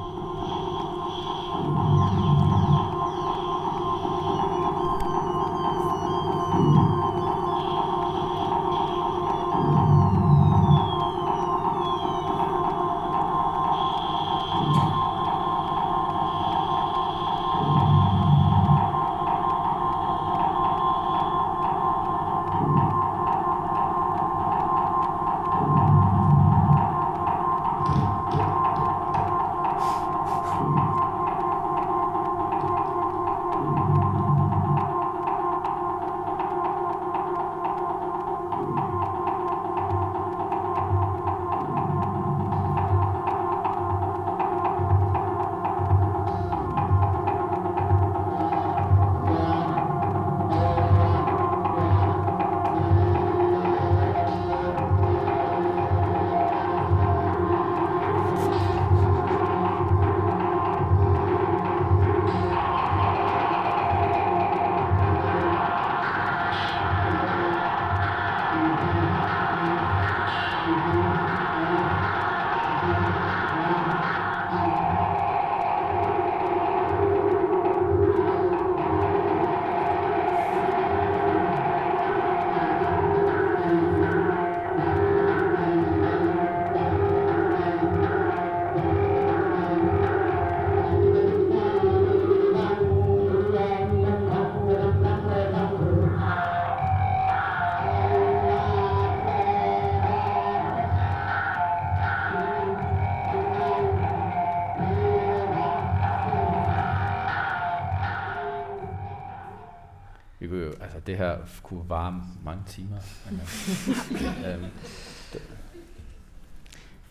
det 111.05 111.17
her 111.17 111.37
kunne 111.63 111.89
vare 111.89 112.21
mange 112.45 112.63
timer. 112.67 112.97
Men, 113.29 113.41
øh, 114.45 114.53
øhm, 114.53 114.71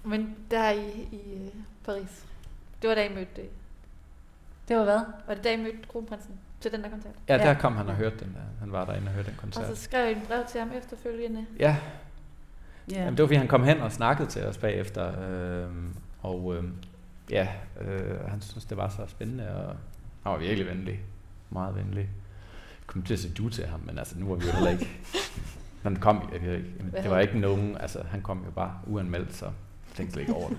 Men 0.05 0.37
der 0.51 0.71
i, 0.71 0.91
i 1.13 1.35
øh, 1.45 1.51
Paris, 1.85 2.25
det 2.83 2.89
var 2.89 2.95
da 2.95 3.07
I 3.07 3.15
mødte, 3.15 3.41
øh, 3.43 3.49
Det 4.69 4.77
var 4.77 4.85
hvad? 4.85 5.01
var 5.27 5.35
det 5.35 5.45
da 5.45 5.53
I 5.53 5.57
mødte 5.57 5.79
kronprinsen 5.89 6.35
til 6.61 6.73
den 6.73 6.83
der 6.83 6.91
koncert? 6.91 7.13
ja, 7.29 7.39
der 7.39 7.49
Ja. 7.49 7.55
kom 7.61 7.77
han 7.77 7.89
og 7.89 7.95
hørte 7.95 8.17
den 8.19 8.35
der. 8.35 8.41
Han 8.61 8.73
var 8.73 8.85
derinde 8.85 9.09
og 9.09 9.13
hørte 9.15 9.27
den 9.29 9.35
Og 9.37 9.41
koncert. 9.43 9.77
så 9.77 9.83
skrev 9.83 10.09
I 10.09 10.13
en 10.21 10.23
brev 10.27 10.45
til 10.49 10.61
ham 10.61 10.71
efterfølgende. 10.73 11.47
Ja, 11.59 11.77
Ja. 12.91 12.99
Jamen, 12.99 13.13
det 13.17 13.23
var 13.23 13.27
fordi, 13.27 13.37
han 13.39 13.49
kom 13.49 13.65
hen 13.65 13.81
og 13.81 13.93
snakkede 13.93 14.29
til 14.29 14.43
os 14.47 14.59
bagefter. 14.59 15.29
Øh, 15.31 15.69
og 16.23 16.55
øh, 16.57 16.65
ja, 17.31 17.49
øh, 17.81 18.29
han 18.29 18.41
synes, 18.41 18.65
det 18.65 18.77
var 18.77 18.89
så 18.89 19.03
spændende, 19.07 19.55
og 19.57 19.77
han 20.23 20.33
var 20.33 20.39
virkelig 20.39 20.67
venlig. 20.67 21.01
Meget 21.51 21.75
venlig. 21.77 22.09
Kom 22.87 23.03
til 23.03 23.15
at 23.15 23.21
sige 23.21 23.35
du 23.35 23.49
til 23.49 23.67
ham, 23.67 23.81
men 23.85 23.99
altså, 23.99 24.15
nu 24.19 24.29
var 24.29 24.35
vi 24.35 24.47
jo 24.47 24.53
heller 24.53 24.71
ikke... 24.71 24.89
Han 25.83 25.97
kom, 25.97 26.31
jeg 26.33 26.43
ved 26.43 26.57
ikke, 26.57 26.69
det 27.03 27.11
var 27.11 27.19
ikke 27.21 27.39
nogen, 27.39 27.77
altså 27.81 27.99
han 28.11 28.23
kom 28.23 28.43
jo 28.47 28.51
bare 28.51 28.73
uanmeldt, 28.87 29.35
så 29.35 29.47
tænkte 29.95 30.13
slet 30.13 30.23
ikke 30.23 30.35
over 30.35 30.49
det. 30.49 30.59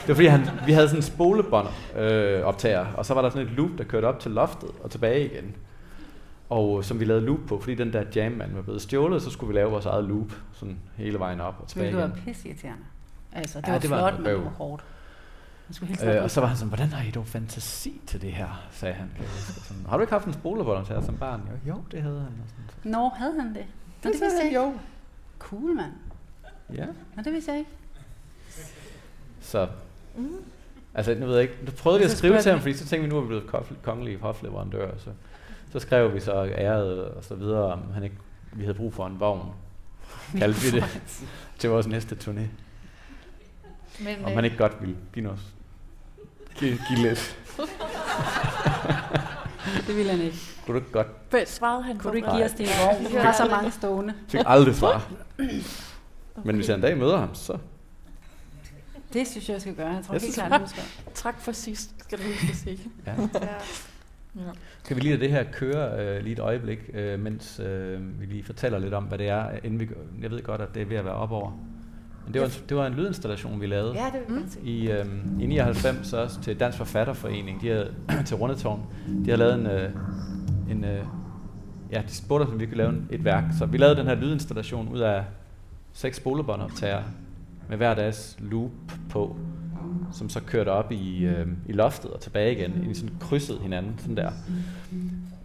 Det 0.00 0.08
var 0.08 0.14
fordi, 0.14 0.26
han, 0.26 0.48
vi 0.66 0.72
havde 0.72 0.88
sådan 0.88 0.98
en 0.98 1.02
spolebånd 1.02 1.68
øh, 1.96 2.42
optager, 2.42 2.86
og 2.86 3.06
så 3.06 3.14
var 3.14 3.22
der 3.22 3.30
sådan 3.30 3.46
et 3.46 3.52
loop, 3.52 3.70
der 3.78 3.84
kørte 3.84 4.04
op 4.04 4.20
til 4.20 4.30
loftet 4.30 4.70
og 4.82 4.90
tilbage 4.90 5.24
igen. 5.32 5.54
Og 6.50 6.84
som 6.84 7.00
vi 7.00 7.04
lavede 7.04 7.24
loop 7.26 7.38
på, 7.48 7.60
fordi 7.60 7.74
den 7.74 7.92
der 7.92 8.04
jam 8.16 8.32
man 8.32 8.50
var 8.54 8.62
blevet 8.62 8.82
stjålet, 8.82 9.22
så 9.22 9.30
skulle 9.30 9.48
vi 9.48 9.54
lave 9.58 9.70
vores 9.70 9.86
eget 9.86 10.04
loop, 10.04 10.32
sådan 10.52 10.78
hele 10.96 11.18
vejen 11.18 11.40
op 11.40 11.54
og 11.60 11.68
tilbage 11.68 11.88
Det 11.90 11.96
var 11.96 12.02
igen. 12.06 12.22
pisseirriterende. 12.24 12.84
Altså, 13.32 13.60
det 13.60 13.66
Ja, 13.66 13.72
var 13.72 13.78
det 13.78 13.90
var 13.90 14.10
flot, 14.10 14.20
men 14.20 14.26
det 14.34 14.44
var 14.44 14.50
hårdt. 14.50 14.82
Man 14.82 14.82
skulle 14.82 14.88
helt 14.88 14.90
tiden 15.40 15.51
Øh, 16.04 16.22
og 16.22 16.30
så 16.30 16.40
var 16.40 16.46
han 16.48 16.56
sådan, 16.56 16.68
hvordan 16.68 16.88
har 16.88 17.08
I 17.08 17.10
dog 17.10 17.26
fantasi 17.26 18.00
til 18.06 18.20
det 18.20 18.32
her, 18.32 18.68
sagde 18.70 18.94
han. 18.94 19.10
Sådan, 19.68 19.86
har 19.88 19.96
du 19.96 20.00
ikke 20.00 20.12
haft 20.12 20.26
en 20.26 20.32
til 20.86 21.02
som 21.04 21.16
barn? 21.16 21.40
Jo, 21.66 21.72
jo, 21.72 21.82
det 21.90 22.02
havde 22.02 22.20
han. 22.20 22.32
Og 22.44 22.48
sådan. 22.48 22.92
Nå, 22.92 23.08
havde 23.08 23.40
han 23.40 23.54
det? 23.54 23.64
Nå, 24.04 24.10
det 24.10 24.20
vidste 24.20 24.30
sagde 24.30 24.60
jeg 24.60 24.66
ikke. 24.66 24.80
Cool, 25.38 25.74
mand. 25.74 25.92
Ja. 26.74 26.86
Nå, 27.16 27.22
det 27.24 27.32
vidste 27.32 27.50
jeg 27.50 27.58
ikke. 27.58 27.70
Så, 29.40 29.68
altså 30.94 31.14
nu 31.14 31.26
ved 31.26 31.34
jeg 31.34 31.42
ikke, 31.42 31.54
du 31.66 31.72
prøvede 31.72 31.98
vi 31.98 32.04
at 32.04 32.10
skrive 32.10 32.40
til 32.40 32.50
ham, 32.50 32.60
fordi 32.60 32.74
så 32.74 32.86
tænkte 32.86 33.08
vi, 33.08 33.14
nu 33.14 33.16
er 33.16 33.20
vi 33.20 33.26
blevet 33.26 33.50
kongelige 33.82 34.18
hofleverandører, 34.18 34.98
så, 34.98 35.10
så 35.72 35.78
skrev 35.78 36.14
vi 36.14 36.20
så 36.20 36.44
æret 36.58 37.04
og 37.04 37.24
så 37.24 37.34
videre, 37.34 37.72
om 37.72 37.92
han 37.94 38.02
ikke, 38.02 38.16
vi 38.52 38.62
havde 38.62 38.74
brug 38.74 38.94
for 38.94 39.06
en 39.06 39.20
vogn, 39.20 39.50
kaldte 40.38 40.60
vi 40.60 40.80
det, 40.80 40.84
til 41.58 41.70
vores 41.70 41.86
næste 41.86 42.16
turné. 42.24 42.42
Men, 44.00 44.24
Om 44.24 44.32
han 44.32 44.44
ikke 44.44 44.56
godt 44.56 44.72
give 45.14 45.30
os, 45.30 45.40
give, 46.54 46.78
give 46.88 47.08
lidt. 47.08 47.38
Det 49.86 49.96
ville 49.96 50.10
han 50.10 50.20
ikke. 50.20 50.36
Kunne 50.66 50.74
du 50.74 50.80
ikke 50.80 50.92
godt? 50.92 51.06
Hvad 51.30 51.46
svarede 51.46 51.82
han 51.82 51.98
Kunne 51.98 52.10
du 52.10 52.16
ikke 52.16 52.30
give 52.30 52.44
os 52.44 52.52
din 52.52 52.66
vogn? 52.84 53.12
Vi 53.12 53.16
har 53.16 53.32
så 53.32 53.48
mange 53.50 53.70
stående. 53.70 54.14
Fik 54.28 54.40
aldrig 54.46 54.74
svar. 54.74 55.08
Men 56.44 56.54
hvis 56.56 56.68
jeg 56.68 56.74
en 56.74 56.80
dag 56.80 56.98
møder 56.98 57.18
ham, 57.18 57.34
så 57.34 57.58
Det 59.12 59.28
synes 59.28 59.48
jeg, 59.48 59.52
jeg 59.52 59.60
skal 59.60 59.74
gøre. 59.74 59.88
Jeg 59.90 60.04
tror 60.04 60.14
Jeg 60.14 60.22
helt 60.22 60.34
klart, 60.34 60.60
du 60.60 60.68
skal. 60.68 60.82
Tak 61.14 61.40
for 61.40 61.52
sidst, 61.52 61.90
skal 61.98 62.18
du 62.18 62.22
huske 62.24 62.46
at 62.50 62.56
sige. 62.56 62.78
ja. 63.06 63.12
Ja. 64.36 64.40
Kan 64.84 64.96
vi 64.96 65.00
lige 65.00 65.12
lade 65.14 65.22
det 65.22 65.30
her 65.30 65.44
køre 65.52 66.00
øh, 66.00 66.22
lige 66.22 66.32
et 66.32 66.38
øjeblik, 66.38 66.78
øh, 66.94 67.20
mens 67.20 67.60
øh, 67.60 68.20
vi 68.20 68.26
lige 68.26 68.44
fortæller 68.44 68.78
lidt 68.78 68.94
om, 68.94 69.04
hvad 69.04 69.18
det 69.18 69.28
er, 69.28 69.50
inden 69.64 69.80
vi, 69.80 69.88
jeg 70.22 70.30
ved 70.30 70.42
godt, 70.42 70.60
at 70.60 70.68
det 70.74 70.82
er 70.82 70.86
ved 70.86 70.96
at 70.96 71.04
være 71.04 71.14
op 71.14 71.32
over. 71.32 71.52
Men 72.24 72.34
det 72.34 72.40
var, 72.40 72.46
en, 72.46 72.52
det 72.68 72.76
var 72.76 72.86
en 72.86 72.94
lydinstallation, 72.94 73.60
vi 73.60 73.66
lavede 73.66 73.94
ja, 73.94 74.04
det 74.18 74.28
mm. 74.28 74.48
i, 74.64 74.90
øh, 74.90 75.06
i 75.40 75.46
99 75.46 76.12
også 76.12 76.40
til 76.40 76.60
Dansk 76.60 76.78
Forfatterforening, 76.78 77.62
de 77.62 77.68
havde, 77.68 77.94
til 78.26 78.36
Rundetårn. 78.36 78.80
De 79.24 79.30
har 79.30 79.36
lavet 79.36 79.54
en, 79.54 79.66
øh, 79.66 79.90
en 80.70 80.84
øh, 80.84 81.04
ja, 81.92 82.02
de 82.08 82.14
spurgte 82.14 82.44
os, 82.44 82.52
om 82.52 82.60
vi 82.60 82.66
kunne 82.66 82.76
lave 82.76 82.90
en, 82.90 83.08
et 83.10 83.24
værk. 83.24 83.44
Så 83.58 83.66
vi 83.66 83.78
lavede 83.78 83.96
den 83.96 84.06
her 84.06 84.14
lydinstallation 84.14 84.88
ud 84.88 85.00
af 85.00 85.24
seks 85.92 86.16
spolebåndoptager 86.16 87.02
med 87.68 87.76
hver 87.76 87.94
deres 87.94 88.36
loop 88.40 88.70
på, 89.10 89.36
som 90.12 90.28
så 90.28 90.40
kørte 90.40 90.68
op 90.68 90.92
i, 90.92 91.24
øh, 91.24 91.46
i 91.68 91.72
loftet 91.72 92.10
og 92.10 92.20
tilbage 92.20 92.52
igen, 92.52 92.90
i 92.90 92.94
sådan 92.94 93.14
krydset 93.20 93.58
hinanden, 93.58 93.94
sådan 93.98 94.16
der. 94.16 94.30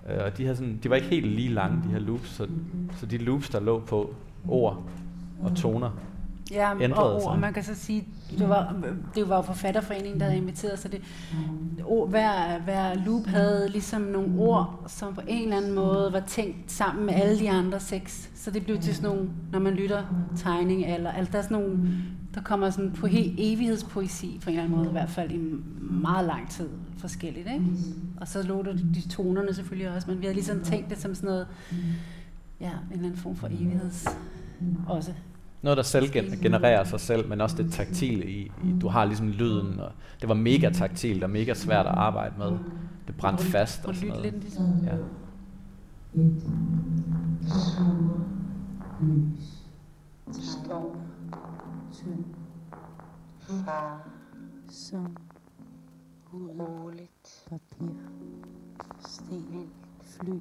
Øh, 0.10 0.24
og 0.26 0.38
de, 0.38 0.44
havde 0.44 0.56
sådan, 0.56 0.80
de 0.84 0.90
var 0.90 0.96
ikke 0.96 1.08
helt 1.08 1.28
lige 1.28 1.50
lange, 1.50 1.84
de 1.88 1.92
her 1.92 2.00
loops, 2.00 2.30
så, 2.30 2.48
så 2.98 3.06
de 3.06 3.18
loops, 3.18 3.50
der 3.50 3.60
lå 3.60 3.80
på 3.80 4.16
ord 4.48 4.84
og 5.44 5.56
toner, 5.56 5.92
Ja, 6.52 6.74
ændrede 6.82 7.16
og, 7.16 7.22
sig. 7.22 7.30
og 7.30 7.40
man 7.40 7.54
kan 7.54 7.64
så 7.64 7.76
sige, 7.76 8.08
det 8.38 8.50
var, 8.50 8.76
det 9.16 9.30
var 9.30 9.36
jo 9.36 9.42
forfatterforeningen, 9.42 10.20
der 10.20 10.26
havde 10.26 10.38
inviteret, 10.38 10.80
så 10.80 10.88
det, 10.88 11.02
ord, 11.86 12.10
hver, 12.10 12.60
hver 12.60 12.94
loop 13.06 13.26
havde 13.26 13.70
ligesom 13.70 14.02
nogle 14.02 14.40
ord, 14.40 14.84
som 14.88 15.14
på 15.14 15.22
en 15.28 15.44
eller 15.44 15.58
anden 15.58 15.74
måde 15.74 16.14
var 16.14 16.20
tænkt 16.20 16.72
sammen 16.72 17.06
med 17.06 17.14
alle 17.14 17.40
de 17.40 17.52
andre 17.52 17.80
seks. 17.80 18.30
Så 18.36 18.52
det 18.52 18.64
blev 18.64 18.80
til 18.80 18.96
sådan 18.96 19.10
nogle, 19.10 19.30
når 19.52 19.60
man 19.60 19.74
lytter 19.74 20.04
tegning, 20.36 20.86
eller 20.86 21.12
altså 21.12 21.32
der 21.32 21.38
er 21.38 21.42
sådan 21.42 21.58
nogle, 21.58 21.90
der 22.36 22.42
kommer 22.42 22.70
sådan 22.70 22.92
på 22.92 23.08
helt 23.08 23.36
evighedspoesi 23.38 24.40
på 24.44 24.50
en 24.50 24.56
eller 24.56 24.64
anden 24.64 24.78
måde, 24.78 24.90
i 24.90 24.92
hvert 24.92 25.10
fald 25.10 25.32
i 25.32 25.40
meget 25.82 26.26
lang 26.26 26.50
tid 26.50 26.70
forskelligt. 26.98 27.48
Ikke? 27.54 27.66
Og 28.22 28.28
så 28.28 28.44
lå 28.44 28.64
der 28.64 28.74
de 28.74 29.10
tonerne 29.10 29.54
selvfølgelig 29.54 29.92
også, 29.92 30.12
men 30.12 30.20
vi 30.20 30.26
havde 30.26 30.36
ligesom 30.36 30.62
tænkt 30.62 30.90
det 30.90 30.98
som 30.98 31.16
sådan 31.16 31.28
noget, 31.28 31.48
ja, 32.60 32.70
en 32.70 32.74
eller 32.92 33.06
anden 33.06 33.18
form 33.18 33.36
for 33.36 33.48
evigheds 33.48 34.08
også. 34.88 35.14
Noget, 35.62 35.78
der 35.78 35.84
selv 35.84 36.12
gen- 36.12 36.40
genererer 36.42 36.84
sig 36.84 37.00
selv, 37.00 37.30
men 37.30 37.42
også 37.42 37.56
det 37.58 37.72
taktile 37.72 38.26
i, 38.30 38.42
i. 38.64 38.74
Du 38.82 38.88
har 38.88 39.06
ligesom 39.06 39.28
lyden, 39.30 39.80
og 39.80 39.92
det 40.22 40.30
var 40.30 40.36
mega 40.36 40.70
taktilt 40.70 41.24
og 41.24 41.30
mega 41.30 41.54
svært 41.54 41.86
at 41.86 41.92
arbejde 41.96 42.34
med. 42.38 42.52
Det 43.08 43.16
brændte 43.18 43.44
fast 43.44 43.86
Og 43.86 43.96
sådan 43.96 44.10
noget. 44.10 44.24
lidt 44.24 44.44
ligesom. 44.44 44.66
Ja. 44.86 44.98
Storm, 50.42 50.98
tynd, 51.94 52.26
far, 53.40 54.08
som, 54.70 55.18
uroligt, 56.34 57.46
papir, 57.50 57.94
sten, 59.00 59.70
fly, 60.04 60.34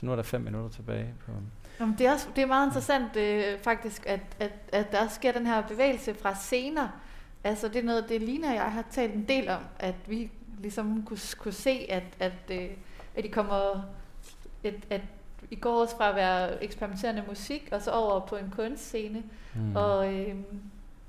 Så 0.00 0.06
nu 0.06 0.12
er 0.12 0.16
der 0.16 0.22
fem 0.22 0.40
minutter 0.40 0.68
tilbage 0.70 1.14
på... 1.26 1.32
Jamen, 1.80 1.94
det, 1.98 2.06
er 2.06 2.12
også, 2.12 2.28
det 2.36 2.42
er 2.42 2.46
meget 2.46 2.66
interessant 2.66 3.16
øh, 3.16 3.58
faktisk, 3.58 4.06
at, 4.06 4.20
at, 4.40 4.52
at 4.72 4.92
der 4.92 5.02
også 5.04 5.14
sker 5.14 5.32
den 5.32 5.46
her 5.46 5.62
bevægelse 5.62 6.14
fra 6.14 6.34
scener. 6.34 6.88
Altså 7.44 7.68
det 7.68 7.76
er 7.76 7.82
noget, 7.82 8.08
det 8.08 8.22
Lina 8.22 8.48
og 8.48 8.54
jeg 8.54 8.72
har 8.72 8.84
talt 8.90 9.14
en 9.14 9.24
del 9.28 9.48
om, 9.48 9.62
at 9.78 9.94
vi 10.06 10.30
ligesom 10.60 11.02
kunne, 11.06 11.18
kunne 11.38 11.52
se, 11.52 11.86
at, 11.88 12.02
at, 12.20 12.32
øh, 12.50 12.68
at 13.16 13.24
de 13.24 13.28
kommer, 13.28 13.82
at, 14.64 14.74
at 14.90 15.00
I 15.50 15.56
går 15.56 15.80
også 15.80 15.96
fra 15.96 16.08
at 16.08 16.16
være 16.16 16.64
eksperimenterende 16.64 17.24
musik, 17.28 17.68
og 17.72 17.82
så 17.82 17.90
over 17.90 18.20
på 18.20 18.36
en 18.36 18.50
kunstscene. 18.56 19.22
Mm. 19.54 19.76
Og 19.76 20.14
øh, 20.14 20.34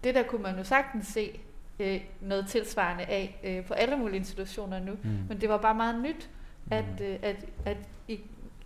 det 0.03 0.15
der 0.15 0.23
kunne 0.23 0.43
man 0.43 0.57
jo 0.57 0.63
sagtens 0.63 1.07
se 1.07 1.39
øh, 1.79 2.01
noget 2.21 2.47
tilsvarende 2.47 3.03
af 3.03 3.39
øh, 3.43 3.65
på 3.65 3.73
alle 3.73 3.95
mulige 3.95 4.17
institutioner 4.17 4.79
nu. 4.79 4.91
Mm. 5.03 5.09
Men 5.29 5.41
det 5.41 5.49
var 5.49 5.57
bare 5.57 5.75
meget 5.75 6.01
nyt, 6.01 6.29
at, 6.71 6.85
Mm. 6.99 7.05
øh, 7.05 7.19
at, 7.21 7.45
at 7.65 7.77
I, 8.07 8.19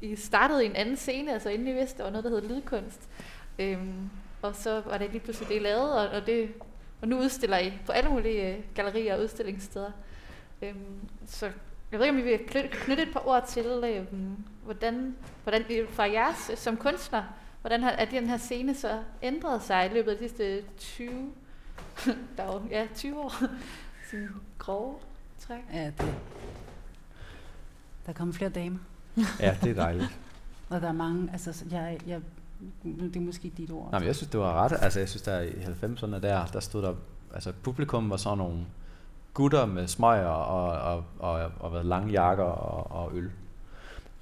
i 0.04 0.16
startede 0.16 0.64
i 0.64 0.66
en 0.66 0.76
anden 0.76 0.96
scene, 0.96 1.34
altså 1.34 1.50
inden 1.50 1.68
I 1.68 1.74
vidste, 1.74 1.98
der 1.98 2.04
var 2.04 2.12
noget, 2.12 2.24
der 2.24 2.30
hed 2.30 2.42
lydkunst. 2.42 3.10
Øhm, 3.60 4.10
og 4.42 4.56
så 4.56 4.82
var 4.86 4.98
det 4.98 5.12
lige 5.12 5.20
pludselig 5.20 5.50
det, 5.50 5.56
I 5.56 5.60
lavede, 5.60 6.10
og, 6.10 6.20
og, 6.22 6.26
det, 6.26 6.54
og 7.02 7.08
nu 7.08 7.20
udstiller 7.20 7.58
I 7.58 7.74
på 7.86 7.92
alle 7.92 8.10
mulige 8.10 8.54
øh, 8.54 8.64
gallerier 8.76 9.16
og 9.16 9.22
udstillingssteder. 9.22 9.92
Øhm, 10.62 11.10
så 11.28 11.46
jeg 11.92 12.00
ved 12.00 12.06
ikke, 12.06 12.18
om 12.20 12.28
I 12.28 12.32
vil 12.32 12.40
knytte, 12.72 13.04
et 13.04 13.14
par 13.14 13.28
ord 13.28 13.48
til, 13.48 13.66
øhm, 13.66 14.38
hvordan, 14.64 15.16
hvordan 15.44 15.62
I 15.70 15.86
fra 15.90 16.04
jeres 16.04 16.50
øh, 16.52 16.58
som 16.58 16.78
kunstner, 16.78 17.24
hvordan 17.62 17.84
har 17.84 17.92
er 17.92 18.06
den 18.06 18.30
her 18.30 18.38
scene 18.38 18.76
så 18.76 19.04
ændret 19.22 19.64
sig 19.64 19.86
i 19.86 19.94
løbet 19.94 20.12
af 20.12 20.18
de 20.18 20.24
sidste 20.24 20.64
20, 20.78 21.32
der 22.38 22.44
var, 22.44 22.62
ja, 22.70 22.88
20 22.96 23.20
år, 23.20 23.34
sådan 24.12 24.30
grove 24.58 24.96
træk. 25.40 25.62
Ja, 25.74 25.86
det. 25.86 26.16
Der 28.06 28.14
kommer 28.14 28.34
flere 28.34 28.50
damer. 28.50 28.80
Ja, 29.40 29.58
det 29.64 29.70
er 29.70 29.74
dejligt. 29.74 30.20
Og 30.70 30.82
der 30.82 30.88
er 30.88 30.92
mange, 30.92 31.30
altså 31.32 31.54
så 31.54 31.66
jeg, 31.72 31.98
jeg, 32.08 32.20
det 32.84 33.16
er 33.16 33.20
måske 33.20 33.52
dit 33.58 33.72
ord. 33.72 33.92
Nej, 33.92 34.00
men 34.00 34.08
jeg 34.08 34.16
synes, 34.16 34.30
det 34.30 34.40
var 34.40 34.64
ret. 34.64 34.78
Altså, 34.82 35.00
jeg 35.00 35.10
synes, 35.10 35.22
der 35.22 35.42
i 35.42 35.50
90'erne 35.50 36.20
der, 36.20 36.46
der 36.46 36.60
stod 36.60 36.82
der... 36.82 36.94
Altså, 37.34 37.54
publikum 37.64 38.10
var 38.10 38.18
sådan 38.18 38.38
nogle 38.38 38.66
gutter 39.34 39.66
med 39.66 39.88
smøger 39.88 40.28
og, 40.28 40.94
og, 40.94 41.04
og, 41.20 41.52
og, 41.60 41.72
og 41.72 41.86
lange 41.86 42.12
jakker 42.12 42.44
og, 42.44 43.04
og 43.04 43.18
øl. 43.18 43.26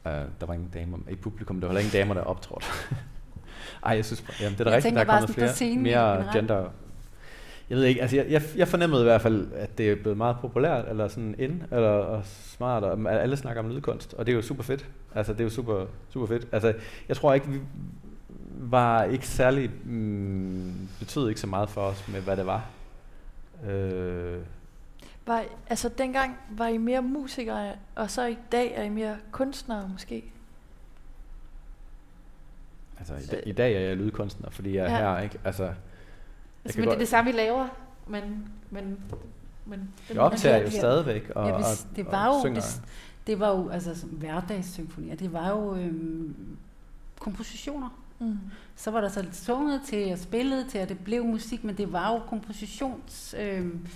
Uh, 0.06 0.12
der 0.12 0.46
var 0.46 0.54
ingen 0.54 0.70
damer 0.74 0.98
i 1.10 1.16
publikum. 1.16 1.62
Der 1.62 1.68
var 1.68 1.74
heller 1.74 1.80
ingen 1.82 2.02
damer, 2.02 2.14
der 2.14 2.22
optrådte. 2.22 2.66
Ej, 3.86 3.96
jeg 3.96 4.06
synes, 4.06 4.26
jamen, 4.42 4.58
det 4.58 4.68
er 4.68 4.70
da 4.70 4.76
rigtigt, 4.76 4.96
der 4.96 5.02
er 5.02 5.06
kommet 5.06 5.30
flere, 5.30 5.76
mere 5.78 6.16
generelt. 6.16 6.32
gender. 6.32 6.70
Jeg 7.72 7.80
ved 7.80 7.86
ikke, 7.86 8.01
altså 8.01 8.15
jeg, 8.15 8.26
jeg, 8.30 8.41
jeg 8.55 8.67
fornemmede 8.67 9.01
i 9.01 9.03
hvert 9.03 9.22
fald, 9.22 9.47
at 9.53 9.78
det 9.78 9.91
er 9.91 9.95
blevet 9.95 10.17
meget 10.17 10.36
populært, 10.41 10.86
eller 10.89 11.07
sådan 11.07 11.36
ind, 11.39 11.61
eller 11.72 11.89
og 11.89 12.22
smart, 12.26 12.84
og 12.84 13.11
alle 13.13 13.38
snakker 13.38 13.63
om 13.63 13.69
lydkunst, 13.69 14.13
og 14.13 14.26
det 14.26 14.32
er 14.32 14.36
jo 14.36 14.41
super 14.41 14.63
fedt. 14.63 14.86
Altså 15.15 15.34
det 15.34 15.39
er 15.39 15.43
jo 15.43 15.49
super, 15.49 15.86
super 16.09 16.28
fedt. 16.28 16.47
Altså 16.51 16.74
jeg 17.07 17.17
tror 17.17 17.34
ikke, 17.34 17.47
vi 17.47 17.59
var 18.59 19.03
ikke 19.03 19.28
særlig, 19.28 19.72
mm, 19.86 20.88
betød 20.99 21.30
ikke 21.30 21.41
så 21.41 21.47
meget 21.47 21.69
for 21.69 21.82
os 21.82 22.07
med, 22.07 22.22
hvad 22.22 22.38
det 22.38 22.45
var. 22.45 22.65
Øh, 23.69 24.38
Var, 25.26 25.43
altså 25.69 25.89
dengang 25.97 26.38
var 26.49 26.67
I 26.67 26.78
mere 26.78 27.01
musikere, 27.01 27.74
og 27.95 28.11
så 28.11 28.26
i 28.26 28.38
dag 28.51 28.74
er 28.76 28.84
I 28.84 28.89
mere 28.89 29.17
kunstnere 29.32 29.89
måske? 29.93 30.24
Altså, 32.99 33.13
i, 33.15 33.26
dag, 33.32 33.43
i 33.45 33.51
dag 33.51 33.76
er 33.76 33.80
jeg 33.80 33.97
lydkunstner, 33.97 34.49
fordi 34.49 34.76
jeg 34.78 34.86
er 34.86 34.91
Ja. 34.91 34.97
her, 35.15 35.19
ikke? 35.24 35.39
Altså, 35.43 35.69
Altså, 36.66 36.80
men 36.80 36.84
det 36.84 36.88
er 36.88 36.91
godt, 36.91 36.99
det 36.99 37.07
samme, 37.07 37.32
vi 37.32 37.38
laver, 37.38 37.68
men... 38.07 38.47
men, 38.70 38.97
men 39.66 39.89
jeg 40.09 40.18
optager 40.18 40.57
jo 40.57 40.70
stadigvæk 40.70 41.30
og, 41.36 41.47
ja, 41.47 41.53
og, 41.53 41.57
hvis, 41.57 41.88
det 41.95 42.05
og 42.05 42.12
var 42.12 42.28
jo, 42.28 42.39
synger. 42.41 42.62
hvis, 42.62 42.82
det 43.28 43.39
var 43.39 43.49
jo 43.49 43.70
altså 43.70 43.99
som 43.99 44.09
hverdagssymfonier, 44.09 45.16
det 45.16 45.34
var 45.34 45.49
jo 45.49 45.76
øhm, 45.76 46.57
kompositioner. 47.20 47.89
Mm. 48.20 48.38
Så 48.76 48.91
var 48.91 49.01
der 49.01 49.09
så 49.09 49.26
sunget 49.32 49.82
til 49.86 50.14
og 50.14 50.20
spillet 50.20 50.68
til, 50.68 50.82
og 50.82 50.89
det 50.89 50.99
blev 50.99 51.26
musik, 51.26 51.64
men 51.64 51.78
det 51.78 51.93
var 51.93 52.14
jo 52.14 52.20
kompositions 52.20 53.36
øhm, 53.39 53.88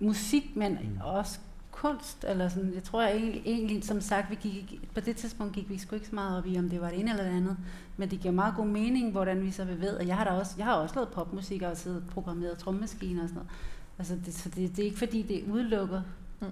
musik, 0.00 0.56
men 0.56 0.72
mm. 0.72 1.00
også 1.04 1.38
kunst, 1.80 2.24
eller 2.28 2.48
sådan, 2.48 2.74
jeg 2.74 2.82
tror 2.82 3.02
jeg 3.02 3.16
egentlig, 3.16 3.42
egentlig, 3.46 3.84
som 3.84 4.00
sagt, 4.00 4.30
vi 4.30 4.34
gik, 4.34 4.80
på 4.94 5.00
det 5.00 5.16
tidspunkt 5.16 5.54
gik 5.54 5.68
vi 5.70 5.78
sgu 5.78 5.94
ikke 5.94 6.08
så 6.08 6.14
meget 6.14 6.38
op 6.38 6.46
i, 6.46 6.58
om 6.58 6.68
det 6.68 6.80
var 6.80 6.90
det 6.90 7.00
ene 7.00 7.10
eller 7.10 7.24
det 7.24 7.30
andet, 7.30 7.56
men 7.96 8.10
det 8.10 8.20
giver 8.20 8.34
meget 8.34 8.54
god 8.56 8.66
mening, 8.66 9.12
hvordan 9.12 9.42
vi 9.42 9.50
så 9.50 9.64
bevæger. 9.64 10.02
Jeg 10.02 10.16
har 10.16 10.24
da 10.24 10.30
også, 10.30 10.54
jeg 10.58 10.66
har 10.66 10.74
også 10.74 10.94
lavet 10.94 11.08
popmusik, 11.08 11.62
og 11.62 11.76
siddet 11.76 12.02
og 12.02 12.14
programmeret 12.14 12.58
trommemaskiner 12.58 13.22
og 13.22 13.28
sådan 13.28 13.36
noget. 13.42 13.50
Altså, 13.98 14.16
det, 14.26 14.34
så 14.34 14.48
det, 14.48 14.76
det 14.76 14.78
er 14.78 14.84
ikke 14.86 14.98
fordi, 14.98 15.22
det 15.22 15.44
udelukker, 15.52 16.02
Mm. 16.40 16.46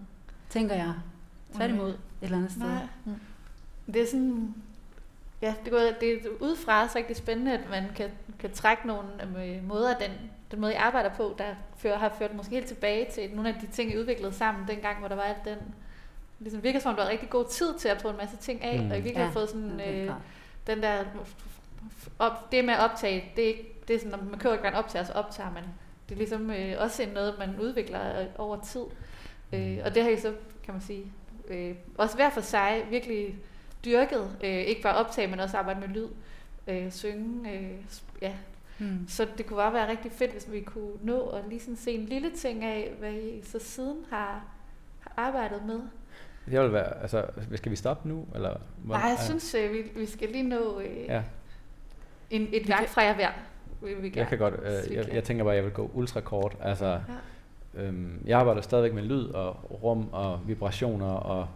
tænker 0.50 0.74
jeg. 0.74 0.92
Tværtimod, 1.54 1.88
et 1.90 1.96
eller 2.22 2.36
andet 2.36 2.50
sted. 2.52 2.62
Nej. 2.62 2.86
Mm. 3.04 3.14
Det 3.86 4.02
er 4.02 4.06
sådan... 4.10 4.54
Ja, 5.42 5.54
det, 5.64 5.72
går, 5.72 5.78
det 6.00 6.12
er 6.12 6.18
udefra 6.40 6.82
også 6.82 6.98
rigtig 6.98 7.16
spændende, 7.16 7.52
at 7.52 7.70
man 7.70 7.84
kan, 7.96 8.10
kan 8.38 8.50
trække 8.52 8.86
nogle 8.86 9.08
øh, 9.46 9.68
måder, 9.68 9.98
den, 9.98 10.10
den 10.50 10.60
måde, 10.60 10.72
jeg 10.72 10.82
arbejder 10.82 11.10
på, 11.14 11.34
der 11.38 11.54
fører, 11.76 11.98
har 11.98 12.14
ført 12.18 12.34
måske 12.34 12.54
helt 12.54 12.66
tilbage 12.66 13.10
til 13.10 13.30
nogle 13.34 13.48
af 13.48 13.54
de 13.60 13.66
ting, 13.66 13.90
jeg 13.90 13.98
udviklede 13.98 14.32
sammen 14.32 14.68
dengang, 14.68 14.98
hvor 14.98 15.08
der 15.08 15.14
var 15.14 15.22
alt 15.22 15.44
den... 15.44 15.56
Ligesom 16.38 16.62
virker 16.62 16.78
som 16.78 16.90
om, 16.90 16.96
der 16.96 17.02
var 17.02 17.10
rigtig 17.10 17.30
god 17.30 17.44
tid 17.44 17.74
til 17.78 17.88
at 17.88 17.98
prøve 17.98 18.12
en 18.12 18.18
masse 18.18 18.36
ting 18.36 18.62
af, 18.64 18.78
Mm. 18.78 18.84
mm. 18.84 18.90
og 18.90 18.96
jeg 18.96 19.04
virkelig 19.04 19.20
Ja, 19.20 19.24
har 19.26 19.32
fået 19.32 19.48
sådan... 19.48 19.80
Øh, 19.80 20.10
den 20.66 20.82
der... 20.82 21.04
Op, 22.18 22.52
det 22.52 22.64
med 22.64 22.74
at 22.74 22.80
optage, 22.80 23.32
det 23.36 23.44
er, 23.44 23.48
ikke, 23.48 23.74
det 23.88 23.96
er 23.96 24.00
sådan, 24.00 24.18
når 24.18 24.24
man 24.30 24.38
køber 24.38 24.54
ikke 24.54 24.68
en 24.68 24.74
optager, 24.74 25.04
så 25.04 25.12
optager 25.12 25.52
man. 25.52 25.62
Det 26.08 26.14
er 26.14 26.18
ligesom 26.18 26.50
øh, 26.50 26.74
også 26.78 27.02
en 27.02 27.08
noget, 27.08 27.34
man 27.38 27.60
udvikler 27.60 28.20
øh, 28.20 28.26
over 28.38 28.60
tid. 28.60 28.84
Øh, 29.52 29.78
og 29.84 29.94
det 29.94 30.02
har 30.02 30.10
jeg 30.10 30.20
så, 30.20 30.34
kan 30.64 30.74
man 30.74 30.80
sige, 30.82 31.12
øh, 31.48 31.74
også 31.98 32.16
hver 32.16 32.30
for 32.30 32.40
sig 32.40 32.82
virkelig 32.90 33.36
dyrket. 33.84 34.36
Øh, 34.44 34.50
ikke 34.50 34.82
bare 34.82 34.94
optage, 34.96 35.26
men 35.26 35.40
også 35.40 35.56
arbejde 35.56 35.80
med 35.80 35.88
lyd. 35.88 36.08
Øh, 36.66 36.92
synge. 36.92 37.52
Øh, 37.52 37.70
ja. 38.22 38.32
Mm. 38.78 39.08
Så 39.08 39.26
det 39.38 39.46
kunne 39.46 39.56
bare 39.56 39.72
være 39.72 39.90
rigtig 39.90 40.12
fedt, 40.12 40.32
hvis 40.32 40.52
vi 40.52 40.60
kunne 40.60 40.92
nå 41.02 41.20
at 41.28 41.44
lige 41.48 41.60
sådan 41.60 41.76
se 41.76 41.90
en 41.90 42.04
lille 42.04 42.30
ting 42.30 42.64
af, 42.64 42.94
hvad 42.98 43.12
I 43.12 43.42
så 43.44 43.58
siden 43.58 43.96
har, 44.10 44.44
har 45.00 45.12
arbejdet 45.16 45.64
med. 45.66 45.80
Jeg 46.50 46.62
vil 46.62 46.72
være, 46.72 47.02
altså, 47.02 47.24
skal 47.54 47.70
vi 47.72 47.76
stoppe 47.76 48.08
nu? 48.08 48.26
Eller, 48.34 48.56
Nej, 48.84 48.98
jeg 48.98 49.16
ja. 49.18 49.24
synes, 49.24 49.54
øh, 49.54 49.72
vi, 49.72 49.78
vi 49.96 50.06
skal 50.06 50.28
lige 50.28 50.48
nå 50.48 50.80
øh, 50.80 51.04
Ja, 51.08 51.22
en, 52.30 52.48
et 52.52 52.68
værk 52.68 52.88
fra 52.88 53.02
jer 53.02 53.14
hver. 53.14 53.30
Vil 53.82 54.02
vi 54.02 54.12
jeg 54.16 54.26
kan 54.26 54.38
godt, 54.38 54.54
øh, 54.54 54.94
jeg, 54.94 55.14
jeg 55.14 55.24
tænker 55.24 55.44
bare, 55.44 55.52
at 55.52 55.56
jeg 55.56 55.64
vil 55.64 55.72
gå 55.72 55.90
ultra 55.94 56.20
kort. 56.20 56.56
Altså, 56.60 57.00
øhm, 57.74 58.22
jeg 58.26 58.38
arbejder 58.38 58.60
stadigvæk 58.60 58.94
med 58.94 59.02
lyd 59.02 59.24
og 59.24 59.82
rum 59.82 60.08
og 60.12 60.40
vibrationer 60.46 61.12
og 61.12 61.48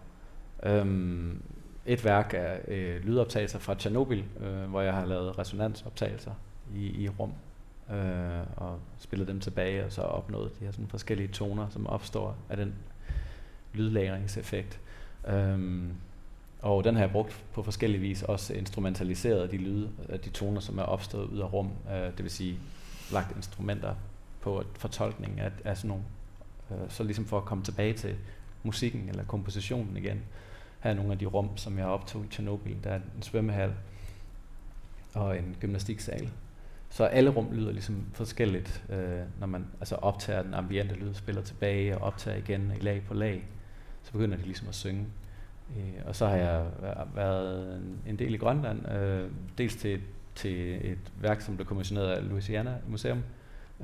øhm, 0.63 1.43
et 1.87 2.05
værk 2.05 2.35
er 2.35 2.57
øh, 2.69 3.05
lydoptagelser 3.05 3.59
fra 3.59 3.75
Tjernobyl, 3.75 4.23
øh, 4.41 4.63
hvor 4.63 4.81
jeg 4.81 4.95
har 4.95 5.05
lavet 5.05 5.39
resonansoptagelser 5.39 6.33
i, 6.75 7.05
i 7.05 7.09
rum 7.09 7.33
øh, 7.91 8.41
og 8.57 8.79
spillet 8.99 9.29
dem 9.29 9.41
tilbage 9.41 9.85
og 9.85 9.93
så 9.93 10.01
opnået 10.01 10.61
de 10.61 10.65
her 10.65 10.73
sådan 10.73 10.89
forskellige 10.89 11.29
toner, 11.29 11.69
som 11.69 11.87
opstår 11.87 12.37
af 12.49 12.57
den 12.57 12.75
lydlagringseffekt. 13.75 14.81
Øhm, 15.29 15.93
og 16.63 16.85
den 16.85 16.95
har 16.95 17.03
jeg 17.03 17.11
brugt 17.11 17.45
på 17.53 17.63
forskellige 17.63 18.01
vis, 18.01 18.23
også 18.23 18.55
instrumentaliseret 18.55 19.51
de 19.51 19.57
lyde, 19.57 19.91
øh, 20.09 20.25
de 20.25 20.31
toner, 20.31 20.61
som 20.61 20.79
er 20.79 20.83
opstået 20.83 21.29
ud 21.29 21.39
af 21.39 21.53
rum, 21.53 21.71
øh, 21.91 21.97
det 21.97 22.23
vil 22.23 22.31
sige 22.31 22.59
lagt 23.13 23.37
instrumenter 23.37 23.95
på 24.41 24.65
fortolkningen 24.79 25.39
af, 25.39 25.51
af 25.65 25.77
sådan 25.77 25.89
nogle, 25.89 26.05
øh, 26.71 26.91
så 26.91 27.03
ligesom 27.03 27.27
for 27.27 27.39
at 27.39 27.45
komme 27.45 27.65
tilbage 27.65 27.93
til 27.93 28.17
musikken 28.63 29.09
eller 29.09 29.25
kompositionen 29.25 29.97
igen. 29.97 30.23
Her 30.81 30.91
er 30.91 30.95
nogle 30.95 31.13
af 31.13 31.19
de 31.19 31.27
rum, 31.27 31.57
som 31.57 31.79
jeg 31.79 31.87
optog 31.87 32.25
i 32.25 32.29
Tjernobyl. 32.29 32.77
Der 32.85 32.91
er 32.91 33.01
en 33.17 33.23
svømmehal 33.23 33.73
og 35.15 35.39
en 35.39 35.57
gymnastiksal. 35.61 36.31
Så 36.91 37.05
alle 37.05 37.31
rum 37.31 37.53
lyder 37.53 37.73
ligesom 37.73 38.07
forskelligt, 38.13 38.85
øh, 38.89 39.21
når 39.41 39.47
man 39.47 39.67
altså 39.81 39.95
optager 39.95 40.43
den 40.43 40.55
ambiente 40.55 40.95
lyd, 40.95 41.15
spiller 41.15 41.43
tilbage 41.43 41.99
og 41.99 42.03
optager 42.03 42.37
igen 42.37 42.73
i 42.77 42.85
lag 42.85 43.03
på 43.09 43.15
lag. 43.15 43.47
Så 44.03 44.13
begynder 44.13 44.37
de 44.37 44.43
ligesom 44.43 44.69
at 44.69 44.75
synge. 44.75 45.07
Øh, 45.77 46.07
og 46.07 46.17
så 46.17 46.27
har 46.27 46.37
jeg 46.37 46.67
været 47.15 47.83
en, 48.07 48.19
del 48.19 48.35
i 48.35 48.37
Grønland, 48.37 48.93
øh, 48.93 49.31
dels 49.59 49.77
til, 49.77 50.01
til 50.35 50.87
et 50.93 50.99
værk, 51.21 51.41
som 51.41 51.57
blev 51.57 51.67
kommissioneret 51.67 52.11
af 52.11 52.29
Louisiana 52.29 52.77
Museum, 52.89 53.23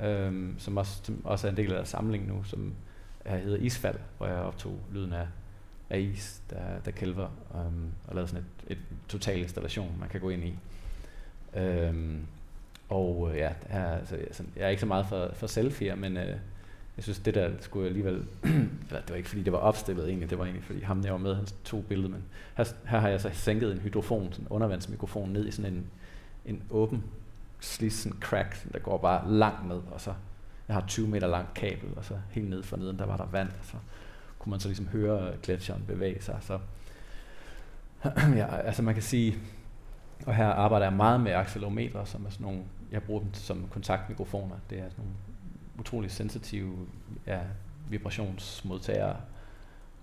øh, 0.03 0.49
som, 0.57 0.77
også, 0.77 0.99
som 1.03 1.25
også 1.25 1.47
er 1.47 1.51
en 1.51 1.57
del 1.57 1.71
af 1.71 1.75
deres 1.75 1.89
samling 1.89 2.27
nu, 2.27 2.43
som 2.43 2.73
er, 3.25 3.37
hedder 3.37 3.57
Isfald, 3.57 3.99
hvor 4.17 4.27
jeg 4.27 4.35
optog 4.35 4.79
lyden 4.93 5.13
af, 5.13 5.27
af 5.89 5.99
is, 5.99 6.41
der, 6.49 6.79
der 6.85 6.91
kælver, 6.91 7.29
øh, 7.55 7.61
og 8.07 8.15
lavede 8.15 8.27
sådan 8.27 8.45
et, 8.67 8.71
et 8.71 8.83
total 9.07 9.39
installation, 9.39 9.95
man 9.99 10.09
kan 10.09 10.21
gå 10.21 10.29
ind 10.29 10.43
i. 10.43 10.59
Øh, 11.59 12.17
og 12.89 13.29
øh, 13.31 13.37
ja, 13.37 13.49
er, 13.69 13.97
altså, 13.97 14.15
jeg, 14.15 14.27
sådan, 14.31 14.51
jeg 14.55 14.65
er 14.65 14.69
ikke 14.69 14.79
så 14.79 14.85
meget 14.85 15.05
for, 15.05 15.31
for 15.33 15.47
selfie'er, 15.47 15.95
men 15.95 16.17
øh, 16.17 16.35
jeg 16.97 17.03
synes, 17.03 17.19
det 17.19 17.35
der 17.35 17.51
skulle 17.59 17.83
jeg 17.83 17.89
alligevel... 17.89 18.25
eller 18.87 19.01
det 19.01 19.09
var 19.09 19.15
ikke, 19.15 19.29
fordi 19.29 19.43
det 19.43 19.53
var 19.53 19.59
opstillet 19.59 20.07
egentlig, 20.07 20.29
det 20.29 20.37
var 20.37 20.43
egentlig, 20.43 20.63
fordi 20.63 20.81
ham, 20.81 21.01
der 21.01 21.11
var 21.11 21.17
med, 21.17 21.35
han 21.35 21.45
tog 21.63 21.85
billedet, 21.85 22.11
men 22.11 22.23
her, 22.57 22.65
her 22.85 22.99
har 22.99 23.09
jeg 23.09 23.21
så 23.21 23.29
sænket 23.33 23.71
en 23.71 23.77
hydrofon, 23.79 24.31
sådan 24.31 24.45
en 24.45 24.49
undervandsmikrofon, 24.49 25.29
ned 25.29 25.47
i 25.47 25.51
sådan 25.51 25.73
en, 25.73 25.85
en 26.45 26.63
åben 26.69 27.03
slis, 27.59 27.93
sådan 27.93 28.17
crack, 28.19 28.73
der 28.73 28.79
går 28.79 28.97
bare 28.97 29.31
langt 29.31 29.67
ned, 29.67 29.81
og 29.91 30.01
så 30.01 30.13
jeg 30.67 30.75
har 30.75 30.83
20 30.87 31.07
meter 31.07 31.27
langt 31.27 31.53
kabel, 31.53 31.89
og 31.95 32.05
så 32.05 32.13
helt 32.31 32.49
ned 32.49 32.63
for 32.63 32.77
neden, 32.77 32.99
der 32.99 33.05
var 33.05 33.17
der 33.17 33.25
vand, 33.25 33.49
og 33.49 33.65
så 33.65 33.77
kunne 34.39 34.51
man 34.51 34.59
så 34.59 34.67
ligesom 34.67 34.87
høre 34.87 35.33
gletsjeren 35.43 35.83
bevæge 35.87 36.21
sig. 36.21 36.37
Så 36.41 36.59
ja, 38.35 38.57
altså 38.57 38.81
man 38.81 38.93
kan 38.93 39.03
sige, 39.03 39.37
og 40.25 40.35
her 40.35 40.47
arbejder 40.47 40.85
jeg 40.85 40.93
meget 40.93 41.21
med 41.21 41.31
accelerometre, 41.31 42.05
som 42.05 42.25
er 42.25 42.29
sådan 42.29 42.45
nogle, 42.45 42.59
jeg 42.91 43.03
bruger 43.03 43.21
dem 43.21 43.33
som 43.33 43.67
kontaktmikrofoner. 43.69 44.55
Det 44.69 44.77
er 44.77 44.89
sådan 44.89 44.97
nogle 44.97 45.13
utrolig 45.79 46.11
sensitive 46.11 46.75
ja, 47.27 47.39
vibrationsmodtagere. 47.89 49.15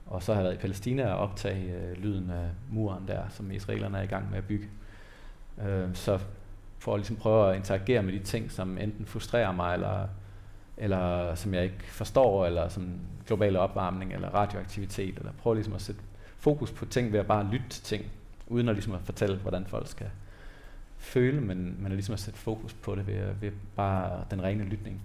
Og 0.07 0.23
så 0.23 0.33
har 0.33 0.41
jeg 0.41 0.45
været 0.45 0.59
i 0.59 0.61
Palæstina 0.61 1.13
og 1.13 1.19
optage 1.19 1.73
øh, 1.73 2.03
lyden 2.03 2.31
af 2.31 2.49
muren 2.71 3.09
der, 3.09 3.23
som 3.31 3.51
israelerne 3.51 3.99
er 3.99 4.03
i 4.03 4.07
gang 4.07 4.31
med 4.31 4.39
at 4.39 4.45
bygge. 4.45 4.69
Øh, 5.67 5.95
så 5.95 6.19
for 6.79 6.95
at 6.95 6.99
ligesom 6.99 7.17
prøve 7.17 7.51
at 7.51 7.57
interagere 7.57 8.03
med 8.03 8.13
de 8.13 8.19
ting, 8.19 8.51
som 8.51 8.79
enten 8.79 9.07
frustrerer 9.07 9.53
mig, 9.53 9.75
eller, 9.75 10.09
eller 10.77 11.35
som 11.35 11.55
jeg 11.55 11.65
ikke 11.65 11.85
forstår, 11.85 12.47
eller 12.47 12.69
som 12.69 12.93
global 13.27 13.57
opvarmning, 13.57 14.13
eller 14.13 14.29
radioaktivitet, 14.29 15.19
eller 15.19 15.33
prøve 15.33 15.55
ligesom 15.55 15.75
at 15.75 15.83
sætte 15.83 16.01
fokus 16.39 16.71
på 16.71 16.85
ting 16.85 17.13
ved 17.13 17.21
at 17.21 17.27
bare 17.27 17.45
lytte 17.45 17.69
til 17.69 17.83
ting, 17.83 18.05
uden 18.47 18.69
at, 18.69 18.75
ligesom 18.75 18.93
at 18.93 19.01
fortælle, 19.01 19.37
hvordan 19.37 19.67
folk 19.67 19.89
skal 19.89 20.11
føle, 20.99 21.41
men, 21.41 21.77
men 21.79 21.87
at 21.87 21.93
ligesom 21.93 22.13
at 22.13 22.21
sætte 22.21 22.39
fokus 22.39 22.75
på 22.75 22.95
det 22.95 23.07
ved, 23.07 23.35
ved 23.41 23.53
bare 23.77 24.25
den 24.31 24.43
rene 24.43 24.65
lytning. 24.65 25.03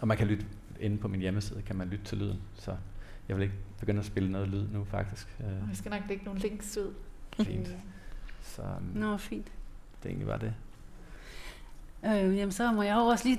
Og 0.00 0.08
man 0.08 0.16
kan 0.16 0.26
lytte 0.26 0.46
inde 0.80 0.98
på 0.98 1.08
min 1.08 1.20
hjemmeside, 1.20 1.62
kan 1.62 1.76
man 1.76 1.88
lytte 1.88 2.04
til 2.04 2.18
lyden, 2.18 2.40
så 2.54 2.76
jeg 3.28 3.36
vil 3.36 3.42
ikke 3.42 3.54
begynde 3.78 3.98
at 4.00 4.06
spille 4.06 4.32
noget 4.32 4.48
lyd 4.48 4.68
nu 4.72 4.84
faktisk. 4.84 5.36
Øh, 5.40 5.70
Vi 5.70 5.76
skal 5.76 5.90
nok 5.90 6.02
lægge 6.08 6.24
nogle 6.24 6.40
links 6.40 6.76
ud. 6.76 6.94
Fint. 7.36 7.76
Så 8.42 8.62
um, 8.62 8.82
Nå, 8.94 9.16
fint. 9.16 9.46
det 10.02 10.04
er 10.04 10.08
egentlig 10.08 10.26
bare 10.26 10.38
det. 10.38 10.54
Øh, 12.04 12.36
jamen, 12.36 12.52
så 12.52 12.72
må 12.72 12.82
jeg 12.82 12.94
jo 12.94 13.00
også 13.00 13.28
lige 13.28 13.38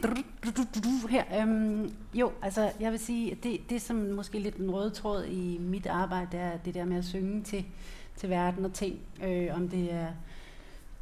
her. 1.10 1.41
Øhm, 1.41 1.93
jo, 2.14 2.32
altså, 2.41 2.72
jeg 2.80 2.91
vil 2.91 2.99
sige, 2.99 3.32
at 3.32 3.43
det, 3.43 3.60
det 3.70 3.82
som 3.82 3.95
måske 3.95 4.39
lidt 4.39 4.56
en 4.56 4.72
rød 4.72 4.91
tråd 4.91 5.26
i 5.26 5.58
mit 5.58 5.88
arbejde, 5.88 6.28
det 6.32 6.39
er 6.39 6.58
det 6.58 6.74
der 6.74 6.86
med 6.86 6.97
at 6.97 7.06
synge 7.06 7.43
til, 7.43 7.66
til 8.22 8.30
verden 8.30 8.65
og 8.65 8.74
ting, 8.74 8.99
øh, 9.24 9.47
om 9.55 9.69
det 9.69 9.93
er 9.93 10.07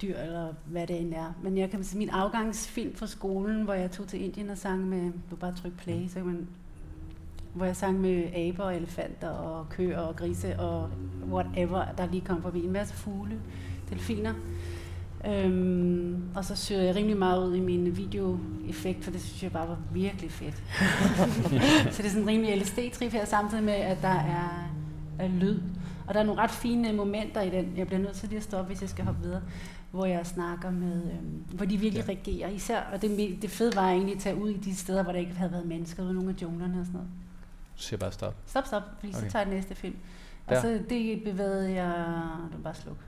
dyr 0.02 0.18
eller 0.18 0.54
hvad 0.66 0.88
det 0.88 1.02
end 1.02 1.14
er. 1.14 1.34
Men 1.44 1.58
jeg 1.58 1.70
kan 1.70 1.84
sige, 1.84 2.00
min 2.00 2.10
afgangsfilm 2.10 2.96
fra 2.96 3.08
skolen, 3.08 3.62
hvor 3.62 3.74
jeg 3.74 3.92
tog 3.92 4.08
til 4.08 4.24
Indien 4.24 4.50
og 4.50 4.58
sang 4.58 4.88
med, 4.88 5.12
du 5.32 5.36
bare 5.36 5.54
tryk 5.56 5.78
play, 5.78 6.08
så 6.08 6.14
kan 6.14 6.26
man, 6.26 6.48
hvor 7.54 7.66
jeg 7.66 7.76
sang 7.76 8.02
med 8.02 8.34
aber 8.36 8.64
og 8.64 8.76
elefanter 8.76 9.30
og 9.30 9.70
køer 9.70 10.00
og 10.00 10.16
grise 10.16 10.60
og 10.60 10.90
whatever, 11.32 11.86
der 11.98 12.08
lige 12.12 12.22
kom 12.26 12.42
forbi. 12.42 12.64
En 12.64 12.72
masse 12.72 12.94
fugle, 12.94 13.40
delfiner. 13.90 14.34
Øhm, 15.28 16.24
og 16.36 16.46
så 16.46 16.56
søger 16.56 16.82
jeg 16.82 16.96
rimelig 16.96 17.18
meget 17.18 17.48
ud 17.48 17.56
i 17.56 17.60
min 17.60 17.98
videoeffekt, 17.98 19.04
for 19.04 19.12
det 19.12 19.22
synes 19.22 19.44
jeg 19.44 19.52
bare 19.52 19.68
var 19.68 19.78
virkelig 19.94 20.32
fedt. 20.32 20.64
så 21.94 21.98
det 21.98 22.06
er 22.06 22.10
sådan 22.10 22.22
en 22.22 22.28
rimelig 22.28 22.62
LSD-trip 22.62 23.12
her, 23.12 23.26
samtidig 23.26 23.64
med, 23.64 23.74
at 23.74 23.98
der 24.02 24.08
er, 24.08 24.72
er 25.20 25.28
lyd. 25.28 25.60
Og 26.10 26.16
der 26.16 26.22
er 26.22 26.26
nogle 26.26 26.42
ret 26.42 26.52
fine 26.52 26.94
momenter 26.94 27.42
i 27.42 27.50
den. 27.50 27.74
Jeg 27.78 27.88
bliver 27.88 28.00
nødt 28.00 28.16
til 28.16 28.30
lige 28.30 28.38
at 28.38 28.44
stoppe, 28.44 28.68
hvis 28.68 28.82
jeg 28.82 28.90
skal 28.90 29.06
hoppe 29.06 29.22
videre. 29.22 29.42
Hvor 29.92 30.06
jeg 30.06 30.26
snakker 30.26 30.72
med, 30.72 31.04
øhm, 31.12 31.46
hvor 31.54 31.66
de 31.66 31.78
virkelig 31.78 32.04
ja. 32.08 32.14
reagerer. 32.14 32.50
Især, 32.50 32.82
og 32.94 33.02
det, 33.02 33.38
det 33.42 33.50
fede 33.50 33.76
var 33.76 33.90
egentlig 33.90 34.16
at 34.16 34.22
tage 34.22 34.36
ud 34.36 34.50
i 34.50 34.58
de 34.58 34.76
steder, 34.76 35.04
hvor 35.04 35.12
der 35.12 35.20
ikke 35.20 35.32
havde 35.34 35.52
været 35.52 35.66
mennesker, 35.66 36.04
ude 36.04 36.14
nogle 36.14 36.30
af 36.30 36.42
junglerne 36.42 36.80
og 36.80 36.86
sådan 36.86 36.94
noget. 36.94 37.10
siger 37.76 38.00
bare 38.00 38.12
stop. 38.12 38.36
Stop, 38.46 38.68
stop, 38.68 38.84
fordi 39.00 39.14
okay. 39.14 39.26
Så 39.26 39.32
tager 39.32 39.46
jeg 39.46 39.56
næste 39.56 39.76
film. 39.76 39.96
Og 40.48 40.56
Der. 40.56 40.62
så 40.62 40.80
det 40.90 41.24
bevægede 41.24 41.74
jeg... 41.74 42.22
Du 42.54 42.58
bare 42.64 42.76
slukke. 42.76 43.02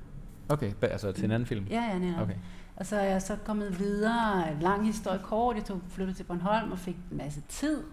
Okay, 0.49 0.71
altså 0.81 1.11
til 1.11 1.25
en 1.25 1.31
anden 1.31 1.47
film? 1.47 1.65
Ja, 1.69 1.83
ja, 1.91 1.97
netop. 1.99 2.21
Okay. 2.21 2.35
Og 2.75 2.85
så 2.85 2.95
er 2.95 3.03
jeg 3.03 3.21
så 3.21 3.35
kommet 3.45 3.79
videre, 3.79 4.51
en 4.51 4.59
lang 4.59 4.85
historie 4.85 5.19
kort, 5.23 5.55
jeg 5.55 5.65
tog 5.65 5.81
flyttet 5.89 6.15
til 6.15 6.23
Bornholm 6.23 6.71
og 6.71 6.79
fik 6.79 6.95
en 7.11 7.17
masse 7.17 7.41
tid. 7.49 7.83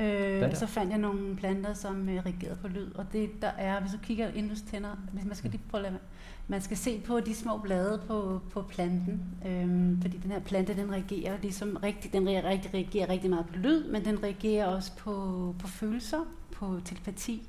Øh, 0.00 0.48
og 0.50 0.56
så 0.56 0.66
fandt 0.66 0.90
jeg 0.90 0.98
nogle 0.98 1.36
planter, 1.36 1.74
som 1.74 2.08
øh, 2.08 2.14
reagerede 2.14 2.58
på 2.62 2.68
lyd. 2.68 2.92
Og 2.94 3.06
det 3.12 3.30
der 3.42 3.48
er, 3.48 3.80
hvis 3.80 3.92
du 3.92 3.98
kigger 4.02 4.28
ind 4.28 4.48
hos 4.48 4.60
tænder, 4.60 4.96
hvis 5.12 5.24
man 5.24 5.36
skal 5.36 5.50
lige 5.50 5.62
prøve 5.70 5.86
at 5.86 5.92
lade, 5.92 6.02
man 6.48 6.60
skal 6.60 6.76
se 6.76 7.00
på 7.00 7.20
de 7.20 7.34
små 7.34 7.58
blade 7.58 8.02
på, 8.06 8.40
på 8.52 8.62
planten, 8.62 9.22
øhm, 9.46 10.02
fordi 10.02 10.16
den 10.16 10.30
her 10.30 10.40
plante, 10.40 10.76
den 10.76 10.92
reagerer 10.92 11.38
ligesom 11.42 11.78
rigtig, 11.82 12.12
den 12.12 12.28
reagerer, 12.28 12.50
rigtig, 12.50 12.74
reagerer 12.74 13.08
rigtig 13.08 13.30
meget 13.30 13.46
på 13.46 13.56
lyd, 13.56 13.84
men 13.84 14.04
den 14.04 14.22
reagerer 14.22 14.66
også 14.66 14.96
på, 14.96 15.54
på 15.58 15.68
følelser, 15.68 16.20
på 16.52 16.80
telepati. 16.84 17.48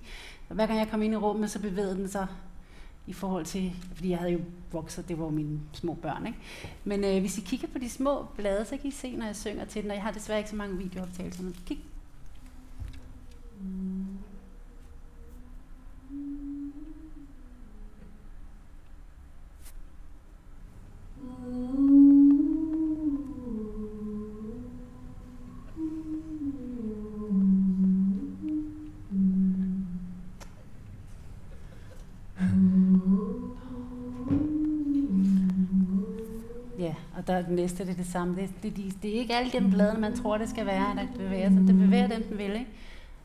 Og 0.50 0.56
hver 0.56 0.66
gang 0.68 0.80
jeg 0.80 0.88
kom 0.88 1.02
ind 1.02 1.14
i 1.14 1.18
rummet, 1.18 1.52
så 1.52 1.62
bevægede 1.62 1.96
den 1.96 2.08
sig 2.08 2.28
i 3.08 3.14
forhold 3.14 3.46
til, 3.46 3.72
fordi 3.94 4.10
jeg 4.10 4.18
havde 4.18 4.32
jo 4.32 4.40
vokset, 4.72 5.08
det 5.08 5.20
var 5.20 5.26
jo 5.26 5.32
mine 5.32 5.60
små 5.74 5.94
børn, 5.94 6.26
ikke? 6.26 6.40
Men 6.84 7.04
øh, 7.04 7.20
hvis 7.20 7.38
I 7.38 7.42
kigger 7.42 7.68
på 7.68 7.80
de 7.80 7.90
små 7.90 8.26
blade, 8.36 8.66
så 8.66 8.78
kan 8.78 8.88
I 8.88 8.92
se, 8.92 9.16
når 9.16 9.26
jeg 9.26 9.36
synger 9.36 9.66
til 9.66 9.82
den, 9.82 9.92
og 9.92 9.96
jeg 9.96 10.04
har 10.04 10.12
desværre 10.12 10.40
ikke 10.40 10.50
så 10.50 10.56
mange 10.56 10.78
videooptagelser, 10.78 11.44
men 11.44 11.56
kig. 11.66 11.80
Ja, 36.80 36.96
og 37.18 37.28
der 37.28 37.34
er 37.34 37.42
den 37.42 37.56
næste, 37.56 37.84
det 37.86 37.92
er 37.92 37.96
det 37.96 38.06
samme. 38.06 38.36
Det, 38.36 38.50
det, 38.64 38.76
det, 38.78 39.04
det 39.04 39.16
er 39.16 39.20
ikke 39.20 39.36
alle 39.36 39.52
de 39.52 39.72
blade, 39.72 40.00
man 40.00 40.16
tror, 40.16 40.38
det 40.38 40.50
skal 40.50 40.66
være, 40.66 40.96
der 40.96 41.08
bevæger 41.18 41.50
sig. 41.50 41.68
Det 41.68 41.78
bevæger 41.78 42.08
den, 42.08 42.24
den 42.30 42.38
vil, 42.38 42.52
ikke? 42.52 42.68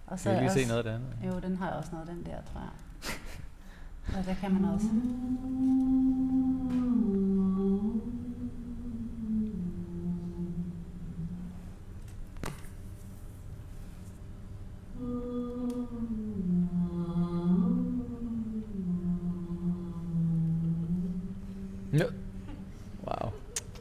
Og 0.07 0.19
Kan 0.19 0.33
vi 0.33 0.37
lige 0.39 0.49
også- 0.49 0.61
se 0.63 0.67
noget 0.69 0.79
af 0.79 0.85
det 0.85 0.91
andet? 0.91 1.35
Jo, 1.35 1.41
den 1.49 1.57
har 1.57 1.71
også 1.71 1.91
noget, 1.93 2.09
den 2.09 2.25
der, 2.27 2.37
tror 2.53 2.61
jeg. 2.61 4.19
Og 4.19 4.25
der 4.27 4.35
kan 4.35 4.53
man 4.53 4.65
også. 4.65 4.87
Ja. 21.93 22.05
Wow. 23.07 23.31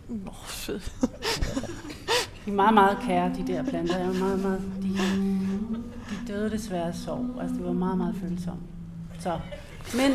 Nå, 0.10 0.32
fedt. 0.46 0.92
De 2.46 2.52
er 2.52 2.56
meget, 2.56 2.74
meget 2.74 2.98
kære, 3.02 3.34
de 3.36 3.48
der 3.48 3.64
planter. 3.64 3.98
Jeg 3.98 4.08
er 4.08 4.20
meget, 4.20 4.40
meget, 4.40 4.62
de 4.84 4.90
døde 6.28 6.50
desværre 6.50 6.88
af 6.88 6.96
sorg. 6.96 7.42
Altså, 7.42 7.56
de 7.58 7.64
var 7.64 7.74
meget, 7.74 7.98
meget 7.98 8.16
følsomme. 8.16 8.62
Så, 9.20 9.40
men, 9.96 10.12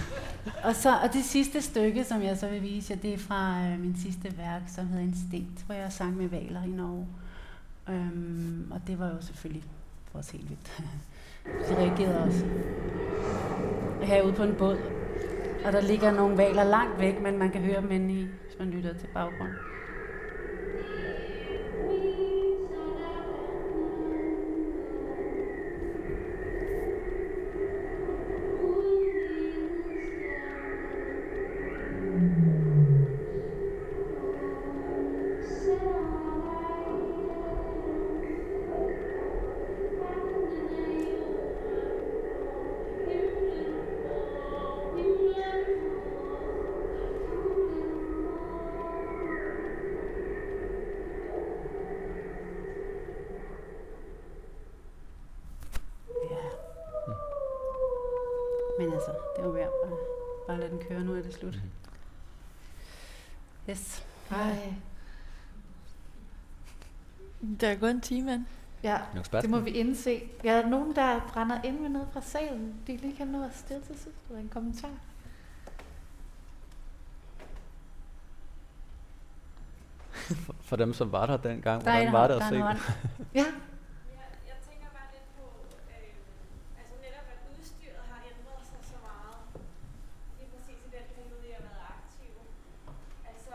og, 0.68 0.74
så, 0.74 0.96
og 0.96 1.12
det 1.12 1.24
sidste 1.24 1.62
stykke, 1.62 2.04
som 2.04 2.22
jeg 2.22 2.36
så 2.38 2.48
vil 2.48 2.62
vise 2.62 2.92
jer, 2.92 3.00
det 3.00 3.14
er 3.14 3.18
fra 3.18 3.66
øh, 3.66 3.80
min 3.80 3.96
sidste 3.96 4.38
værk, 4.38 4.62
som 4.68 4.86
hedder 4.86 5.02
Instinkt, 5.02 5.62
hvor 5.66 5.74
jeg 5.74 5.92
sang 5.92 6.16
med 6.16 6.28
valer 6.28 6.62
i 6.62 6.70
Norge. 6.70 7.06
Øhm, 7.88 8.68
og 8.70 8.80
det 8.86 8.98
var 8.98 9.08
jo 9.08 9.20
selvfølgelig 9.20 9.64
for 10.12 10.18
os 10.18 10.30
helt 10.30 10.48
vildt. 10.50 10.82
De 11.68 11.76
reagerede 11.76 12.24
også. 12.24 12.44
Herude 14.02 14.32
på 14.32 14.42
en 14.42 14.54
båd. 14.54 14.78
Og 15.64 15.72
der 15.72 15.80
ligger 15.80 16.12
nogle 16.12 16.36
valer 16.36 16.64
langt 16.64 17.00
væk, 17.00 17.22
men 17.22 17.38
man 17.38 17.50
kan 17.50 17.60
høre 17.60 17.80
dem 17.80 17.90
inde 17.90 18.14
i, 18.14 18.22
hvis 18.22 18.58
man 18.58 18.70
lytter 18.70 18.92
til 18.92 19.06
baggrunden. 19.14 19.56
Den 60.74 60.86
køre, 60.88 61.04
nu 61.04 61.14
er 61.14 61.22
det 61.22 61.34
slut. 61.34 61.54
Yes. 63.70 64.04
Ej. 64.30 64.74
Der 67.60 67.68
er 67.68 67.74
gået 67.74 67.90
en 67.90 68.00
time, 68.00 68.26
mand. 68.26 68.44
Ja, 68.82 69.00
det 69.32 69.50
må 69.50 69.60
vi 69.60 69.70
indse. 69.70 70.22
Ja, 70.44 70.52
er 70.52 70.62
der 70.62 70.68
nogen, 70.68 70.96
der 70.96 71.20
brænder 71.32 71.62
ind 71.62 71.80
med 71.80 71.88
noget 71.88 72.08
fra 72.12 72.20
salen, 72.20 72.74
de 72.86 72.96
lige 72.96 73.16
kan 73.16 73.28
nå 73.28 73.44
at 73.44 73.56
stille 73.56 73.82
til 73.82 73.94
sidst 73.98 74.30
med 74.30 74.40
en 74.40 74.48
kommentar? 74.48 74.90
For, 80.46 80.54
for 80.60 80.76
dem, 80.76 80.94
som 80.94 81.12
var 81.12 81.26
der 81.26 81.36
dengang, 81.36 81.84
Der 81.84 81.90
er 81.90 82.10
hvordan 82.10 82.12
var 82.12 82.26
det 82.28 82.34
at 82.34 82.40
der 82.40 82.46
er 82.46 82.74
se. 82.76 82.86
Ja, 83.34 83.44
Jeg 84.50 84.56
tænker 84.68 84.88
bare 84.98 85.08
lidt 85.14 85.28
på, 85.38 85.44
øh, 85.94 86.10
altså 86.78 86.94
netop 87.04 87.26
at 87.34 87.38
udstyret 87.50 88.04
har 88.12 88.20
ændret 88.32 88.62
sig 88.70 88.80
så 88.92 88.98
meget. 89.08 89.36
Lige 90.38 90.48
præcis 90.54 90.80
i 90.88 90.90
den 90.96 91.04
periode, 91.14 91.44
jeg 91.52 91.58
har 91.60 91.66
været 91.70 91.86
aktiv. 92.00 92.32
Altså, 93.30 93.54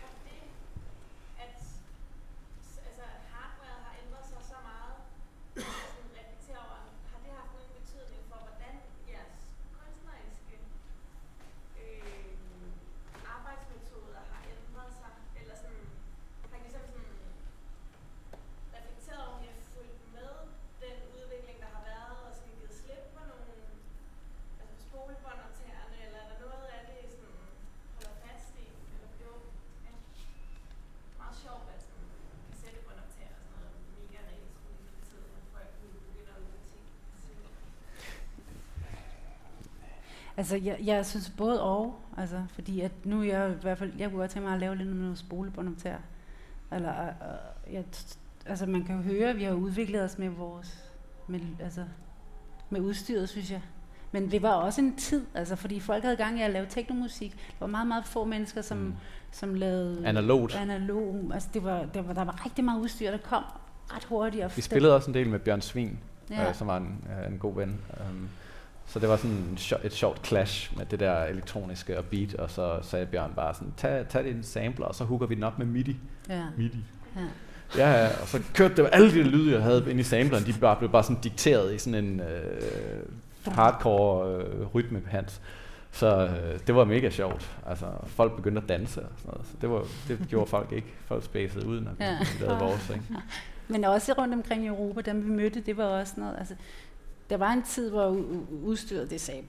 har 0.00 0.12
det, 0.28 0.42
at 1.44 1.56
altså, 2.88 3.04
hardware 3.32 3.78
har 3.86 3.94
ændret 4.02 4.24
sig 4.32 4.40
så 4.52 4.58
meget, 4.70 4.96
sådan 5.94 6.10
reflekterer 6.18 6.62
over, 6.68 6.78
har 7.12 7.18
det 7.24 7.30
haft 7.40 7.52
nogen 7.56 7.72
betydning 7.78 8.22
for, 8.30 8.38
hvordan 8.46 8.74
jeres 9.12 9.36
kunstneriske 9.76 10.56
øh, 11.82 12.66
arbejdsmetoder 13.36 14.22
har 14.32 14.42
ændret 14.54 14.90
sig? 15.00 15.12
Eller 15.40 15.56
sådan, 15.62 15.84
har 16.50 16.56
I 16.58 16.62
ligesom 16.66 16.84
sådan 16.94 17.10
reflekteret 18.76 19.20
over, 19.26 19.36
om 19.38 19.44
I 19.44 19.48
har 19.52 19.60
fulgt 19.74 20.00
med 20.16 20.30
den 20.84 20.96
udvikling, 21.16 21.56
der 21.64 21.70
har 21.76 21.82
været, 21.92 22.14
og 22.26 22.30
sådan 22.38 22.54
givet 22.58 22.74
slip 22.80 23.02
på 23.14 23.20
nogle 23.30 23.52
altså 24.60 24.76
spolebåndoptagerne, 24.86 25.96
eller 26.06 26.18
er 26.22 26.28
der 26.30 26.38
noget 26.46 26.68
af 26.76 26.80
det, 26.88 26.98
I 27.06 27.08
sådan 27.14 27.36
holder 27.94 28.14
fast 28.24 28.50
i? 28.64 28.66
Eller 28.92 29.08
det 29.18 29.24
var 29.30 29.40
ja, 29.86 29.92
meget 31.20 31.36
sjovt, 31.44 31.66
at 31.74 31.80
sådan 31.86 32.08
kassettebåndoptager 32.48 33.34
og 33.38 33.44
sådan 33.46 33.60
noget 33.64 33.76
mega 33.98 34.20
retro 34.30 34.60
i 34.74 34.82
den 34.88 35.00
tid, 35.08 35.22
at 35.38 35.44
folk 35.54 35.70
nu 35.82 35.88
begynder 36.08 36.34
at 36.38 36.42
udgive 36.46 36.66
ting. 36.74 36.86
Altså, 40.42 40.56
jeg, 40.56 40.76
jeg 40.84 41.06
synes 41.06 41.32
både 41.36 41.62
og, 41.62 42.00
altså, 42.16 42.42
fordi 42.54 42.80
at 42.80 42.92
nu 43.04 43.20
er 43.20 43.24
jeg 43.24 43.50
i 43.50 43.62
hvert 43.62 43.78
fald, 43.78 43.92
jeg 43.98 44.10
kunne 44.10 44.20
godt 44.20 44.30
tænke 44.30 44.46
mig 44.46 44.54
at 44.54 44.60
lave 44.60 44.76
lidt 44.76 44.96
noget 44.96 45.18
spolebåndoptager. 45.18 45.98
Eller, 46.72 47.02
øh, 47.02 47.08
øh, 47.08 47.74
jeg, 47.74 47.84
altså, 48.46 48.66
man 48.66 48.84
kan 48.84 48.96
jo 48.96 49.02
høre, 49.02 49.30
at 49.30 49.36
vi 49.36 49.44
har 49.44 49.52
udviklet 49.52 50.02
os 50.02 50.18
med 50.18 50.28
vores, 50.28 50.84
med, 51.26 51.40
altså, 51.60 51.84
med 52.70 52.80
udstyret, 52.80 53.28
synes 53.28 53.50
jeg. 53.50 53.60
Men 54.12 54.30
det 54.30 54.42
var 54.42 54.52
også 54.52 54.80
en 54.80 54.96
tid, 54.96 55.26
altså, 55.34 55.56
fordi 55.56 55.80
folk 55.80 56.02
havde 56.02 56.16
gang 56.16 56.38
i 56.38 56.42
at 56.42 56.50
lave 56.50 56.66
teknomusik. 56.68 57.30
Der 57.30 57.56
var 57.60 57.66
meget, 57.66 57.88
meget 57.88 58.04
få 58.04 58.24
mennesker, 58.24 58.62
som, 58.62 58.78
mm. 58.78 58.94
som 59.32 59.54
lavede... 59.54 60.06
Analogt. 60.06 60.54
Analog. 60.54 61.30
Altså, 61.34 61.48
det 61.54 61.64
var, 61.64 61.84
der, 61.94 62.02
var, 62.02 62.12
der 62.12 62.24
var 62.24 62.44
rigtig 62.44 62.64
meget 62.64 62.80
udstyr, 62.80 63.10
der 63.10 63.18
kom 63.18 63.44
ret 63.90 64.04
hurtigt. 64.04 64.44
Og 64.44 64.56
Vi 64.56 64.62
spillede 64.62 64.94
også 64.94 65.10
en 65.10 65.14
del 65.14 65.28
med 65.28 65.38
Bjørn 65.38 65.60
Svin, 65.60 65.98
Ja. 66.30 66.42
ja. 66.42 66.48
øh, 66.48 66.54
som 66.54 66.66
var 66.66 66.76
en, 66.76 67.04
øh, 67.20 67.32
en 67.32 67.38
god 67.38 67.54
ven. 67.54 67.80
Um, 68.10 68.28
så 68.86 68.98
det 68.98 69.08
var 69.08 69.16
sådan 69.16 69.58
et 69.84 69.92
sjovt 69.92 70.26
clash 70.26 70.76
med 70.76 70.86
det 70.86 71.00
der 71.00 71.24
elektroniske 71.24 71.98
og 71.98 72.04
beat, 72.04 72.34
og 72.34 72.50
så 72.50 72.78
sagde 72.82 73.06
Bjørn 73.06 73.32
bare 73.36 73.54
sådan, 73.54 73.72
tag, 73.76 74.08
tag 74.08 74.24
din 74.24 74.42
sampler, 74.42 74.86
og 74.86 74.94
så 74.94 75.04
hooker 75.04 75.26
vi 75.26 75.34
den 75.34 75.42
op 75.42 75.58
med 75.58 75.66
MIDI. 75.66 75.96
Ja. 76.28 76.42
MIDI. 76.56 76.84
Ja. 77.16 77.22
Ja, 77.76 78.08
og 78.22 78.28
så 78.28 78.42
kørte 78.54 78.76
det 78.82 78.88
alle 78.92 79.10
de 79.10 79.22
lyde, 79.22 79.52
jeg 79.54 79.62
havde 79.62 79.84
inde 79.90 80.00
i 80.00 80.02
sampleren, 80.04 80.44
de 80.46 80.54
bare, 80.60 80.76
blev 80.76 80.90
bare 80.90 81.02
sådan 81.02 81.20
dikteret 81.22 81.74
i 81.74 81.78
sådan 81.78 82.04
en 82.04 82.20
øh, 82.20 83.02
hardcore 83.46 84.36
øh, 84.36 84.66
rytme 84.74 85.02
hans. 85.08 85.40
Så 85.92 86.26
øh, 86.26 86.58
det 86.66 86.74
var 86.74 86.84
mega 86.84 87.10
sjovt. 87.10 87.50
Altså, 87.66 87.86
folk 88.06 88.36
begyndte 88.36 88.62
at 88.62 88.68
danse 88.68 89.02
og 89.02 89.08
sådan 89.16 89.30
noget. 89.32 89.46
Så 89.46 89.52
det, 89.60 89.70
var, 89.70 89.84
det 90.08 90.18
gjorde 90.28 90.50
folk 90.50 90.72
ikke. 90.72 90.86
Folk 91.06 91.24
spacede 91.24 91.66
ud, 91.66 91.80
når 91.80 91.90
Ja. 92.00 92.18
vi 92.18 92.44
lavede 92.44 92.58
vores. 92.58 92.90
Ikke? 92.90 93.02
Men 93.68 93.84
også 93.84 94.12
rundt 94.18 94.34
omkring 94.34 94.64
i 94.64 94.66
Europa, 94.66 95.00
dem 95.00 95.24
vi 95.24 95.30
mødte, 95.30 95.60
det 95.60 95.76
var 95.76 95.84
også 95.84 96.12
noget, 96.16 96.34
altså, 96.38 96.54
der 97.32 97.38
var 97.38 97.52
en 97.52 97.62
tid, 97.62 97.90
hvor 97.90 98.16
udstyret, 98.64 99.10
det 99.10 99.20
sagde, 99.20 99.42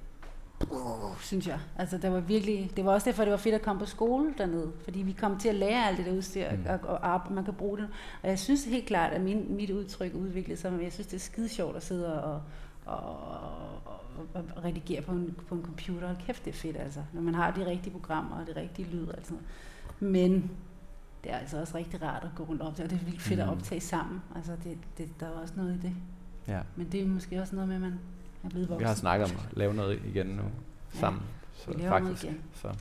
synes 1.20 1.48
jeg. 1.48 1.60
Altså, 1.76 1.98
der 1.98 2.10
var 2.10 2.20
virkelig, 2.20 2.72
det 2.76 2.86
var 2.86 2.92
også 2.94 3.06
derfor, 3.10 3.24
det 3.24 3.32
var 3.32 3.38
fedt 3.38 3.56
at 3.56 3.62
komme 3.62 3.80
på 3.80 3.86
skole 3.86 4.34
dernede, 4.38 4.72
fordi 4.84 5.02
vi 5.02 5.12
kom 5.12 5.38
til 5.40 5.50
at 5.50 5.56
lære 5.56 5.88
alt 5.88 5.98
det 5.98 6.06
der 6.06 6.12
udstyr, 6.18 6.52
Mm. 6.52 6.66
og, 6.70 6.80
og 6.90 7.08
arbejde, 7.08 7.34
man 7.34 7.46
kan 7.46 7.54
bruge 7.54 7.78
det. 7.78 7.88
Og 8.24 8.30
jeg 8.30 8.40
synes 8.40 8.66
helt 8.66 8.86
klart, 8.86 9.14
at 9.14 9.22
min, 9.22 9.56
mit 9.56 9.70
udtryk 9.70 10.14
udviklede 10.16 10.60
sig, 10.60 10.72
men 10.72 10.82
jeg 10.84 10.94
synes, 10.94 11.08
det 11.08 11.16
er 11.16 11.20
skide 11.22 11.50
sjovt 11.50 11.76
at 11.76 11.84
sidde 11.84 12.24
og, 12.24 12.42
og, 12.86 12.98
og, 13.00 13.40
og, 14.34 14.44
og 14.56 14.64
redigere 14.64 15.02
på 15.02 15.12
en, 15.12 15.36
på 15.48 15.56
en 15.56 15.62
computer. 15.64 16.08
Hold 16.08 16.18
kæft, 16.26 16.46
det 16.46 16.52
er 16.52 16.58
fedt, 16.58 16.78
altså. 16.78 17.00
Når 17.14 17.22
man 17.22 17.36
har 17.36 17.52
de 17.52 17.66
rigtige 17.66 17.92
programmer 17.92 18.40
og 18.40 18.48
det 18.48 18.56
rigtige 18.56 18.88
lyd 18.92 19.08
og 19.08 19.18
alt 19.18 19.28
sådan 19.28 19.42
noget. 20.02 20.14
Men 20.14 20.52
det 21.24 21.32
er 21.32 21.38
altså 21.38 21.60
også 21.60 21.78
rigtig 21.78 22.02
rart 22.02 22.24
at 22.24 22.30
gå 22.36 22.44
rundt 22.44 22.62
og 22.62 22.68
optage, 22.68 22.86
og 22.86 22.90
det 22.90 23.00
er 23.02 23.06
vildt 23.06 23.22
fedt 23.22 23.40
at 23.40 23.46
Mm. 23.48 23.52
optage 23.54 23.82
sammen. 23.82 24.22
Altså, 24.36 24.52
det, 24.64 24.78
det, 24.98 25.20
der 25.20 25.26
er 25.26 25.32
også 25.32 25.54
noget 25.58 25.76
i 25.76 25.88
det. 25.88 25.96
Ja. 26.48 26.60
Men 26.76 26.91
det 26.91 27.02
er 27.02 27.06
måske 27.06 27.41
også 27.41 27.56
noget 27.56 27.68
med, 27.68 27.76
at 27.76 27.82
man 27.82 28.00
er 28.44 28.50
blevet 28.50 28.70
voksen. 28.70 28.80
Vi 28.80 28.88
har 28.88 28.96
snakket 28.96 29.32
om 29.32 29.38
at 29.38 29.58
lave 29.58 29.74
noget 29.74 30.02
igen 30.06 30.26
nu 30.26 30.44
sammen. 30.94 31.22
vi 31.22 31.28
så 31.54 31.72
laver 31.78 31.89
noget 31.89 32.04
faktisk, 32.04 32.24
igen. 32.24 32.41
så 32.54 32.76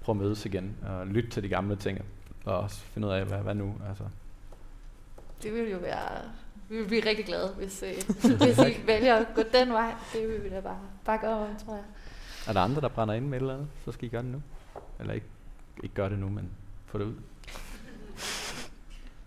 prøv 0.00 0.12
at 0.12 0.16
mødes 0.16 0.46
igen 0.46 0.76
og 0.82 1.06
lytte 1.06 1.30
til 1.30 1.42
de 1.42 1.48
gamle 1.48 1.76
ting 1.76 1.98
og 2.44 2.58
også 2.58 2.80
finde 2.80 3.08
ud 3.08 3.12
af, 3.12 3.24
hvad, 3.24 3.38
hvad 3.38 3.54
nu? 3.54 3.74
Altså, 3.88 4.04
Det 5.42 5.54
ville 5.54 5.70
jo 5.70 5.78
være... 5.78 6.22
Vi 6.68 6.76
ville 6.76 6.88
blive 6.88 7.06
rigtig 7.06 7.24
glade, 7.24 7.48
hvis, 7.58 7.82
øh, 7.82 7.94
hvis 8.44 8.58
I 8.58 8.86
vælger 8.86 9.16
at 9.16 9.26
gå 9.34 9.42
den 9.52 9.72
vej. 9.72 9.94
Det 10.12 10.28
vil 10.28 10.44
vi 10.44 10.48
da 10.48 10.60
bare 10.60 10.78
bakke 11.04 11.28
op 11.28 11.48
om, 11.48 11.56
tror 11.66 11.74
jeg. 11.74 11.84
er 12.48 12.52
der 12.52 12.60
andre, 12.60 12.80
der 12.80 12.88
brænder 12.88 13.14
ind 13.14 13.26
med 13.26 13.38
et 13.38 13.40
eller 13.40 13.54
andet, 13.54 13.68
så 13.84 13.92
skal 13.92 14.06
I 14.06 14.10
gøre 14.10 14.22
det 14.22 14.30
nu. 14.30 14.42
Eller 15.00 15.12
ikke, 15.12 15.26
ikke 15.82 15.94
gøre 15.94 16.10
det 16.10 16.18
nu, 16.18 16.28
men 16.28 16.50
få 16.86 16.98
det 16.98 17.04
ud. 17.04 17.14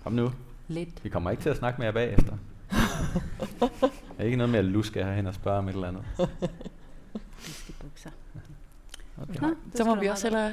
Kom 0.03 0.13
nu. 0.13 0.31
Lidt. 0.67 1.03
Vi 1.03 1.09
kommer 1.09 1.31
ikke 1.31 1.43
til 1.43 1.49
at 1.49 1.57
snakke 1.57 1.77
med 1.77 1.87
jer 1.87 1.93
bagefter. 1.93 2.37
Der 2.71 3.89
er 4.17 4.23
ikke 4.23 4.37
noget 4.37 4.49
med 4.49 4.59
at 4.59 4.65
luske 4.65 5.03
herhen 5.03 5.27
og 5.27 5.33
spørge 5.33 5.57
om 5.57 5.67
et 5.69 5.73
eller 5.73 5.87
andet. 5.87 6.03
Fiskebukser. 7.37 8.09
Okay. 9.21 9.39
Nå, 9.41 9.55
Så 9.75 9.83
må 9.83 9.95
vi 9.95 10.07
også 10.07 10.27
hellere 10.27 10.51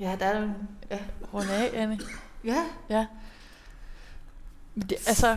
Ja, 0.00 0.16
der 0.20 0.26
er. 0.26 0.48
Ja. 0.90 0.98
runde 1.34 1.52
af, 1.52 1.70
Anne. 1.82 1.98
Ja. 2.44 2.64
Ja. 2.90 3.06
Det, 4.74 4.92
altså, 4.92 5.36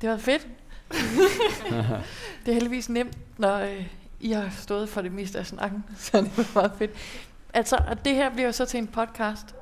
det 0.00 0.08
var 0.08 0.16
fedt. 0.16 0.48
det 2.46 2.48
er 2.48 2.52
heldigvis 2.52 2.88
nemt, 2.88 3.18
når 3.38 3.58
øh, 3.58 3.86
I 4.20 4.32
har 4.32 4.50
stået 4.50 4.88
for 4.88 5.02
det 5.02 5.12
meste 5.12 5.38
af 5.38 5.46
snakken, 5.46 5.84
så 5.98 6.20
det 6.20 6.38
var 6.38 6.48
meget 6.54 6.72
fedt. 6.78 6.90
Altså, 7.54 7.76
og 7.88 8.04
det 8.04 8.14
her 8.14 8.30
bliver 8.30 8.46
jo 8.46 8.52
så 8.52 8.64
til 8.64 8.78
en 8.78 8.86
podcast, 8.86 9.54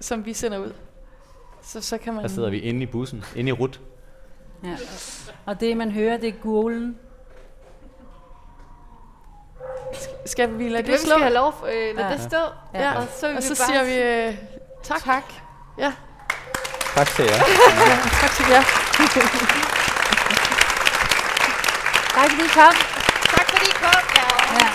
som 0.00 0.24
vi 0.26 0.32
sender 0.32 0.58
ud. 0.58 0.72
Så, 1.62 1.80
så 1.80 1.98
kan 1.98 2.14
man... 2.14 2.22
Der 2.22 2.28
sidder 2.28 2.50
vi 2.50 2.58
inde 2.58 2.82
i 2.82 2.86
bussen, 2.86 3.24
inde 3.36 3.48
i 3.48 3.52
rut. 3.52 3.80
Ja. 4.64 4.76
Og 5.46 5.60
det, 5.60 5.76
man 5.76 5.90
hører, 5.92 6.16
det 6.16 6.28
er 6.28 6.32
gulen. 6.42 6.98
Skal 10.26 10.58
vi 10.58 10.68
lade 10.68 10.76
Det, 10.82 10.86
det, 10.86 10.86
det 10.86 10.92
vi 10.92 10.98
slå? 11.06 11.10
skal 11.10 11.22
have 11.22 11.34
lov 11.34 11.54
øh, 11.68 11.96
lad 11.96 12.04
Ja. 12.04 12.12
det 12.12 12.22
stå. 12.22 12.38
Ja. 12.74 12.92
Og 12.98 13.06
så, 13.20 13.36
og 13.36 13.42
så 13.42 13.48
bare 13.48 13.66
siger 13.66 13.84
vi 13.84 13.94
øh, 14.28 14.34
tak. 14.82 15.02
tak. 15.04 15.22
Ja, 15.78 15.92
Tak 16.94 17.06
til 17.06 17.24
jer. 17.24 17.32
ja, 17.36 17.98
tak 18.20 18.30
til 18.30 18.46
jer. 18.50 18.62
Tak 22.14 22.30
fordi 22.30 22.44
I 22.44 22.48
kom. 22.48 22.74
Tak 23.34 23.46
fordi 23.50 23.66
I 23.70 23.74
kom. 23.82 24.02
Ja. 24.16 24.24
Ja. 24.60 24.68